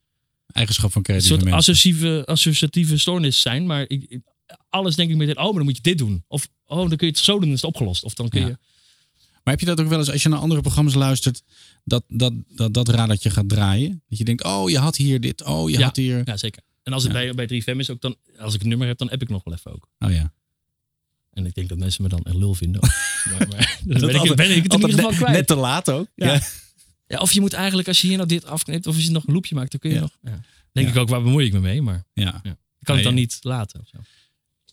Eigenschap 0.48 0.92
van 0.92 1.02
creatieve 1.02 1.34
soort 1.34 1.50
mensen. 1.50 1.72
associatieve, 1.72 2.24
associatieve 2.26 2.98
stoornis 2.98 3.42
zijn. 3.42 3.66
Maar 3.66 3.86
ik, 3.88 4.20
alles 4.70 4.96
denk 4.96 5.10
ik 5.10 5.16
meteen, 5.16 5.38
oh, 5.38 5.44
maar 5.44 5.54
dan 5.54 5.64
moet 5.64 5.76
je 5.76 5.82
dit 5.82 5.98
doen. 5.98 6.24
Of, 6.28 6.48
oh, 6.66 6.78
dan 6.78 6.98
kun 6.98 7.08
je 7.08 7.14
het 7.14 7.18
zo 7.18 7.32
doen, 7.32 7.42
dan 7.42 7.50
is 7.52 7.62
het 7.62 7.70
opgelost. 7.70 8.04
Of 8.04 8.14
dan 8.14 8.30
kun 8.30 8.42
Ja. 8.42 8.48
je... 8.48 8.58
Maar 9.48 9.56
heb 9.56 9.66
je 9.68 9.76
dat 9.76 9.86
ook 9.86 9.90
wel 9.92 10.00
eens 10.00 10.12
als 10.12 10.24
je 10.24 10.30
naar 10.30 10.40
andere 10.40 10.62
programma's 10.62 10.94
luistert, 10.94 11.44
dat 11.84 12.04
dat, 12.08 12.34
dat, 12.48 12.74
dat 12.74 12.90
radertje 12.90 13.30
gaat 13.30 13.50
draaien? 13.50 14.04
Dat 14.10 14.18
je 14.18 14.24
denkt, 14.24 14.44
oh, 14.44 14.70
je 14.70 14.78
had 14.78 14.96
hier 14.96 15.20
dit, 15.20 15.44
oh, 15.44 15.70
je 15.70 15.78
ja, 15.78 15.84
had 15.84 15.96
hier... 15.96 16.22
ja, 16.26 16.38
zeker. 16.38 16.62
En 16.84 16.94
als 16.94 17.04
het 17.04 17.12
bij, 17.12 17.34
bij 17.34 17.62
3FM 17.64 17.78
is 17.78 17.90
ook 17.90 18.02
dan, 18.02 18.16
als 18.40 18.54
ik 18.54 18.62
een 18.62 18.68
nummer 18.68 18.88
heb, 18.88 18.98
dan 18.98 19.10
heb 19.10 19.22
ik 19.22 19.30
nog 19.30 19.44
wel 19.44 19.54
even 19.54 19.74
ook. 19.74 19.88
Oh 20.00 20.12
ja. 20.12 20.34
En 21.34 21.46
ik 21.46 21.54
denk 21.54 21.70
dat 21.70 21.78
mensen 21.78 22.04
me 22.04 22.10
dan 22.10 22.24
echt 22.24 22.36
lul 22.36 22.54
vinden. 22.54 22.82
maar, 23.30 23.48
maar, 23.48 23.80
dan 23.84 24.00
Dat 24.00 24.02
ben 24.02 24.10
ik, 24.10 24.16
altijd- 24.16 24.36
ben 24.36 24.50
ik 24.56 24.64
het 24.64 24.66
in 24.66 24.72
altijd 24.72 24.92
ieder 24.92 24.94
geval 25.06 25.10
net- 25.10 25.18
kwijt. 25.20 25.34
net 25.38 25.48
te 25.48 25.56
laat 25.56 25.90
ook. 25.92 26.08
Ja. 26.16 26.42
Ja. 27.08 27.20
Of 27.20 27.32
je 27.32 27.40
moet 27.42 27.54
eigenlijk, 27.54 27.88
als 27.88 28.02
je 28.02 28.08
hier 28.08 28.16
nou 28.18 28.30
dit 28.30 28.46
afknipt, 28.46 28.88
of 28.88 28.96
als 28.96 29.04
je 29.06 29.12
nog 29.12 29.28
een 29.28 29.34
loopje 29.34 29.56
maakt, 29.56 29.72
dan 29.72 29.80
kun 29.80 29.92
je 29.92 30.00
nog... 30.00 30.18
Ja. 30.22 30.40
Denk 30.72 30.88
ik 30.90 30.96
ook, 30.96 31.10
waar 31.10 31.24
bemoei 31.24 31.46
ik 31.46 31.54
me 31.54 31.60
mee? 31.60 31.82
Maar 31.82 32.04
Ja. 32.14 32.40
ik 32.44 32.56
kan 32.84 32.96
het 32.96 33.04
dan 33.04 33.14
niet 33.14 33.38
laten. 33.42 33.80
Of 33.80 33.88
zo. 33.88 33.98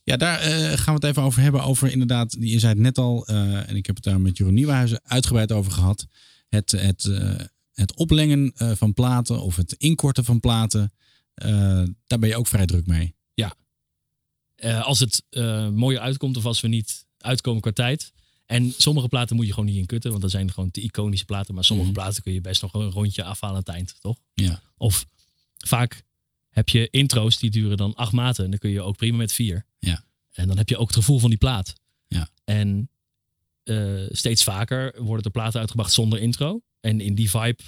Ja, 0.04 0.16
daar 0.16 0.40
eh, 0.40 0.78
gaan 0.78 0.94
we 0.94 1.00
het 1.00 1.04
even 1.04 1.22
over 1.22 1.42
hebben. 1.42 1.62
Over 1.62 1.90
inderdaad, 1.90 2.36
je 2.40 2.58
zei 2.58 2.72
het 2.72 2.82
net 2.82 2.98
al, 2.98 3.26
eh, 3.26 3.68
en 3.68 3.76
ik 3.76 3.86
heb 3.86 3.94
het 3.94 4.04
daar 4.04 4.20
met 4.20 4.36
Jeroen 4.36 4.54
Nieuwenhuizen 4.54 5.00
uitgebreid 5.04 5.52
over 5.52 5.72
gehad. 5.72 6.06
Het, 6.48 6.70
het, 6.70 7.04
eh, 7.04 7.34
het 7.72 7.94
oplengen 7.94 8.52
van 8.54 8.94
platen 8.94 9.40
of 9.40 9.56
het 9.56 9.72
inkorten 9.72 10.24
van 10.24 10.40
platen. 10.40 10.92
daar 12.06 12.18
ben 12.18 12.28
je 12.28 12.36
ook 12.36 12.46
vrij 12.46 12.66
druk 12.66 12.86
mee. 12.86 13.14
Ja. 13.34 13.56
Als 14.82 15.00
het 15.00 15.22
mooier 15.72 16.00
uitkomt 16.00 16.36
of 16.36 16.44
als 16.44 16.60
we 16.60 16.68
niet 16.68 17.06
uitkomen 17.18 17.60
qua 17.60 17.72
tijd. 17.72 18.12
En 18.46 18.72
sommige 18.76 19.08
platen 19.08 19.36
moet 19.36 19.46
je 19.46 19.52
gewoon 19.52 19.68
niet 19.68 19.78
inkutten, 19.78 20.10
want 20.10 20.22
dat 20.22 20.30
zijn 20.30 20.52
gewoon 20.52 20.70
te 20.70 20.80
iconische 20.80 21.24
platen. 21.24 21.54
Maar 21.54 21.64
sommige 21.64 21.92
platen 21.92 22.22
kun 22.22 22.32
je 22.32 22.40
best 22.40 22.62
nog 22.62 22.74
een 22.74 22.90
rondje 22.90 23.24
afhalen 23.24 23.56
aan 23.56 23.62
het 23.62 23.74
eind, 23.74 23.96
toch? 24.00 24.18
Ja. 24.34 24.62
Of 24.76 25.06
vaak 25.56 26.04
heb 26.54 26.68
je 26.68 26.88
intro's 26.90 27.38
die 27.38 27.50
duren 27.50 27.76
dan 27.76 27.94
acht 27.94 28.12
maten. 28.12 28.44
En 28.44 28.50
dan 28.50 28.58
kun 28.58 28.70
je 28.70 28.82
ook 28.82 28.96
prima 28.96 29.16
met 29.16 29.32
vier. 29.32 29.66
Ja. 29.78 30.04
En 30.32 30.48
dan 30.48 30.56
heb 30.56 30.68
je 30.68 30.76
ook 30.76 30.86
het 30.86 30.96
gevoel 30.96 31.18
van 31.18 31.28
die 31.28 31.38
plaat. 31.38 31.72
Ja. 32.06 32.28
En 32.44 32.90
eh, 33.62 34.02
steeds 34.08 34.44
vaker 34.44 35.02
worden 35.02 35.24
er 35.24 35.30
platen 35.30 35.60
uitgebracht 35.60 35.92
zonder 35.92 36.18
intro. 36.18 36.60
En 36.80 37.00
in 37.00 37.14
die 37.14 37.30
vibe 37.30 37.62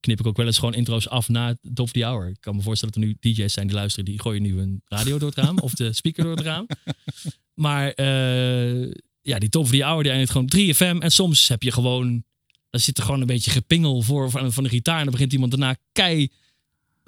knip 0.00 0.20
ik 0.20 0.26
ook 0.26 0.36
wel 0.36 0.46
eens 0.46 0.58
gewoon 0.58 0.74
intro's 0.74 1.08
af 1.08 1.28
na 1.28 1.56
top 1.74 1.86
of 1.86 1.92
the 1.92 2.04
hour. 2.04 2.28
Ik 2.28 2.40
kan 2.40 2.56
me 2.56 2.62
voorstellen 2.62 2.94
dat 2.94 3.02
er 3.02 3.08
nu 3.08 3.16
DJ's 3.20 3.52
zijn 3.52 3.66
die 3.66 3.76
luisteren, 3.76 4.04
die 4.04 4.20
gooien 4.20 4.42
nu 4.42 4.60
een 4.60 4.82
radio 4.84 5.18
door 5.18 5.28
het 5.28 5.38
raam 5.38 5.58
of 5.58 5.74
de 5.74 5.92
speaker 5.92 6.24
door 6.24 6.36
het 6.36 6.44
raam. 6.44 6.66
Maar 7.54 7.90
eh, 7.92 8.92
ja, 9.20 9.38
die 9.38 9.48
top 9.48 9.62
of 9.62 9.70
the 9.70 9.82
hour 9.82 10.02
die 10.02 10.12
eindigt 10.12 10.32
gewoon 10.32 10.50
3FM. 10.56 11.02
En 11.02 11.10
soms 11.10 11.48
heb 11.48 11.62
je 11.62 11.72
gewoon, 11.72 12.24
dan 12.70 12.80
zit 12.80 12.98
er 12.98 13.04
gewoon 13.04 13.20
een 13.20 13.26
beetje 13.26 13.50
gepingel 13.50 14.02
voor 14.02 14.30
van, 14.30 14.52
van 14.52 14.62
de 14.62 14.68
gitaar. 14.68 14.98
En 14.98 15.02
dan 15.02 15.12
begint 15.12 15.32
iemand 15.32 15.50
daarna 15.50 15.76
kei 15.92 16.30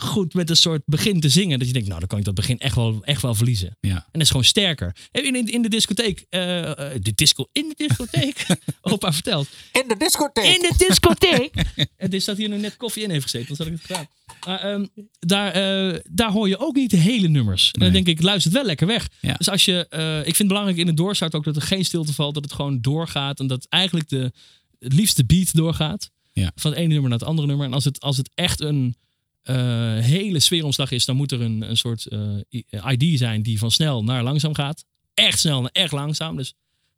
goed 0.02 0.34
met 0.34 0.50
een 0.50 0.56
soort 0.56 0.82
begin 0.86 1.20
te 1.20 1.28
zingen. 1.28 1.58
Dat 1.58 1.66
je 1.66 1.72
denkt, 1.72 1.88
nou 1.88 2.00
dan 2.00 2.08
kan 2.08 2.18
ik 2.18 2.24
dat 2.24 2.34
begin 2.34 2.58
echt 2.58 2.74
wel, 2.74 3.04
echt 3.04 3.22
wel 3.22 3.34
verliezen. 3.34 3.76
Ja. 3.80 3.94
En 3.94 4.02
dat 4.12 4.22
is 4.22 4.28
gewoon 4.28 4.44
sterker. 4.44 4.96
In, 5.10 5.36
in, 5.36 5.46
in 5.46 5.62
de 5.62 5.68
discotheek, 5.68 6.26
eh, 6.28 6.70
eh, 6.70 7.02
de 7.02 7.12
disco, 7.14 7.48
in 7.52 7.74
de 7.76 7.86
discotheek, 7.86 8.46
opa 8.80 9.12
vertelt. 9.12 9.48
In 9.72 9.84
de 9.88 9.96
discotheek. 9.96 10.54
In 10.54 10.60
de 10.60 10.74
discotheek. 10.88 11.54
Het 11.96 12.14
is 12.14 12.24
dat 12.24 12.36
hier 12.36 12.48
nu 12.48 12.58
net 12.58 12.76
koffie 12.76 13.02
in 13.02 13.10
heeft 13.10 13.22
gezeten, 13.22 13.56
dan 13.56 13.66
had 13.66 13.66
ik 13.66 13.72
het 13.72 13.86
gedaan. 13.86 14.08
Maar 14.46 14.60
ehm, 14.60 14.86
daar, 15.18 15.52
eh, 15.52 16.00
daar 16.10 16.30
hoor 16.30 16.48
je 16.48 16.58
ook 16.58 16.74
niet 16.74 16.90
de 16.90 16.96
hele 16.96 17.28
nummers. 17.28 17.70
En 17.70 17.80
dan 17.80 17.92
denk 17.92 18.06
ik, 18.06 18.22
luistert 18.22 18.54
wel 18.54 18.64
lekker 18.64 18.86
weg. 18.86 19.08
Ja. 19.20 19.34
Dus 19.34 19.48
als 19.48 19.64
je, 19.64 19.86
eh, 19.88 20.18
ik 20.18 20.24
vind 20.24 20.38
het 20.38 20.48
belangrijk 20.48 20.78
in 20.78 20.86
de 20.86 20.94
doorstart 20.94 21.34
ook 21.34 21.44
dat 21.44 21.56
er 21.56 21.62
geen 21.62 21.84
stilte 21.84 22.12
valt, 22.12 22.34
dat 22.34 22.44
het 22.44 22.52
gewoon 22.52 22.80
doorgaat 22.80 23.40
en 23.40 23.46
dat 23.46 23.66
eigenlijk 23.68 24.08
de, 24.08 24.32
het 24.78 24.92
liefste 24.92 25.24
beat 25.24 25.54
doorgaat. 25.54 26.10
Ja. 26.32 26.52
Van 26.54 26.70
het 26.70 26.80
ene 26.80 26.88
nummer 26.88 27.10
naar 27.10 27.18
het 27.18 27.28
andere 27.28 27.46
nummer. 27.46 27.66
En 27.66 27.72
als 27.72 27.84
het, 27.84 28.00
als 28.00 28.16
het 28.16 28.30
echt 28.34 28.60
een 28.60 28.96
eh, 29.42 29.54
hele 29.98 30.40
sfeeromslag 30.40 30.90
is, 30.90 31.04
dan 31.04 31.16
moet 31.16 31.32
er 31.32 31.40
een, 31.40 31.62
een 31.70 31.76
soort 31.76 32.06
eh, 32.06 32.92
ID 32.98 33.18
zijn 33.18 33.42
die 33.42 33.58
van 33.58 33.70
snel 33.70 34.04
naar 34.04 34.22
langzaam 34.22 34.54
gaat. 34.54 34.84
Echt 35.14 35.38
snel 35.38 35.60
naar 35.60 35.70
echt 35.72 35.92
langzaam. 35.92 36.36
Dus 36.36 36.54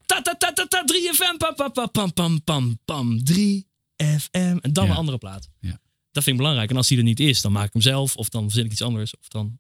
ta 0.07 0.22
ta 0.22 0.34
ta 0.34 0.53
ta 0.53 0.66
ta 0.66 0.84
3FM 0.92 1.36
pam 1.36 1.55
pam 1.55 1.72
pam 1.72 1.90
pam 1.90 2.12
pam 2.12 2.42
pam 2.45 2.78
pam 2.84 3.18
3FM 3.32 4.61
en 4.61 4.72
dan 4.72 4.84
Ja. 4.84 4.90
een 4.90 4.97
andere 4.97 5.18
plaat. 5.18 5.49
Ja. 5.61 5.80
Dat 6.11 6.22
vind 6.22 6.26
ik 6.36 6.36
belangrijk. 6.36 6.70
En 6.70 6.76
als 6.76 6.88
die 6.88 6.99
er 6.99 7.05
niet 7.05 7.20
is, 7.20 7.40
dan 7.40 7.53
maak 7.53 7.66
ik 7.66 7.72
hem 7.72 7.82
zelf 7.82 8.16
of 8.16 8.28
dan 8.28 8.42
verzin 8.42 8.64
ik 8.64 8.72
iets 8.72 8.82
anders. 8.82 9.16
Of 9.18 9.28
dan... 9.28 9.59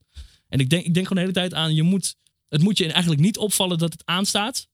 En 0.48 0.58
ik 0.60 0.70
denk, 0.70 0.84
ik 0.84 0.94
denk 0.94 1.06
gewoon 1.06 1.24
de 1.24 1.30
hele 1.30 1.48
tijd 1.48 1.60
aan, 1.62 1.74
je 1.74 1.82
moet, 1.82 2.16
het 2.48 2.62
moet 2.62 2.78
je 2.78 2.92
eigenlijk 2.92 3.20
niet 3.20 3.38
opvallen 3.38 3.78
dat 3.78 3.92
het 3.92 4.02
aanstaat 4.04 4.68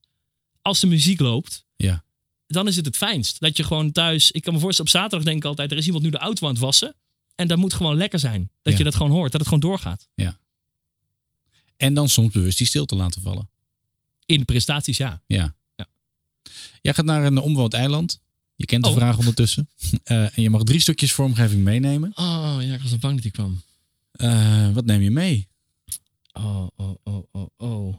als 0.63 0.81
de 0.81 0.87
muziek 0.87 1.21
loopt. 1.21 1.65
Ja. 1.77 2.05
Dan 2.47 2.69
is 2.69 2.77
het 2.77 2.87
het 2.87 2.97
fijnst. 2.97 3.41
Dat 3.41 3.57
je 3.57 3.65
gewoon 3.65 3.93
thuis, 3.93 4.31
ik 4.31 4.43
kan 4.43 4.53
me 4.55 4.61
voorstellen, 4.61 4.91
op 4.91 4.97
zaterdag 4.99 5.27
denk 5.27 5.37
ik 5.37 5.45
altijd, 5.45 5.71
er 5.71 5.77
is 5.77 5.87
iemand 5.87 6.05
nu 6.05 6.11
de 6.11 6.19
auto 6.19 6.47
aan 6.47 6.53
het 6.53 6.63
wassen. 6.63 6.95
En 7.41 7.49
dat 7.49 7.59
moet 7.59 7.75
gewoon 7.75 7.97
lekker 7.97 8.19
zijn. 8.19 8.51
Dat 8.63 8.73
Ja. 8.73 8.79
je 8.79 8.85
dat 8.85 8.95
gewoon 8.95 9.11
hoort, 9.11 9.33
dat 9.33 9.41
het 9.41 9.49
gewoon 9.51 9.71
doorgaat. 9.71 10.09
En 11.77 11.95
dan 11.95 12.09
soms 12.09 12.33
bewust 12.33 12.59
die 12.59 12.67
stilte 12.67 12.95
laten 12.97 13.23
vallen. 13.23 13.51
In 14.27 14.39
de 14.39 14.45
prestaties, 14.45 14.97
ja. 14.97 15.23
Ja. 15.27 15.55
Ja. 15.75 15.87
Jij 16.83 16.95
gaat 16.95 17.05
naar 17.05 17.25
een 17.25 17.39
onbewoond 17.39 17.75
eiland. 17.75 18.21
Je 18.55 18.65
kent 18.65 18.83
de 18.85 18.91
Oh. 18.91 18.97
vraag 18.97 19.19
ondertussen. 19.19 19.69
Eh, 20.05 20.37
en 20.37 20.43
je 20.43 20.51
mag 20.51 20.63
drie 20.63 20.81
stukjes 20.81 21.13
vormgeving 21.13 21.63
meenemen. 21.65 22.11
Oh 22.15 22.57
ja, 22.61 22.75
ik 22.75 22.81
was 22.81 22.99
bang 22.99 23.15
dat 23.15 23.23
die 23.23 23.31
kwam. 23.33 23.63
Eh, 24.13 24.71
wat 24.71 24.85
neem 24.85 25.01
je 25.01 25.11
mee? 25.11 25.49
Oh, 26.33 26.67
oh, 26.77 26.95
oh, 27.05 27.25
oh, 27.33 27.47
oh. 27.57 27.93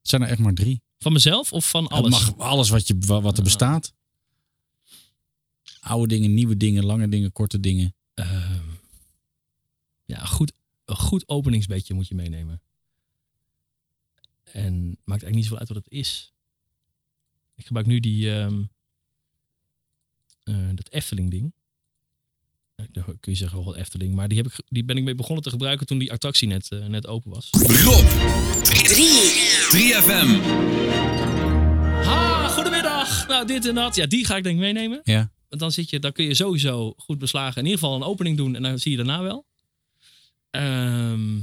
Het 0.00 0.08
zijn 0.08 0.22
er 0.22 0.28
echt 0.28 0.38
maar 0.38 0.54
drie. 0.54 0.82
Van 0.98 1.12
mezelf 1.12 1.52
of 1.52 1.70
van 1.70 1.82
Het 1.82 1.92
alles? 1.92 2.10
mag 2.10 2.38
alles 2.38 2.68
wat, 2.68 2.86
je, 2.86 2.96
wa- 2.98 3.20
wat 3.20 3.36
er 3.36 3.42
bestaat. 3.44 3.92
Oude 5.80 6.06
dingen, 6.14 6.34
nieuwe 6.34 6.56
dingen, 6.56 6.84
lange 6.84 7.08
dingen, 7.08 7.32
korte 7.32 7.60
dingen. 7.60 7.94
Ehm, 8.16 8.64
ja, 10.04 10.20
een 10.20 10.26
goed, 10.26 10.52
een 10.84 10.96
goed 10.96 11.28
openingsbedje 11.28 11.94
moet 11.94 12.08
je 12.08 12.14
meenemen. 12.14 12.60
En 14.44 14.84
maakt 14.84 15.22
eigenlijk 15.22 15.34
niet 15.34 15.44
zoveel 15.44 15.58
uit 15.58 15.68
wat 15.68 15.76
het 15.76 15.90
is. 15.92 16.32
Ik 17.54 17.66
gebruik 17.66 17.86
nu 17.86 18.00
die 18.00 18.32
ehm, 18.32 18.62
eh, 20.42 20.68
dat 20.74 20.90
Efteling 20.90 21.30
ding. 21.30 21.52
Eh, 22.74 22.86
daar 22.92 23.04
kun 23.04 23.32
je 23.32 23.34
zeggen 23.34 23.64
wel 23.64 23.76
Efteling, 23.76 24.14
maar 24.14 24.28
die, 24.28 24.36
heb 24.38 24.46
ik, 24.46 24.62
die 24.68 24.84
ben 24.84 24.96
ik 24.96 25.04
mee 25.04 25.14
begonnen 25.14 25.44
te 25.44 25.50
gebruiken 25.50 25.86
toen 25.86 25.98
die 25.98 26.12
attractie 26.12 26.48
net, 26.48 26.68
eh, 26.68 26.86
net 26.86 27.06
open 27.06 27.30
was. 27.30 27.50
Rob. 27.50 28.06
3FM. 29.70 30.40
Ha, 32.04 32.48
goedemiddag. 32.48 33.26
Nou, 33.28 33.46
dit 33.46 33.66
en 33.66 33.74
dat. 33.74 33.96
Ja, 33.96 34.06
die 34.06 34.24
ga 34.26 34.36
ik 34.36 34.42
denk 34.42 34.54
ik 34.56 34.62
meenemen. 34.62 35.00
Ja. 35.02 35.30
Dan 35.48 35.72
zit 35.72 35.90
je, 35.90 35.98
dan 36.00 36.12
kun 36.12 36.24
je 36.24 36.34
sowieso 36.34 36.94
goed 36.96 37.18
beslagen. 37.18 37.56
In 37.58 37.64
ieder 37.64 37.78
geval 37.80 37.96
een 37.96 38.02
opening 38.02 38.36
doen 38.36 38.54
en 38.56 38.62
dan 38.62 38.78
zie 38.78 38.90
je 38.90 38.96
daarna 38.96 39.22
wel. 39.22 39.46
Ehm, 40.50 41.38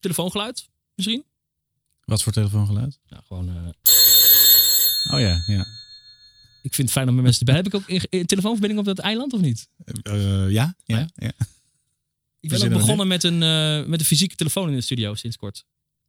telefoongeluid, 0.00 0.68
misschien? 0.94 1.24
Wat 2.04 2.22
voor 2.22 2.32
telefoongeluid? 2.32 2.98
Nou, 3.08 3.22
gewoon. 3.26 3.48
eh, 3.48 3.68
Oh 5.14 5.20
ja, 5.20 5.42
ja. 5.46 5.64
ik 6.62 6.74
vind 6.74 6.88
het 6.88 6.90
fijn 6.90 7.08
om 7.08 7.14
met 7.14 7.24
mensen 7.24 7.46
erbij. 7.46 7.62
Heb 7.62 7.66
ik 7.66 7.74
ook 7.74 8.06
een 8.10 8.26
telefoonverbinding 8.26 8.80
op 8.80 8.86
dat 8.96 8.98
eiland 8.98 9.32
of 9.32 9.40
niet? 9.40 9.68
Eh, 10.02 10.50
ja, 10.50 10.74
ja, 10.84 11.08
ja. 11.14 11.32
Ik 12.40 12.50
ben 12.50 12.62
ook 12.62 12.68
begonnen 12.68 13.06
met 13.06 13.24
een, 13.24 13.42
eh, 13.42 13.84
met 13.88 14.00
een 14.00 14.06
fysieke 14.06 14.34
telefoon 14.34 14.68
in 14.68 14.74
de 14.74 14.80
studio 14.80 15.14
sinds 15.14 15.36
kort. 15.36 15.64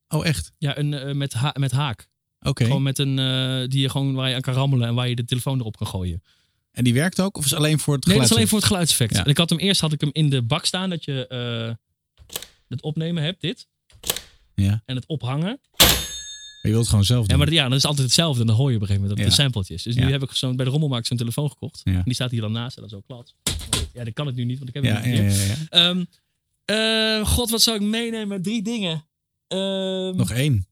Oh, 0.07 0.25
echt? 0.25 0.51
Ja, 0.57 0.77
een, 0.77 0.93
eh, 0.93 1.13
met, 1.13 1.33
ha- 1.33 1.55
met 1.59 1.71
haak. 1.71 2.07
Oké. 2.45 2.63
Gewoon 2.65 2.83
met 2.83 2.99
een 2.99 3.19
eh, 3.19 3.67
die 3.69 3.81
je 3.81 3.89
gewoon 3.89 4.13
waar 4.13 4.29
je 4.29 4.35
aan 4.35 4.41
kan 4.41 4.53
rammelen 4.53 4.87
en 4.87 4.93
waar 4.95 5.09
je 5.09 5.15
de 5.15 5.25
telefoon 5.25 5.59
erop 5.59 5.77
kan 5.77 5.87
gooien. 5.87 6.23
En 6.71 6.83
die 6.83 6.93
werkt 6.93 7.21
ook? 7.21 7.37
Of 7.37 7.45
is 7.45 7.53
alleen 7.53 7.79
voor 7.79 7.93
het 7.95 8.05
Nee, 8.05 8.15
dat 8.17 8.23
geluid? 8.27 8.29
is 8.29 8.35
alleen 8.35 8.47
voor 8.47 8.57
het 8.57 8.67
geluidseffect. 8.67 9.15
Ja. 9.15 9.23
En 9.23 9.29
ik 9.29 9.37
had 9.37 9.49
hem 9.49 9.59
eerst 9.59 9.81
had 9.81 9.91
ik 9.91 10.01
hem 10.01 10.09
in 10.13 10.29
de 10.29 10.41
bak 10.41 10.65
staan 10.65 10.89
dat 10.89 11.03
je 11.05 11.27
eh, 11.27 11.73
het 12.67 12.81
opnemen 12.81 13.23
hebt, 13.23 13.41
dit. 13.41 13.67
Ja. 14.55 14.81
En 14.85 14.95
het 14.95 15.05
ophangen. 15.05 15.59
Maar 15.77 16.73
je 16.73 16.79
wilt 16.79 16.79
het 16.79 16.89
gewoon 16.89 17.05
zelf 17.05 17.19
doen. 17.21 17.29
Ja, 17.29 17.37
maar 17.37 17.45
dat, 17.45 17.55
ja, 17.55 17.69
dat 17.69 17.77
is 17.77 17.85
altijd 17.85 18.05
hetzelfde. 18.05 18.41
En 18.41 18.47
dan 18.47 18.55
hoor 18.55 18.69
je 18.69 18.75
op 18.75 18.81
een 18.81 18.87
gegeven 18.87 19.07
moment 19.09 19.25
dat 19.27 19.35
Ja. 19.37 19.43
sampletjes. 19.43 19.83
Dus 19.83 19.95
nu 19.95 20.11
heb 20.11 20.23
ik 20.23 20.31
zo'n, 20.31 20.55
bij 20.55 20.65
de 20.65 20.71
rommelmarkt 20.71 21.07
zo'n 21.07 21.17
telefoon 21.17 21.49
gekocht. 21.49 21.81
En 21.83 22.01
die 22.05 22.13
staat 22.13 22.31
hier 22.31 22.41
dan 22.41 22.51
naast 22.51 22.75
en 22.75 22.81
dan 22.81 22.89
zo 22.89 23.01
klats. 23.07 23.35
Ja, 23.93 24.03
dat 24.03 24.13
kan 24.13 24.27
ik 24.27 24.35
nu 24.35 24.43
niet, 24.43 24.57
want 24.57 24.69
ik 24.75 24.75
heb 24.75 24.83
hem 24.83 25.11
niet 25.11 25.21
meer. 25.21 25.67
Ehm, 25.69 26.03
eh, 26.65 27.27
God, 27.27 27.49
wat 27.49 27.61
zou 27.61 27.75
ik 27.77 27.81
meenemen? 27.81 28.41
Drie 28.41 28.61
dingen. 28.63 29.05
Ehm, 29.47 30.15
Nog 30.15 30.31
één. 30.31 30.65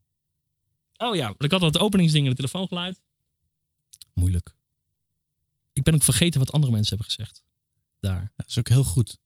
Oh 0.97 1.15
ja, 1.15 1.33
ik 1.37 1.51
had 1.51 1.61
al 1.61 1.67
het 1.67 1.77
openingsding 1.77 2.23
en 2.23 2.29
het 2.29 2.39
telefoongeluid. 2.39 3.01
Moeilijk. 4.13 4.55
Ik 5.73 5.83
ben 5.83 5.93
ook 5.93 6.03
vergeten 6.03 6.39
wat 6.39 6.51
andere 6.51 6.71
mensen 6.71 6.97
hebben 6.97 7.13
gezegd. 7.15 7.43
Daar. 7.99 8.31
Dat 8.35 8.49
is 8.49 8.57
ook 8.57 8.67
heel 8.67 8.83
goed. 8.83 9.17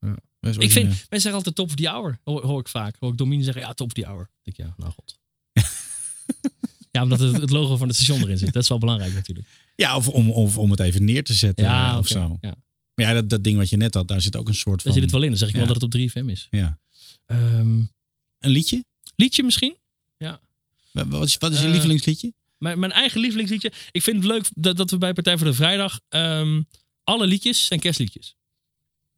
Ja. 0.00 0.16
Ik 0.40 0.72
vind, 0.72 0.86
mensen 0.86 1.06
zeggen 1.08 1.32
altijd 1.32 1.54
top 1.54 1.68
of 1.68 1.74
the 1.74 1.88
hour. 1.88 2.20
Hoor, 2.24 2.46
hoor 2.46 2.60
ik 2.60 2.68
vaak. 2.68 2.96
Hoor 2.98 3.10
ik 3.10 3.18
Domine 3.18 3.42
zeggen, 3.42 3.62
ja, 3.62 3.72
top 3.72 3.86
of 3.86 3.92
the 3.92 4.04
hour. 4.04 4.30
Ik 4.42 4.56
denk, 4.56 4.68
ja, 4.68 4.74
nou 4.76 4.92
god. 4.92 5.18
ja, 6.92 7.02
omdat 7.02 7.18
het, 7.18 7.40
het 7.40 7.50
logo 7.50 7.76
van 7.76 7.88
het 7.88 7.96
station 7.96 8.20
erin 8.22 8.38
zit. 8.38 8.52
Dat 8.52 8.62
is 8.62 8.68
wel 8.68 8.78
belangrijk 8.78 9.14
natuurlijk. 9.14 9.48
Ja, 9.76 9.96
of 9.96 10.08
om, 10.08 10.30
of 10.30 10.58
om 10.58 10.70
het 10.70 10.80
even 10.80 11.04
neer 11.04 11.24
te 11.24 11.34
zetten 11.34 11.64
Ja, 11.64 11.98
of 11.98 12.06
zo. 12.06 12.38
ja. 12.40 12.54
Maar 12.94 13.06
ja, 13.06 13.12
dat, 13.12 13.28
dat 13.30 13.44
ding 13.44 13.56
wat 13.56 13.68
je 13.68 13.76
net 13.76 13.94
had, 13.94 14.08
daar 14.08 14.20
zit 14.20 14.36
ook 14.36 14.48
een 14.48 14.54
soort 14.54 14.82
van... 14.82 14.92
Daar 14.92 14.92
zit 14.92 15.02
het 15.02 15.12
wel 15.12 15.22
in. 15.22 15.28
Dan 15.28 15.38
zeg 15.38 15.48
ik 15.48 15.54
wel 15.54 15.66
dat 15.66 15.80
het 15.80 15.94
op 15.94 16.00
3FM 16.00 16.24
is. 16.26 16.46
Ja. 16.50 16.78
Ehm, 17.26 17.78
een 18.38 18.50
liedje? 18.50 18.84
Liedje 19.16 19.42
misschien? 19.42 19.76
Ja. 20.16 20.40
Wat 20.92 21.24
is, 21.24 21.36
wat 21.36 21.52
is 21.52 21.58
je 21.60 21.64
Eh, 21.66 21.70
lievelingsliedje? 21.72 22.32
Mijn, 22.58 22.78
mijn 22.78 22.92
eigen 22.92 23.20
lievelingsliedje. 23.20 23.72
Ik 23.90 24.02
vind 24.02 24.16
het 24.16 24.26
leuk 24.26 24.44
dat, 24.54 24.76
dat 24.76 24.90
we 24.90 24.98
bij 24.98 25.12
Partij 25.12 25.36
voor 25.38 25.46
de 25.46 25.54
Vrijdag. 25.54 26.00
ehm, 26.08 26.62
alle 27.04 27.26
liedjes 27.26 27.66
zijn 27.66 27.80
kerstliedjes. 27.80 28.36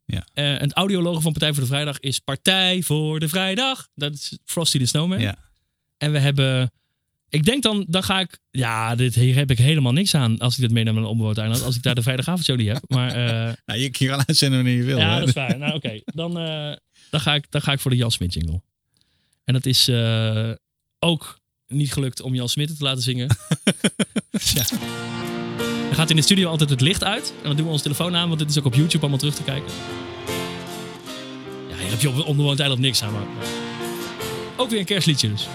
Ja. 0.05 0.27
En 0.33 0.59
het 0.59 0.73
audiologo 0.73 1.19
van 1.19 1.31
Partij 1.31 1.53
voor 1.53 1.61
de 1.61 1.67
Vrijdag 1.69 1.99
is 1.99 2.19
Partij 2.19 2.81
voor 2.83 3.19
de 3.19 3.29
Vrijdag. 3.29 3.87
Dat 3.95 4.13
is 4.13 4.37
Frosty 4.45 4.77
the 4.77 4.85
Snowman. 4.85 5.19
Ja. 5.19 5.35
En 5.97 6.11
we 6.11 6.19
hebben. 6.19 6.71
Ik 7.29 7.43
denk 7.43 7.63
dan, 7.63 7.85
dan 7.87 8.03
ga 8.03 8.19
ik. 8.19 8.39
Ja, 8.51 8.95
dit, 8.95 9.15
hier 9.15 9.35
heb 9.35 9.51
ik 9.51 9.57
helemaal 9.57 9.91
niks 9.91 10.15
aan 10.15 10.37
als 10.39 10.55
ik 10.55 10.61
dit 10.61 10.71
meeneem 10.71 10.93
naar 10.93 11.03
een 11.03 11.09
onbewoond 11.09 11.37
eiland. 11.37 11.63
Als 11.63 11.75
ik 11.75 11.83
daar 11.83 11.95
de 11.95 12.01
vrijdagavondshow 12.01 12.57
niet 12.57 12.67
heb. 12.67 12.83
Maar. 12.87 13.11
eh, 13.11 13.53
Nou, 13.65 13.79
je 13.79 13.89
kan 13.89 14.07
gaan 14.07 14.23
uitzenden 14.27 14.59
wanneer 14.63 14.77
je 14.77 14.83
wil. 14.83 14.97
ja, 14.97 15.13
hè? 15.13 15.19
dat 15.19 15.27
is 15.27 15.33
waar. 15.33 15.57
Nou, 15.57 15.73
oké. 15.73 16.01
Dan, 16.05 16.33
dan, 17.09 17.19
ga 17.19 17.35
ik, 17.35 17.45
dan 17.49 17.61
ga 17.61 17.71
ik 17.71 17.79
voor 17.79 17.91
de 17.91 17.97
Jan 17.97 18.11
Smit 18.11 18.33
jingle. 18.33 18.61
En 19.43 19.53
dat 19.53 19.65
is 19.65 19.89
ook 20.99 21.39
niet 21.71 21.93
gelukt 21.93 22.21
om 22.21 22.35
Jan 22.35 22.49
Smit 22.49 22.77
te 22.77 22.83
laten 22.83 23.01
zingen. 23.01 23.27
ja. 24.53 24.63
Dan 25.85 25.95
gaat 25.95 26.09
in 26.09 26.15
de 26.15 26.21
studio 26.21 26.49
altijd 26.49 26.69
het 26.69 26.81
licht 26.81 27.03
uit. 27.03 27.33
En 27.41 27.47
dan 27.47 27.55
doen 27.55 27.65
we 27.65 27.71
onze 27.71 27.83
telefoon 27.83 28.15
aan, 28.15 28.27
want 28.27 28.39
dit 28.39 28.49
is 28.49 28.59
ook 28.59 28.65
op 28.65 28.75
YouTube 28.75 28.99
allemaal 28.99 29.19
terug 29.19 29.35
te 29.35 29.43
kijken. 29.43 29.71
Ja, 31.69 31.75
hier 31.77 31.89
heb 31.89 32.01
je 32.01 32.09
op 32.09 32.25
onbewoond 32.25 32.59
eiland 32.59 32.81
niks 32.81 33.03
aan. 33.03 33.11
Maar... 33.11 33.21
Ook 34.55 34.69
weer 34.69 34.79
een 34.79 34.85
kerstliedje 34.85 35.29
dus. 35.29 35.47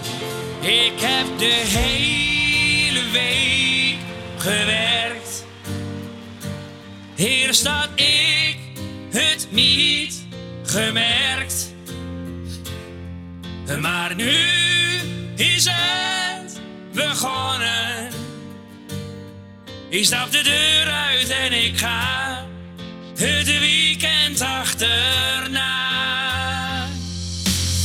Ik 0.61 0.93
heb 0.95 1.39
de 1.39 1.63
hele 1.79 3.09
week 3.11 3.97
gewerkt. 4.37 5.45
Hier 7.15 7.53
staat 7.53 7.89
ik 7.95 8.57
het 9.09 9.47
niet 9.51 10.25
gemerkt. 10.63 11.73
Maar 13.81 14.15
nu 14.15 14.31
is 15.35 15.65
het 15.65 15.76
begonnen. 16.97 18.09
Ik 19.89 20.05
stap 20.05 20.31
de 20.31 20.41
deur 20.43 20.91
uit 20.91 21.29
en 21.29 21.53
ik 21.53 21.77
ga 21.77 22.45
het 23.15 23.59
weekend 23.59 24.41
achterna. 24.41 25.75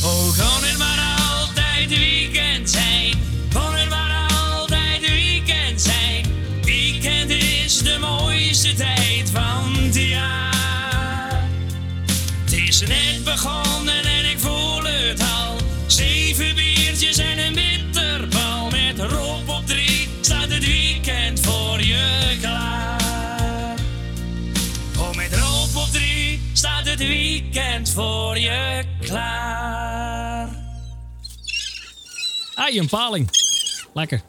Oh, 0.03 0.37
kon 0.37 0.63
het 0.63 0.77
maar 0.77 1.15
altijd 1.31 1.89
weekend 1.89 2.69
zijn. 2.69 3.11
Kon 3.53 3.75
het 3.75 3.89
maar 3.89 4.27
altijd 4.41 5.01
weekend 5.01 5.81
zijn. 5.81 6.25
Weekend 6.63 7.29
is 7.29 7.77
de 7.77 7.97
mooiste 7.99 8.73
tijd 8.73 9.29
van 9.33 9.75
het 9.75 9.95
jaar. 9.95 11.49
Het 12.43 12.53
is 12.53 12.79
net 12.79 13.23
begonnen 13.23 14.03
en 14.03 14.29
ik 14.29 14.39
voel 14.39 14.83
het 14.83 15.21
al. 15.21 15.55
Zeven 15.87 16.55
biertjes 16.55 17.17
en 17.17 17.37
een 17.37 17.53
bitterbal. 17.53 17.82
Rob 19.09 19.49
op 19.49 19.65
drie 19.65 20.07
staat 20.21 20.49
het 20.49 20.65
weekend 20.65 21.39
voor 21.39 21.81
je 21.81 22.37
klaar. 22.41 23.79
Oh, 24.97 25.15
met 25.15 25.33
Rob 25.33 25.75
op 25.75 25.87
drie 25.91 26.39
staat 26.53 26.85
het 26.85 26.99
weekend 26.99 27.89
voor 27.89 28.39
je 28.39 28.83
klaar. 28.99 30.47
Ah, 32.55 32.75
een 32.75 32.89
paling. 32.89 33.29
Lekker. 33.93 34.21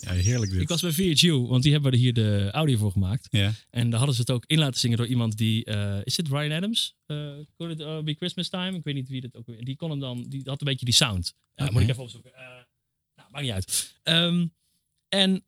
Ja, 0.00 0.12
heerlijk 0.12 0.52
dit. 0.52 0.60
Ik 0.60 0.68
was 0.68 0.80
bij 0.80 0.92
VHU, 0.92 1.46
want 1.46 1.62
die 1.62 1.72
hebben 1.72 1.92
er 1.92 1.98
hier 1.98 2.12
de 2.12 2.48
audio 2.52 2.76
voor 2.76 2.92
gemaakt. 2.92 3.28
Ja. 3.30 3.52
En 3.70 3.90
daar 3.90 3.98
hadden 3.98 4.14
ze 4.16 4.20
het 4.20 4.30
ook 4.30 4.44
in 4.46 4.58
laten 4.58 4.80
zingen 4.80 4.96
door 4.96 5.06
iemand 5.06 5.36
die... 5.38 5.64
eh, 5.64 5.98
is 6.04 6.16
dit 6.16 6.28
Ryan 6.28 6.52
Adams? 6.52 6.96
Eh 7.06 7.16
Could 7.56 7.80
it 7.80 7.86
uh, 7.86 8.00
be 8.02 8.14
Christmas 8.14 8.48
time? 8.48 8.76
Ik 8.76 8.84
weet 8.84 8.94
niet 8.94 9.08
wie 9.08 9.20
dat 9.20 9.36
ook 9.36 9.46
weer... 9.46 9.64
Die 9.64 9.76
kon 9.76 9.90
hem 9.90 10.00
dan... 10.00 10.24
Die 10.28 10.40
had 10.44 10.60
een 10.60 10.66
beetje 10.66 10.84
die 10.84 10.94
sound. 10.94 11.34
Moet 11.70 11.82
ik 11.82 11.88
even 11.88 12.02
opzoeken. 12.02 12.30
Nou, 13.30 13.44
maakt 13.44 13.44
niet 13.44 13.52
uit. 13.52 13.94
Ehm, 14.02 14.46
en 15.08 15.44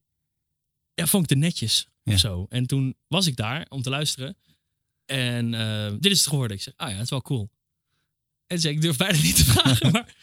ja, 0.95 1.07
vond 1.07 1.24
ik 1.24 1.30
het 1.30 1.39
netjes 1.39 1.87
Ja. 2.03 2.12
of 2.12 2.18
zo. 2.18 2.47
En 2.49 2.66
toen 2.66 2.97
was 3.09 3.26
ik 3.26 3.37
daar 3.37 3.66
om 3.68 3.83
te 3.83 3.91
luisteren. 3.91 4.37
En 5.07 5.55
eh, 5.55 5.93
dit 6.01 6.12
is 6.12 6.18
het 6.18 6.28
geworden. 6.28 6.57
Ik 6.57 6.62
zeg, 6.62 6.74
ah 6.76 6.89
ja, 6.89 6.95
het 6.95 7.05
is 7.05 7.11
wel 7.11 7.22
cool. 7.22 7.51
En 8.47 8.61
zei 8.61 8.74
ik, 8.74 8.80
durf 8.80 8.97
bijna 8.97 9.18
niet 9.22 9.37
te 9.37 9.45
vragen, 9.45 9.91
maar... 9.93 10.14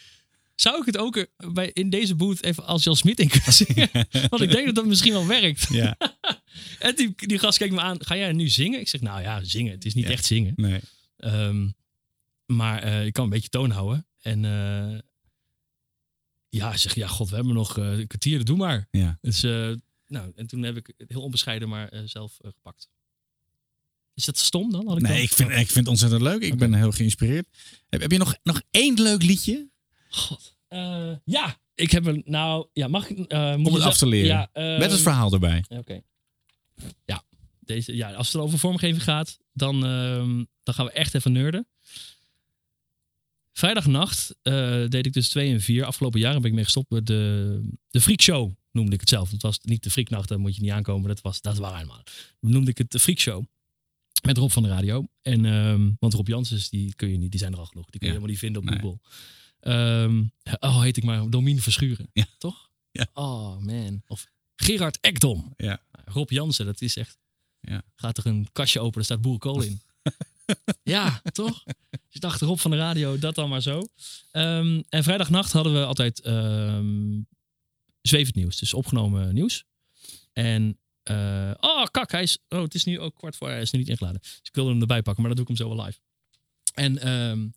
Zou 0.56 0.80
ik 0.80 0.86
het 0.86 0.98
ook 0.98 1.28
bij, 1.54 1.70
in 1.74 1.90
deze 1.90 2.16
booth 2.16 2.44
even 2.44 2.66
als 2.66 2.84
Jan 2.84 2.96
Smit 2.96 3.20
in 3.20 3.28
kunnen 3.30 3.54
zingen? 3.54 3.90
Want 4.30 4.42
ik 4.42 4.52
denk 4.52 4.66
dat 4.66 4.76
dat 4.76 4.86
misschien 4.86 5.14
wel 5.14 5.28
werkt. 5.28 5.68
Ja. 5.72 5.98
en 6.80 6.96
die, 6.96 7.14
die 7.16 7.40
gast 7.40 7.58
kijkt 7.58 7.74
me 7.74 7.80
aan. 7.82 8.06
Ga 8.06 8.16
jij 8.16 8.32
nu 8.32 8.48
zingen? 8.50 8.80
Ik 8.80 8.88
zeg, 8.88 9.02
nou 9.02 9.22
ja, 9.22 9.44
zingen. 9.44 9.72
Het 9.72 9.86
is 9.86 9.94
niet 9.94 10.06
Ja. 10.06 10.12
echt 10.12 10.26
zingen. 10.26 10.54
Nee. 10.56 10.80
Ehm, 11.18 11.68
maar 12.46 12.84
eh, 12.84 13.06
ik 13.06 13.14
kan 13.14 13.24
een 13.24 13.30
beetje 13.30 13.50
toon 13.50 13.70
houden. 13.72 14.08
En 14.22 14.46
eh, 14.46 15.00
ja, 16.50 16.78
zeg, 16.78 16.96
ja, 16.96 17.08
god, 17.08 17.30
we 17.30 17.36
hebben 17.36 17.54
nog 17.54 17.78
eh, 17.78 17.98
een 17.98 18.08
kwartier, 18.08 18.46
doe 18.46 18.58
maar. 18.58 18.88
Ja. 18.92 19.18
Dus, 19.22 19.44
eh, 19.44 19.72
nou, 20.08 20.32
en 20.36 20.48
toen 20.48 20.64
heb 20.64 20.78
ik 20.78 20.94
het 20.98 21.10
heel 21.10 21.22
onbescheiden 21.22 21.70
maar 21.70 21.90
eh, 21.90 22.02
zelf 22.06 22.38
gepakt. 22.42 22.90
Is 24.14 24.26
dat 24.26 24.38
stom 24.38 24.72
dan? 24.72 24.88
Had 24.88 24.96
ik 24.98 25.02
Nee, 25.04 25.12
dan- 25.14 25.22
ik 25.22 25.32
vind, 25.32 25.50
ik 25.50 25.56
vind 25.56 25.74
het 25.76 25.88
ontzettend 25.88 26.22
leuk. 26.22 26.42
Ik 26.42 26.58
ben 26.58 26.74
heel 26.74 26.92
geïnspireerd. 26.92 27.48
Heb, 27.90 28.02
heb 28.02 28.12
je 28.12 28.18
nog, 28.18 28.36
nog 28.44 28.62
één 28.72 29.02
leuk 29.02 29.24
liedje? 29.24 29.70
God. 30.10 30.58
Ja, 31.26 31.60
ik 31.76 31.92
heb 31.92 32.06
een. 32.06 32.22
Nou, 32.26 32.68
ja, 32.74 32.88
mag 32.88 33.10
ik. 33.10 33.18
Om 33.18 33.74
het 33.74 33.82
af 33.84 33.98
te 33.98 34.08
leren. 34.08 34.28
Ja, 34.28 34.50
ehm, 34.54 34.80
Met 34.80 34.92
het 34.92 35.02
verhaal 35.02 35.34
erbij. 35.34 35.64
Oké. 35.70 36.02
Ja, 37.06 37.24
deze, 37.60 37.96
ja, 37.96 38.14
als 38.14 38.34
het 38.34 38.42
over 38.42 38.60
vormgeving 38.60 39.04
gaat, 39.04 39.38
dan, 39.54 39.86
ehm, 39.86 40.44
dan 40.64 40.74
gaan 40.74 40.86
we 40.86 40.92
echt 40.92 41.16
even 41.16 41.32
nerden. 41.32 41.68
Vrijdagnacht 43.64 44.36
eh, 44.42 44.54
deed 44.88 45.06
ik 45.06 45.14
dus 45.14 45.30
2 45.30 45.52
en 45.54 45.62
4. 45.62 45.86
Afgelopen 45.86 46.20
jaren 46.20 46.40
ben 46.42 46.50
ik 46.50 46.56
mee 46.56 46.64
gestopt 46.64 46.90
met 46.90 47.06
de, 47.06 47.62
de 47.90 48.02
Freak 48.02 48.22
Show, 48.22 48.52
noemde 48.72 48.94
ik 48.94 49.00
het 49.00 49.10
zelf. 49.10 49.32
Het 49.32 49.42
was 49.42 49.60
niet 49.62 49.84
de 49.84 49.90
Freaknacht, 49.90 50.30
daar 50.30 50.40
moet 50.40 50.56
je 50.56 50.62
niet 50.62 50.72
aankomen. 50.72 51.08
Dat 51.08 51.22
was, 51.22 51.42
dat 51.42 51.58
waren 51.58 51.78
helemaal. 51.78 52.04
Noemde 52.40 52.72
ik 52.72 52.78
het 52.78 52.92
de 52.92 53.00
Freak 53.00 53.20
Show. 53.20 53.44
Met 54.24 54.38
Rob 54.38 54.52
van 54.52 54.64
de 54.64 54.70
radio. 54.70 55.08
En, 55.22 55.46
ehm, 55.46 55.92
want 56.00 56.14
Rob 56.14 56.28
Janssens, 56.28 56.70
die 56.70 56.96
kun 56.96 57.10
je 57.10 57.18
niet, 57.18 57.32
die 57.32 57.40
zijn 57.40 57.54
er 57.54 57.60
al 57.60 57.66
genoeg. 57.66 57.86
Die 57.90 58.00
kun 58.00 58.08
je 58.10 58.14
Ja. 58.16 58.20
helemaal 58.22 58.30
niet 58.32 58.40
vinden 58.40 58.62
op 58.62 58.70
Nee. 58.70 58.80
Google. 58.80 59.00
Ehm, 59.60 60.24
oh, 60.60 60.82
heet 60.82 60.98
ik 60.98 61.04
maar 61.04 61.30
Domien 61.30 61.62
Verschuren. 61.62 62.10
Ja. 62.14 62.26
Toch? 62.38 62.70
Ja. 62.92 63.08
Oh 63.14 63.58
man. 63.58 64.02
Of 64.08 64.28
Gerard 64.56 64.98
Ekdom. 65.02 65.54
Ja. 65.58 65.82
Rob 66.06 66.30
Jansen, 66.30 66.66
dat 66.66 66.82
is 66.82 66.96
echt. 66.98 67.18
Ja. 67.62 67.82
Gaat 67.96 68.18
er 68.18 68.26
een 68.26 68.48
kastje 68.52 68.80
open, 68.80 69.00
er 69.00 69.06
staat 69.06 69.22
boerenkool 69.22 69.62
in. 69.62 69.82
ja, 70.84 71.22
toch? 71.32 71.64
Dus 71.90 72.20
dacht, 72.20 72.42
Rob 72.42 72.58
van 72.58 72.72
de 72.72 72.78
radio, 72.78 73.20
dat 73.20 73.36
dan 73.36 73.50
maar 73.50 73.62
zo. 73.62 73.88
Ehm, 74.32 74.82
en 74.90 75.04
vrijdagnacht 75.04 75.52
hadden 75.52 75.74
we 75.74 75.86
altijd 75.86 76.22
ehm 76.22 77.22
zwevend 78.02 78.36
nieuws. 78.36 78.58
Dus 78.58 78.74
opgenomen 78.74 79.34
nieuws. 79.34 79.66
En, 80.34 80.78
eh, 81.04 81.52
oh 81.60 81.86
kak, 81.86 82.12
hij 82.12 82.22
is, 82.22 82.38
oh, 82.50 82.62
het 82.62 82.76
is 82.76 82.84
nu 82.84 83.00
ook 83.00 83.16
kwart 83.16 83.36
voor, 83.36 83.50
hij 83.50 83.62
is 83.62 83.72
nu 83.72 83.80
niet 83.80 83.90
ingeladen. 83.90 84.22
Dus 84.22 84.40
ik 84.44 84.56
wilde 84.56 84.72
hem 84.72 84.82
erbij 84.82 85.02
pakken, 85.02 85.24
maar 85.24 85.36
dat 85.36 85.46
doe 85.46 85.56
ik 85.56 85.60
hem 85.60 85.68
zo 85.68 85.76
wel 85.76 85.86
live. 85.86 86.00
En 86.74 87.00
ehm, 87.00 87.48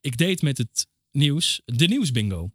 ik 0.00 0.16
deed 0.16 0.42
met 0.42 0.58
het 0.58 0.86
nieuws, 1.10 1.60
de 1.64 1.86
nieuwsbingo. 1.86 2.50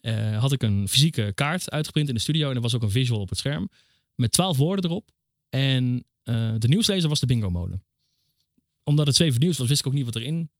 Eh, 0.00 0.38
had 0.38 0.52
ik 0.52 0.62
een 0.62 0.88
fysieke 0.88 1.32
kaart 1.34 1.70
uitgeprint 1.70 2.08
in 2.08 2.14
de 2.14 2.20
studio. 2.20 2.48
En 2.50 2.56
er 2.56 2.62
was 2.62 2.74
ook 2.74 2.82
een 2.82 2.90
visual 2.90 3.20
op 3.20 3.28
het 3.28 3.38
scherm. 3.38 3.70
Met 4.14 4.32
twaalf 4.32 4.56
woorden 4.56 4.84
erop. 4.84 5.10
En 5.48 6.04
eh, 6.22 6.54
de 6.58 6.68
nieuwslezer 6.68 7.08
was 7.08 7.20
de 7.20 7.26
bingo 7.26 7.50
molen. 7.50 7.84
Omdat 8.84 9.06
het 9.06 9.16
zeven 9.16 9.40
nieuws 9.40 9.58
was, 9.58 9.68
wist 9.68 9.80
ik 9.80 9.86
ook 9.86 9.92
niet 9.92 10.04
wat 10.04 10.16
erin 10.16 10.50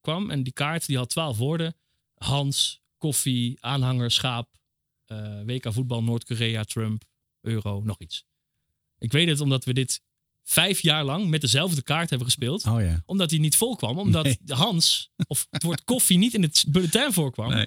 kwam. 0.00 0.30
En 0.30 0.42
die 0.42 0.52
kaart 0.52 0.86
die 0.86 0.96
had 0.96 1.08
twaalf 1.08 1.36
woorden. 1.36 1.76
Hans, 2.14 2.80
koffie, 2.98 3.56
aanhanger, 3.60 4.10
schaap. 4.10 4.48
eh, 5.06 5.40
WK 5.44 5.72
voetbal, 5.72 6.02
Noord-Korea, 6.02 6.64
Trump, 6.64 7.04
euro, 7.40 7.80
nog 7.84 7.98
iets. 8.00 8.24
Ik 8.98 9.12
weet 9.12 9.28
het 9.28 9.40
omdat 9.40 9.64
we 9.64 9.72
dit 9.74 10.02
vijf 10.42 10.80
jaar 10.80 11.04
lang 11.04 11.28
met 11.28 11.40
dezelfde 11.40 11.82
kaart 11.82 12.08
hebben 12.10 12.26
gespeeld. 12.26 12.66
Oh 12.66 12.80
ja. 12.80 13.02
Omdat 13.06 13.28
die 13.28 13.40
niet 13.40 13.56
vol 13.56 13.76
kwam. 13.76 13.98
Omdat 13.98 14.24
Nee. 14.24 14.38
Hans 14.56 15.10
of 15.26 15.46
het 15.50 15.62
woord 15.62 15.84
koffie 15.84 16.18
niet 16.18 16.34
in 16.34 16.42
het 16.42 16.64
bulletin 16.68 17.12
voorkwam. 17.12 17.50
Nee. 17.50 17.66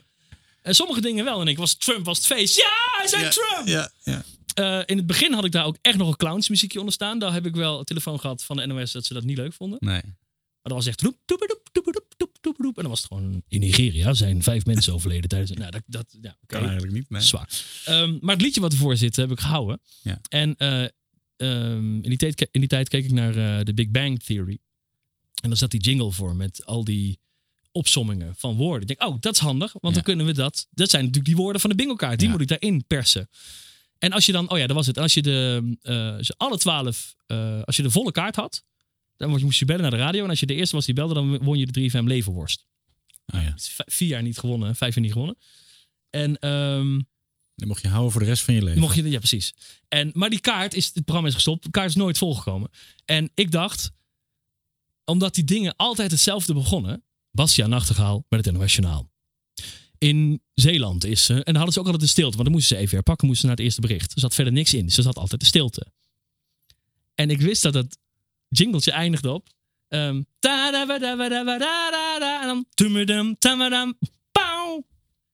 En 0.62 0.76
sommige 0.76 1.02
dingen 1.02 1.26
wel. 1.26 1.42
En 1.42 1.48
ik 1.48 1.58
was 1.58 1.76
Trump 1.78 2.06
was 2.06 2.18
het 2.18 2.26
feest. 2.28 2.58
Ja, 2.58 2.72
hij 2.98 3.08
zei 3.08 3.24
Ja, 3.24 3.30
Trump! 3.30 3.68
Ja, 3.68 3.92
ja. 4.04 4.24
Eh, 4.54 4.82
in 4.86 4.98
het 4.98 5.06
begin 5.06 5.34
had 5.34 5.46
ik 5.46 5.52
daar 5.52 5.66
ook 5.66 5.78
echt 5.82 5.98
nog 5.98 6.08
een 6.08 6.16
clownsmuziekje 6.16 6.80
onder 6.80 6.94
staan. 6.94 7.20
Daar 7.20 7.34
heb 7.34 7.46
ik 7.46 7.56
wel 7.56 7.80
een 7.80 7.86
telefoon 7.86 8.20
gehad 8.20 8.44
van 8.44 8.58
de 8.58 8.66
NOS 8.66 8.92
dat 8.92 9.06
ze 9.06 9.14
dat 9.14 9.24
niet 9.24 9.38
leuk 9.38 9.54
vonden. 9.54 9.78
Nee. 9.82 10.02
Maar 10.62 10.74
dat 10.74 10.74
was 10.74 10.88
echt 10.88 11.02
roep, 11.02 11.18
doep, 11.26 11.40
doep, 11.40 11.70
doep, 11.72 11.94
doep, 11.94 12.14
doep, 12.18 12.38
doep, 12.42 12.58
doep. 12.58 12.76
En 12.76 12.82
dan 12.82 12.92
was 12.92 13.00
het 13.00 13.08
gewoon 13.08 13.44
in 13.48 13.60
Nigeria 13.60 14.14
zijn 14.14 14.44
vijf 14.44 14.66
mensen 14.66 14.94
overleden 14.94 15.30
tijdens. 15.30 15.52
Nou, 15.52 15.72
dat, 15.72 15.84
dat 15.86 16.18
ja. 16.22 16.38
Kan 16.46 16.62
eigenlijk 16.64 16.94
niet. 16.94 17.10
Nee. 17.10 17.22
Zwaar. 17.22 17.50
Ehm, 17.86 18.18
maar 18.22 18.36
het 18.36 18.44
liedje 18.44 18.62
wat 18.62 18.72
ervoor 18.72 18.98
zit, 18.98 19.16
heb 19.16 19.32
ik 19.32 19.40
gehouden. 19.40 19.82
Ja. 20.02 20.22
En 20.30 20.56
eh, 20.58 20.84
ehm, 21.36 21.96
in, 21.96 22.10
die 22.10 22.18
tijd, 22.18 22.48
in 22.52 22.60
die 22.60 22.70
tijd 22.70 22.90
keek 22.90 23.06
ik 23.06 23.12
naar 23.12 23.60
eh, 23.60 23.66
de 23.66 23.74
Big 23.74 23.90
Bang 23.90 24.24
Theory. 24.24 24.60
En 25.42 25.50
dan 25.50 25.58
zat 25.58 25.72
die 25.72 25.80
jingle 25.80 26.12
voor 26.12 26.36
met 26.36 26.66
al 26.66 26.84
die 26.84 27.20
opsommingen 27.72 28.36
van 28.38 28.56
woorden. 28.56 28.82
Ik 28.90 28.98
denk, 28.98 29.12
oh, 29.12 29.18
dat 29.20 29.34
is 29.34 29.40
handig, 29.40 29.74
want 29.82 29.94
dan 29.94 30.04
kunnen 30.04 30.26
we 30.26 30.34
dat. 30.34 30.68
Dat 30.72 30.90
zijn 30.90 31.02
natuurlijk 31.04 31.34
die 31.34 31.42
woorden 31.44 31.62
van 31.62 31.70
de 31.70 31.76
bingo-kaart. 31.76 32.18
Die 32.20 32.28
Ja. 32.28 32.34
moet 32.34 32.42
ik 32.42 32.48
daarin 32.48 32.84
persen. 32.88 33.30
En 34.00 34.12
als 34.12 34.26
je 34.26 34.32
dan, 34.32 34.50
oh 34.50 34.58
ja, 34.58 34.68
dat 34.68 34.76
was 34.76 34.88
het. 34.88 34.98
Als 34.98 35.14
je 35.14 35.22
de, 35.22 35.76
eh, 35.82 35.94
ze 36.20 36.34
alle 36.38 36.58
twaalf, 36.58 37.16
eh, 37.26 37.62
als 37.64 37.76
je 37.76 37.84
de 37.84 37.92
volle 37.92 38.12
kaart 38.12 38.36
had, 38.36 38.64
dan 39.18 39.30
moest 39.30 39.60
je- 39.60 39.66
bellen 39.66 39.82
naar 39.82 39.92
de 39.92 39.98
radio. 39.98 40.24
En 40.24 40.30
als 40.30 40.40
je 40.40 40.46
de 40.46 40.54
eerste 40.56 40.76
was 40.76 40.86
die 40.86 40.94
belde, 40.94 41.14
dan 41.14 41.38
won 41.38 41.58
je 41.58 41.66
de 41.66 41.72
3FM 41.72 42.08
Levenworst. 42.08 42.68
Oh 43.34 43.42
ja. 43.42 43.52
Dus 43.52 43.76
Vier 43.86 44.08
jaar 44.08 44.22
niet 44.24 44.38
gewonnen, 44.38 44.76
vijf 44.76 44.94
jaar 44.96 45.04
niet 45.04 45.12
gewonnen. 45.14 45.38
En 46.10 46.38
Die 47.56 47.68
mocht 47.68 47.82
je 47.82 47.88
houden 47.88 48.12
voor 48.12 48.22
de 48.22 48.28
rest 48.28 48.44
van 48.44 48.54
je 48.54 48.64
leven. 48.64 48.80
Mocht 48.80 48.96
je, 48.96 49.10
ja, 49.10 49.18
precies. 49.18 49.54
En, 49.88 50.12
maar 50.14 50.30
die 50.30 50.40
kaart 50.40 50.74
is, 50.74 50.86
het 50.86 51.04
programma 51.04 51.28
is 51.28 51.34
gestopt. 51.34 51.64
De 51.64 51.70
kaart 51.72 51.90
is 51.90 51.96
nooit 51.96 52.18
volgekomen. 52.18 52.70
En 53.06 53.32
ik 53.34 53.52
dacht, 53.52 53.92
omdat 55.06 55.36
die 55.36 55.44
dingen 55.44 55.76
altijd 55.76 56.12
hetzelfde 56.12 56.54
begonnen. 56.54 57.04
Bastiaan 57.32 57.70
Nachtegaal 57.70 58.26
met 58.30 58.46
het 58.46 58.56
NOS 58.56 58.76
Journaal. 58.76 59.09
In 60.00 60.42
Zeeland 60.54 61.06
is 61.06 61.24
ze, 61.26 61.34
en 61.34 61.42
dan 61.44 61.56
hadden 61.56 61.74
ze 61.74 61.80
ook 61.80 61.86
altijd 61.86 62.04
de 62.04 62.10
stilte. 62.10 62.36
Want 62.36 62.48
dan 62.48 62.54
moesten 62.56 62.76
ze 62.76 62.82
even 62.82 62.96
herpakken, 62.96 63.28
moesten 63.28 63.48
naar 63.48 63.56
het 63.56 63.66
eerste 63.66 63.82
bericht. 63.82 64.14
Er 64.14 64.20
zat 64.20 64.36
verder 64.36 64.54
niks 64.54 64.74
in, 64.74 64.86
dus 64.86 64.98
er 64.98 65.04
zat 65.04 65.18
altijd 65.18 65.42
de 65.42 65.48
stilte. 65.48 65.88
En 67.16 67.30
ik 67.30 67.42
wist 67.42 67.62
dat 67.62 67.74
het 67.74 67.98
jingletje 68.48 68.92
eindigde 68.92 69.32
op. 69.32 69.50
en 73.64 73.72
dan. 73.72 73.94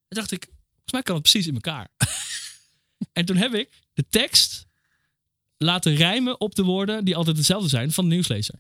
En 0.08 0.16
dacht 0.16 0.32
ik, 0.32 0.44
volgens 0.46 0.92
mij 0.92 1.02
kan 1.02 1.14
het 1.16 1.24
precies 1.24 1.48
in 1.48 1.54
elkaar. 1.54 1.88
En 3.14 3.26
toen 3.26 3.36
heb 3.36 3.54
ik 3.54 3.70
de 3.94 4.06
tekst 4.10 4.66
laten 5.58 5.96
rijmen 5.96 6.40
op 6.42 6.56
de 6.56 6.64
woorden 6.64 7.06
die 7.06 7.16
altijd 7.16 7.38
hetzelfde 7.38 7.70
zijn 7.70 7.92
van 7.92 8.04
de 8.04 8.10
nieuwslezer. 8.10 8.60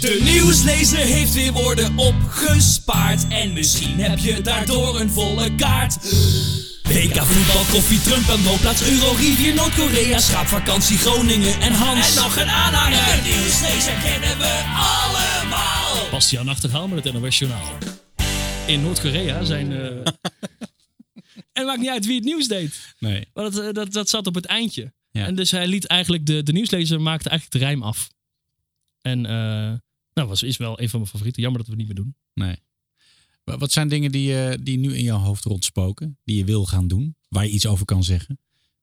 De 0.00 0.20
nieuwslezer 0.22 0.98
heeft 0.98 1.34
weer 1.34 1.52
woorden 1.52 1.98
opgespaard. 1.98 3.28
En 3.28 3.52
misschien 3.52 4.00
heb 4.00 4.18
je 4.18 4.40
daardoor 4.40 5.00
een 5.00 5.10
volle 5.10 5.54
kaart. 5.54 5.94
WK 6.82 7.16
voetbal, 7.16 7.64
koffie, 7.72 8.00
Trump 8.00 8.28
en 8.28 8.44
woonplaats, 8.44 8.90
Euro, 8.90 9.12
Rivier, 9.12 9.54
Noord-Korea, 9.54 10.18
schaapvakantie, 10.18 10.98
Groningen 10.98 11.60
en 11.60 11.72
Hans. 11.72 12.16
En 12.16 12.22
nog 12.22 12.36
een 12.36 12.48
aanhanger. 12.48 12.96
De 12.96 13.20
nieuwslezer 13.22 13.94
kennen 14.02 14.38
we 14.38 14.62
allemaal. 14.76 16.10
Bastiaan 16.10 16.46
Nachtegaal 16.46 16.88
met 16.88 17.04
het 17.04 17.12
NOS 17.12 17.38
Journaal. 17.38 17.78
In 18.66 18.82
Noord-Korea 18.82 19.44
zijn... 19.44 19.72
eh, 19.72 19.86
en 19.96 20.06
het 21.52 21.66
maakt 21.66 21.80
niet 21.80 21.90
uit 21.90 22.06
wie 22.06 22.16
het 22.16 22.24
nieuws 22.24 22.48
deed. 22.48 22.94
Nee. 22.98 23.28
Maar 23.34 23.44
dat, 23.44 23.58
eh, 23.58 23.72
dat, 23.72 23.92
dat 23.92 24.08
zat 24.08 24.26
op 24.26 24.34
het 24.34 24.46
eindje. 24.46 24.92
Ja. 25.10 25.26
En 25.26 25.34
dus 25.34 25.50
hij 25.50 25.66
liet 25.66 25.86
eigenlijk... 25.86 26.26
De, 26.26 26.42
de 26.42 26.52
nieuwslezer 26.52 27.00
maakte 27.00 27.28
eigenlijk 27.28 27.60
de 27.60 27.66
rijm 27.66 27.82
af. 27.82 28.08
En 29.02 29.26
eh 29.26 29.72
nou, 30.16 30.28
was, 30.28 30.42
is 30.42 30.56
wel 30.56 30.80
een 30.80 30.88
van 30.88 30.98
mijn 31.00 31.10
favorieten. 31.10 31.42
Jammer 31.42 31.60
dat 31.60 31.70
we 31.70 31.76
het 31.76 31.86
niet 31.86 31.96
meer 31.96 32.04
doen. 32.04 32.16
Nee. 32.34 32.56
Wa- 33.44 33.58
Wat 33.58 33.72
zijn 33.72 33.88
dingen 33.88 34.12
die, 34.12 34.38
eh, 34.44 34.58
die 34.62 34.78
nu 34.78 34.94
in 34.96 35.02
jouw 35.02 35.18
hoofd 35.18 35.44
rondspoken? 35.44 36.18
Die 36.24 36.36
je 36.36 36.44
wil 36.44 36.66
gaan 36.66 36.88
doen? 36.88 37.16
Waar 37.28 37.44
je 37.44 37.50
iets 37.50 37.66
over 37.66 37.84
kan 37.84 38.04
zeggen? 38.04 38.38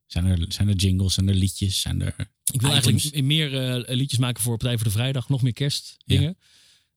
Zijn 0.05 0.25
er, 0.25 0.45
zijn 0.47 0.67
er 0.67 0.75
jingles? 0.75 1.13
Zijn 1.13 1.27
er 1.27 1.35
liedjes? 1.35 1.81
Zijn 1.81 2.01
er 2.01 2.15
Ik 2.53 2.61
wil 2.61 2.69
items? 2.75 2.85
eigenlijk 2.85 3.23
meer 3.25 3.57
eh, 3.85 3.95
liedjes 3.95 4.19
maken 4.19 4.43
voor 4.43 4.57
Partij 4.57 4.75
voor 4.75 4.85
de 4.85 4.91
Vrijdag. 4.91 5.29
Nog 5.29 5.41
meer 5.41 5.53
kerstdingen. 5.53 6.37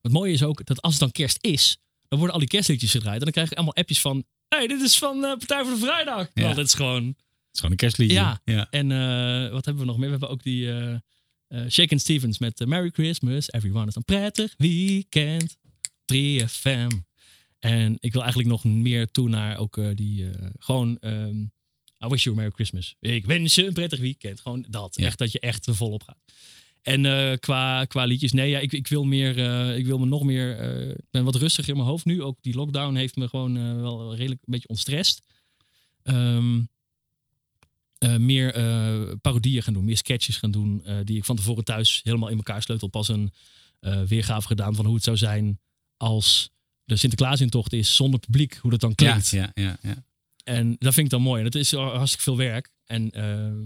Wat 0.01 0.13
mooi 0.13 0.33
is 0.33 0.43
ook, 0.43 0.65
dat 0.67 0.83
als 0.83 0.93
het 0.93 1.01
dan 1.03 1.11
kerst 1.13 1.39
is... 1.41 1.79
dan 2.09 2.19
worden 2.19 2.35
al 2.35 2.41
die 2.41 2.51
kerstliedjes 2.51 2.91
gedraaid. 2.91 3.19
En 3.19 3.23
dan 3.25 3.33
krijg 3.33 3.51
ik 3.51 3.57
allemaal 3.57 3.75
appjes 3.75 4.01
van... 4.01 4.25
hey, 4.49 4.67
dit 4.67 4.81
is 4.81 4.99
van 4.99 5.25
eh, 5.25 5.31
Partij 5.37 5.63
voor 5.65 5.73
de 5.73 5.79
Vrijdag. 5.81 6.29
Ja. 6.35 6.55
Dat 6.55 6.67
is 6.67 6.75
gewoon... 6.75 7.05
Het 7.07 7.15
is 7.53 7.61
gewoon 7.61 7.71
een 7.71 7.77
kerstliedje. 7.77 8.17
Ja. 8.17 8.41
ja. 8.45 8.71
En 8.71 8.89
wat 9.53 9.65
hebben 9.65 9.83
we 9.83 9.89
nog 9.89 9.97
meer? 9.97 10.05
We 10.07 10.11
hebben 10.11 10.29
ook 10.31 10.43
die 10.43 10.69
Shaken 11.69 11.99
Stevens 11.99 12.39
met 12.39 12.61
eh, 12.61 12.67
Merry 12.67 12.91
Christmas. 12.91 13.53
Everyone 13.53 13.87
is 13.87 13.95
een 13.95 14.05
prettig 14.05 14.55
weekend. 14.57 15.57
3FM. 16.15 16.89
En 17.59 17.97
ik 18.01 18.13
wil 18.13 18.21
eigenlijk 18.23 18.51
nog 18.51 18.65
meer 18.65 19.11
toe 19.11 19.29
naar 19.29 19.59
ook 19.59 19.79
eh, 19.79 19.89
die... 19.95 20.31
eh, 20.31 20.47
gewoon... 20.59 20.99
ehm, 20.99 21.41
I 22.05 22.09
wish 22.09 22.25
you 22.25 22.35
a 22.37 22.39
Merry 22.39 22.53
Christmas. 22.55 22.95
Ik 23.01 23.27
wens 23.27 23.55
je 23.55 23.67
een 23.67 23.73
prettig 23.73 23.99
weekend. 24.01 24.41
Gewoon 24.41 24.65
dat. 24.69 24.97
Echt 24.97 25.19
dat 25.19 25.33
je 25.33 25.41
echt 25.41 25.69
volop 25.71 26.03
gaat. 26.03 26.19
En 26.83 27.07
eh, 27.07 27.37
qua, 27.39 27.85
qua 27.85 28.05
liedjes, 28.05 28.33
nee, 28.33 28.51
ja, 28.51 28.59
ik, 28.59 28.73
ik 28.73 28.87
wil 28.87 29.05
meer, 29.05 29.39
eh, 29.39 29.77
ik 29.79 29.87
wil 29.87 29.99
me 29.99 30.07
nog 30.07 30.23
meer, 30.23 30.59
eh, 30.59 30.89
ik 30.91 31.11
ben 31.11 31.25
wat 31.25 31.35
rustiger 31.35 31.71
in 31.71 31.77
mijn 31.77 31.89
hoofd 31.89 32.05
nu. 32.05 32.23
Ook 32.23 32.39
die 32.41 32.55
lockdown 32.55 32.95
heeft 32.95 33.17
me 33.17 33.29
gewoon 33.29 33.57
eh, 33.57 33.75
wel 33.81 34.15
redelijk 34.17 34.41
een 34.45 34.53
beetje 34.53 34.69
ontstrest. 34.69 35.23
Ehm, 36.03 36.61
eh, 37.99 38.17
meer 38.17 38.55
eh, 38.55 39.13
parodieën 39.21 39.63
gaan 39.63 39.75
doen, 39.75 39.85
meer 39.85 39.97
sketches 39.97 40.37
gaan 40.37 40.51
doen, 40.51 40.85
eh, 40.85 40.97
die 41.05 41.17
ik 41.17 41.25
van 41.25 41.37
tevoren 41.37 41.65
thuis 41.65 42.01
helemaal 42.03 42.29
in 42.29 42.37
elkaar 42.37 42.63
sleutel. 42.63 42.89
Pas 42.89 43.09
een 43.09 43.33
weergave 44.07 44.47
gedaan 44.47 44.75
van 44.75 44.85
hoe 44.85 44.95
het 44.95 45.05
zou 45.05 45.17
zijn 45.17 45.61
als 45.97 46.51
de 46.85 46.97
Sinterklaasintocht 46.97 47.73
is 47.73 47.97
zonder 47.97 48.21
publiek, 48.21 48.55
hoe 48.57 48.71
dat 48.71 48.81
dan 48.81 48.95
klinkt. 48.95 49.29
Ja, 49.31 49.51
ja, 49.55 49.79
ja, 49.83 50.05
En 50.45 50.77
dat 50.79 50.95
vind 50.95 51.07
ik 51.07 51.13
dan 51.13 51.23
mooi. 51.23 51.39
En 51.39 51.45
dat 51.51 51.55
is 51.55 51.73
hartstikke 51.73 52.25
veel 52.25 52.37
werk. 52.37 52.71
En 52.85 53.09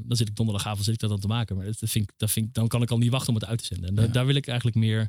dan 0.04 0.16
zit 0.16 0.28
ik 0.28 0.36
donderdagavond 0.36 0.84
zit 0.84 0.94
ik 0.94 1.00
dat 1.00 1.10
dan 1.10 1.20
te 1.20 1.26
maken. 1.26 1.56
Maar 1.56 1.64
dat 1.64 1.76
vind 1.78 1.94
ik, 1.94 2.12
dat 2.16 2.30
vind 2.30 2.46
ik, 2.46 2.54
dan 2.54 2.68
kan 2.68 2.82
ik 2.82 2.90
al 2.90 2.98
niet 2.98 3.10
wachten 3.10 3.28
om 3.28 3.34
het 3.34 3.44
uit 3.44 3.58
te 3.58 3.64
zenden. 3.64 3.88
En 3.88 3.94
da- 3.94 4.06
daar 4.06 4.26
wil 4.26 4.34
ik 4.34 4.46
eigenlijk 4.46 4.76
meer 4.76 5.08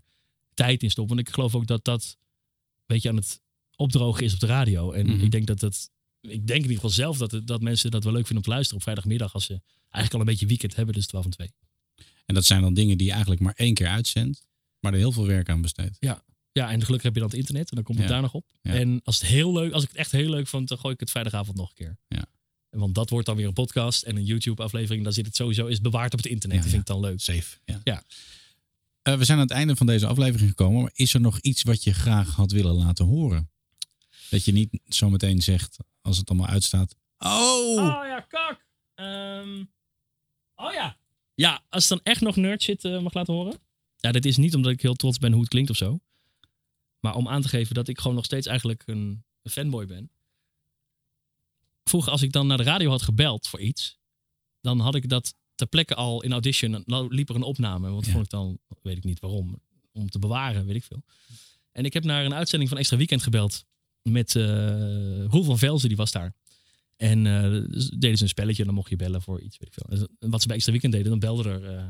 tijd 0.54 0.84
in 0.84 0.92
stoppen. 0.92 1.16
Want 1.16 1.28
ik 1.28 1.34
geloof 1.34 1.56
ook 1.56 1.68
dat 1.68 1.84
dat 1.86 2.18
een 2.18 2.84
beetje 2.86 3.10
aan 3.10 3.16
het 3.16 3.42
opdrogen 3.76 4.24
is 4.24 4.34
op 4.34 4.40
de 4.40 4.46
radio. 4.46 4.92
En 4.92 5.06
Mhm. 5.08 5.24
ik 5.24 5.32
denk 5.32 5.46
dat 5.48 5.62
het... 5.62 5.90
Ik 6.22 6.48
denk 6.48 6.50
in 6.50 6.56
ieder 6.56 6.76
geval 6.76 6.90
zelf 6.90 7.18
dat, 7.18 7.42
dat 7.48 7.62
mensen 7.62 7.92
dat 7.92 8.04
wel 8.04 8.14
leuk 8.14 8.26
vinden 8.26 8.38
om 8.38 8.50
te 8.50 8.56
luisteren 8.56 8.78
op 8.78 8.84
vrijdagmiddag. 8.84 9.34
Als 9.34 9.46
ze 9.46 9.62
eigenlijk 9.90 10.14
al 10.14 10.20
een 10.20 10.26
beetje 10.26 10.46
weekend 10.46 10.76
hebben. 10.76 10.94
Dus 10.96 11.08
12 11.08 11.26
en 11.26 11.32
2. 11.32 11.52
En 12.26 12.34
dat 12.36 12.46
zijn 12.46 12.62
dan 12.62 12.74
dingen 12.74 12.98
die 12.98 13.06
je 13.06 13.12
eigenlijk 13.12 13.42
maar 13.42 13.54
één 13.56 13.74
keer 13.74 13.88
uitzendt. 13.88 14.46
Maar 14.80 14.92
er 14.94 14.98
heel 14.98 15.12
veel 15.12 15.28
werk 15.28 15.50
aan 15.50 15.62
besteedt. 15.62 15.98
Ja. 16.00 16.24
ja, 16.52 16.72
en 16.72 16.82
gelukkig 16.84 17.04
heb 17.04 17.14
je 17.14 17.20
dan 17.20 17.30
het 17.30 17.38
internet. 17.38 17.70
En 17.70 17.76
dan 17.76 17.84
komt 17.84 17.98
het 17.98 18.08
Ja. 18.08 18.14
daar 18.14 18.22
nog 18.22 18.34
op. 18.34 18.46
Ja. 18.62 18.74
En 18.74 19.02
als, 19.04 19.20
het 19.20 19.30
heel 19.30 19.54
leuk, 19.54 19.74
als 19.74 19.84
ik 19.84 19.90
het 19.90 19.98
echt 19.98 20.12
heel 20.12 20.30
leuk 20.30 20.48
vond, 20.48 20.68
dan 20.68 20.78
gooi 20.78 20.94
ik 20.94 21.00
het 21.00 21.12
vrijdagavond 21.12 21.58
nog 21.58 21.70
een 21.70 21.76
keer. 21.76 21.98
Ja. 22.08 22.26
Want 22.70 22.96
dat 22.96 23.10
wordt 23.10 23.26
dan 23.26 23.36
weer 23.36 23.48
een 23.48 23.54
podcast 23.54 24.04
en 24.04 24.16
een 24.16 24.24
YouTube-aflevering. 24.26 25.04
Dan 25.04 25.14
zit 25.14 25.26
het 25.26 25.36
sowieso 25.36 25.66
is 25.68 25.82
bewaard 25.82 26.14
op 26.14 26.20
het 26.20 26.28
internet. 26.32 26.58
Ja, 26.58 26.64
dat 26.64 26.72
vind 26.72 26.82
ik 26.82 26.88
dan 26.88 27.00
leuk. 27.00 27.20
Safe. 27.20 27.58
Ja. 27.84 28.04
Eh, 29.02 29.18
we 29.18 29.26
zijn 29.26 29.38
aan 29.38 29.44
het 29.44 29.54
einde 29.54 29.76
van 29.76 29.86
deze 29.86 30.08
aflevering 30.08 30.50
gekomen. 30.50 30.82
Maar 30.82 30.92
is 30.94 31.14
er 31.14 31.22
nog 31.22 31.40
iets 31.40 31.64
wat 31.64 31.84
je 31.84 31.94
graag 31.94 32.36
had 32.36 32.52
willen 32.52 32.74
laten 32.74 33.06
horen? 33.06 33.50
Dat 34.32 34.46
je 34.46 34.52
niet 34.52 34.80
zometeen 34.86 35.42
zegt, 35.42 35.78
als 36.02 36.18
het 36.18 36.30
allemaal 36.30 36.48
uitstaat. 36.48 36.96
Oh! 37.18 37.72
Oh 37.72 38.06
ja, 38.06 38.20
kak. 38.20 38.66
Ehm, 38.96 39.64
oh 40.56 40.74
ja. 40.74 40.98
Ja, 41.36 41.64
als 41.70 41.90
het 41.90 41.98
dan 41.98 42.14
echt 42.14 42.22
nog 42.22 42.36
nerd 42.36 42.62
shit 42.62 42.86
eh, 42.86 43.02
mag 43.02 43.14
laten 43.14 43.34
horen. 43.34 43.60
Ja, 43.98 44.12
dit 44.12 44.26
is 44.26 44.38
niet 44.38 44.56
omdat 44.56 44.72
ik 44.72 44.82
heel 44.82 44.94
trots 44.94 45.18
ben 45.18 45.32
hoe 45.32 45.42
het 45.42 45.50
klinkt 45.50 45.70
of 45.70 45.76
zo. 45.76 46.00
Maar 47.00 47.16
om 47.16 47.28
aan 47.28 47.42
te 47.42 47.48
geven 47.48 47.76
dat 47.76 47.88
ik 47.88 48.00
gewoon 48.00 48.16
nog 48.16 48.26
steeds 48.26 48.48
eigenlijk 48.48 48.84
een, 48.86 49.24
een 49.42 49.52
fanboy 49.52 49.86
ben. 49.86 50.12
Vroeger 51.84 52.12
als 52.12 52.22
ik 52.22 52.32
dan 52.32 52.48
naar 52.48 52.58
de 52.58 52.64
radio 52.64 52.90
had 52.90 53.02
gebeld 53.02 53.48
voor 53.48 53.60
iets. 53.60 54.00
Dan 54.62 54.80
had 54.80 54.96
ik 54.96 55.10
dat 55.10 55.34
ter 55.56 55.68
plekke 55.68 55.96
al 55.96 56.24
in 56.24 56.32
audition. 56.32 56.84
Dan 56.86 57.08
liep 57.08 57.30
er 57.30 57.36
een 57.36 57.44
opname. 57.44 57.90
Want 57.90 58.08
vond 58.08 58.24
ik 58.24 58.30
dan, 58.30 58.60
weet 58.82 58.98
ik 58.98 59.04
niet 59.04 59.20
waarom. 59.20 59.62
Om 59.94 60.10
te 60.10 60.20
bewaren, 60.20 60.66
weet 60.66 60.76
ik 60.76 60.84
veel. 60.84 61.04
En 61.72 61.86
ik 61.86 61.94
heb 61.94 62.04
naar 62.04 62.26
een 62.26 62.34
uitzending 62.34 62.70
van 62.70 62.80
Extra 62.80 62.98
Weekend 62.98 63.24
gebeld. 63.24 63.66
Met 64.04 64.36
eh 64.36 65.26
Roel 65.26 65.44
van 65.44 65.58
Velzen, 65.58 65.88
die 65.88 65.98
was 65.98 66.12
daar. 66.12 66.34
En 66.98 67.28
eh, 67.28 67.72
dus 67.72 67.90
deden 67.90 68.18
ze 68.18 68.24
een 68.24 68.30
spelletje 68.30 68.60
en 68.62 68.66
dan 68.68 68.76
mocht 68.76 68.90
je 68.90 68.96
bellen 68.96 69.22
voor 69.22 69.42
iets, 69.42 69.58
weet 69.58 69.68
ik 69.68 69.74
veel. 69.74 70.08
En 70.20 70.30
wat 70.30 70.42
ze 70.42 70.48
bij 70.48 70.56
Extra 70.56 70.72
Weekend 70.72 70.94
deden, 70.94 71.10
dan 71.10 71.20
belde 71.20 71.50
er... 71.50 71.78
eh, 71.78 71.84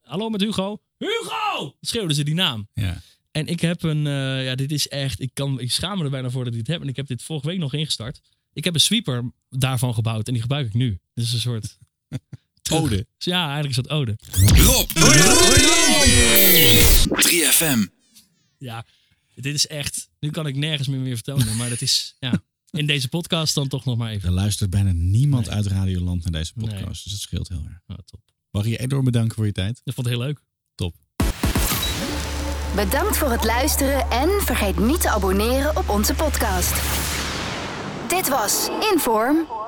Hallo 0.00 0.28
met 0.28 0.40
Hugo. 0.40 0.80
Hugo! 0.98 1.76
Schreeuwden 1.80 2.16
ze 2.16 2.22
die 2.22 2.34
naam. 2.34 2.68
Ja. 2.74 3.00
En 3.30 3.46
ik 3.46 3.60
heb 3.60 3.82
een, 3.82 4.06
eh, 4.06 4.44
ja, 4.44 4.54
dit 4.54 4.72
is 4.72 4.88
echt, 4.88 5.20
ik, 5.20 5.30
kan, 5.34 5.60
ik 5.60 5.70
schaam 5.72 5.98
me 5.98 6.04
er 6.04 6.10
bijna 6.10 6.30
voor 6.30 6.44
dat 6.44 6.52
ik 6.52 6.58
dit 6.58 6.68
heb. 6.68 6.82
En 6.82 6.88
ik 6.88 6.96
heb 6.96 7.06
dit 7.06 7.22
vorige 7.22 7.46
week 7.46 7.58
nog 7.58 7.74
ingestart. 7.74 8.20
Ik 8.52 8.64
heb 8.64 8.74
een 8.74 8.80
sweeper 8.80 9.30
daarvan 9.50 9.94
gebouwd 9.94 10.26
en 10.26 10.32
die 10.32 10.42
gebruik 10.42 10.66
ik 10.66 10.74
nu. 10.74 11.00
Dit 11.14 11.24
is 11.24 11.32
een 11.32 11.38
soort... 11.40 11.78
Ode. 12.72 13.06
Ja, 13.18 13.44
eigenlijk 13.52 13.76
een 13.76 13.84
soort 13.84 13.90
ode. 13.90 14.18
Rob. 14.62 14.90
3FM. 17.04 17.88
Ja, 18.58 18.86
dit 19.34 19.54
is 19.54 19.66
echt, 19.66 20.08
nu 20.24 20.30
kan 20.30 20.46
ik 20.46 20.56
nergens 20.56 20.88
meer 20.88 21.00
meer 21.00 21.14
vertellen. 21.14 21.56
Maar 21.56 21.68
dat 21.68 21.80
is, 21.80 22.16
ja, 22.18 22.32
in 22.70 22.86
deze 22.86 23.08
podcast 23.08 23.54
dan 23.54 23.68
toch 23.68 23.84
nog 23.84 23.96
maar 23.96 24.10
even. 24.10 24.28
Er 24.28 24.34
luistert 24.34 24.70
bijna 24.70 24.92
niemand 24.92 25.48
uit 25.48 25.66
Radioland 25.66 26.22
naar 26.22 26.32
deze 26.32 26.52
podcast. 26.52 27.02
Dus 27.02 27.12
dat 27.12 27.20
scheelt 27.20 27.48
heel 27.48 27.64
erg. 27.64 27.80
Oh, 27.86 27.96
top. 28.04 28.20
Mag 28.50 28.64
ik 28.64 28.70
je 28.70 28.78
enorm 28.78 29.04
bedanken 29.04 29.34
voor 29.34 29.46
je 29.46 29.52
tijd? 29.52 29.80
Ik 29.84 29.94
vond 29.94 30.06
het 30.06 30.16
heel 30.16 30.24
leuk. 30.24 30.40
Top. 30.74 30.94
Bedankt 32.74 33.16
voor 33.16 33.30
het 33.30 33.44
luisteren 33.44 34.10
en 34.10 34.28
vergeet 34.42 34.78
niet 34.78 35.00
te 35.00 35.08
abonneren 35.08 35.76
op 35.76 35.88
onze 35.88 36.14
podcast. 36.14 36.74
Dit 38.08 38.28
was 38.28 38.68
Inform. 38.92 39.63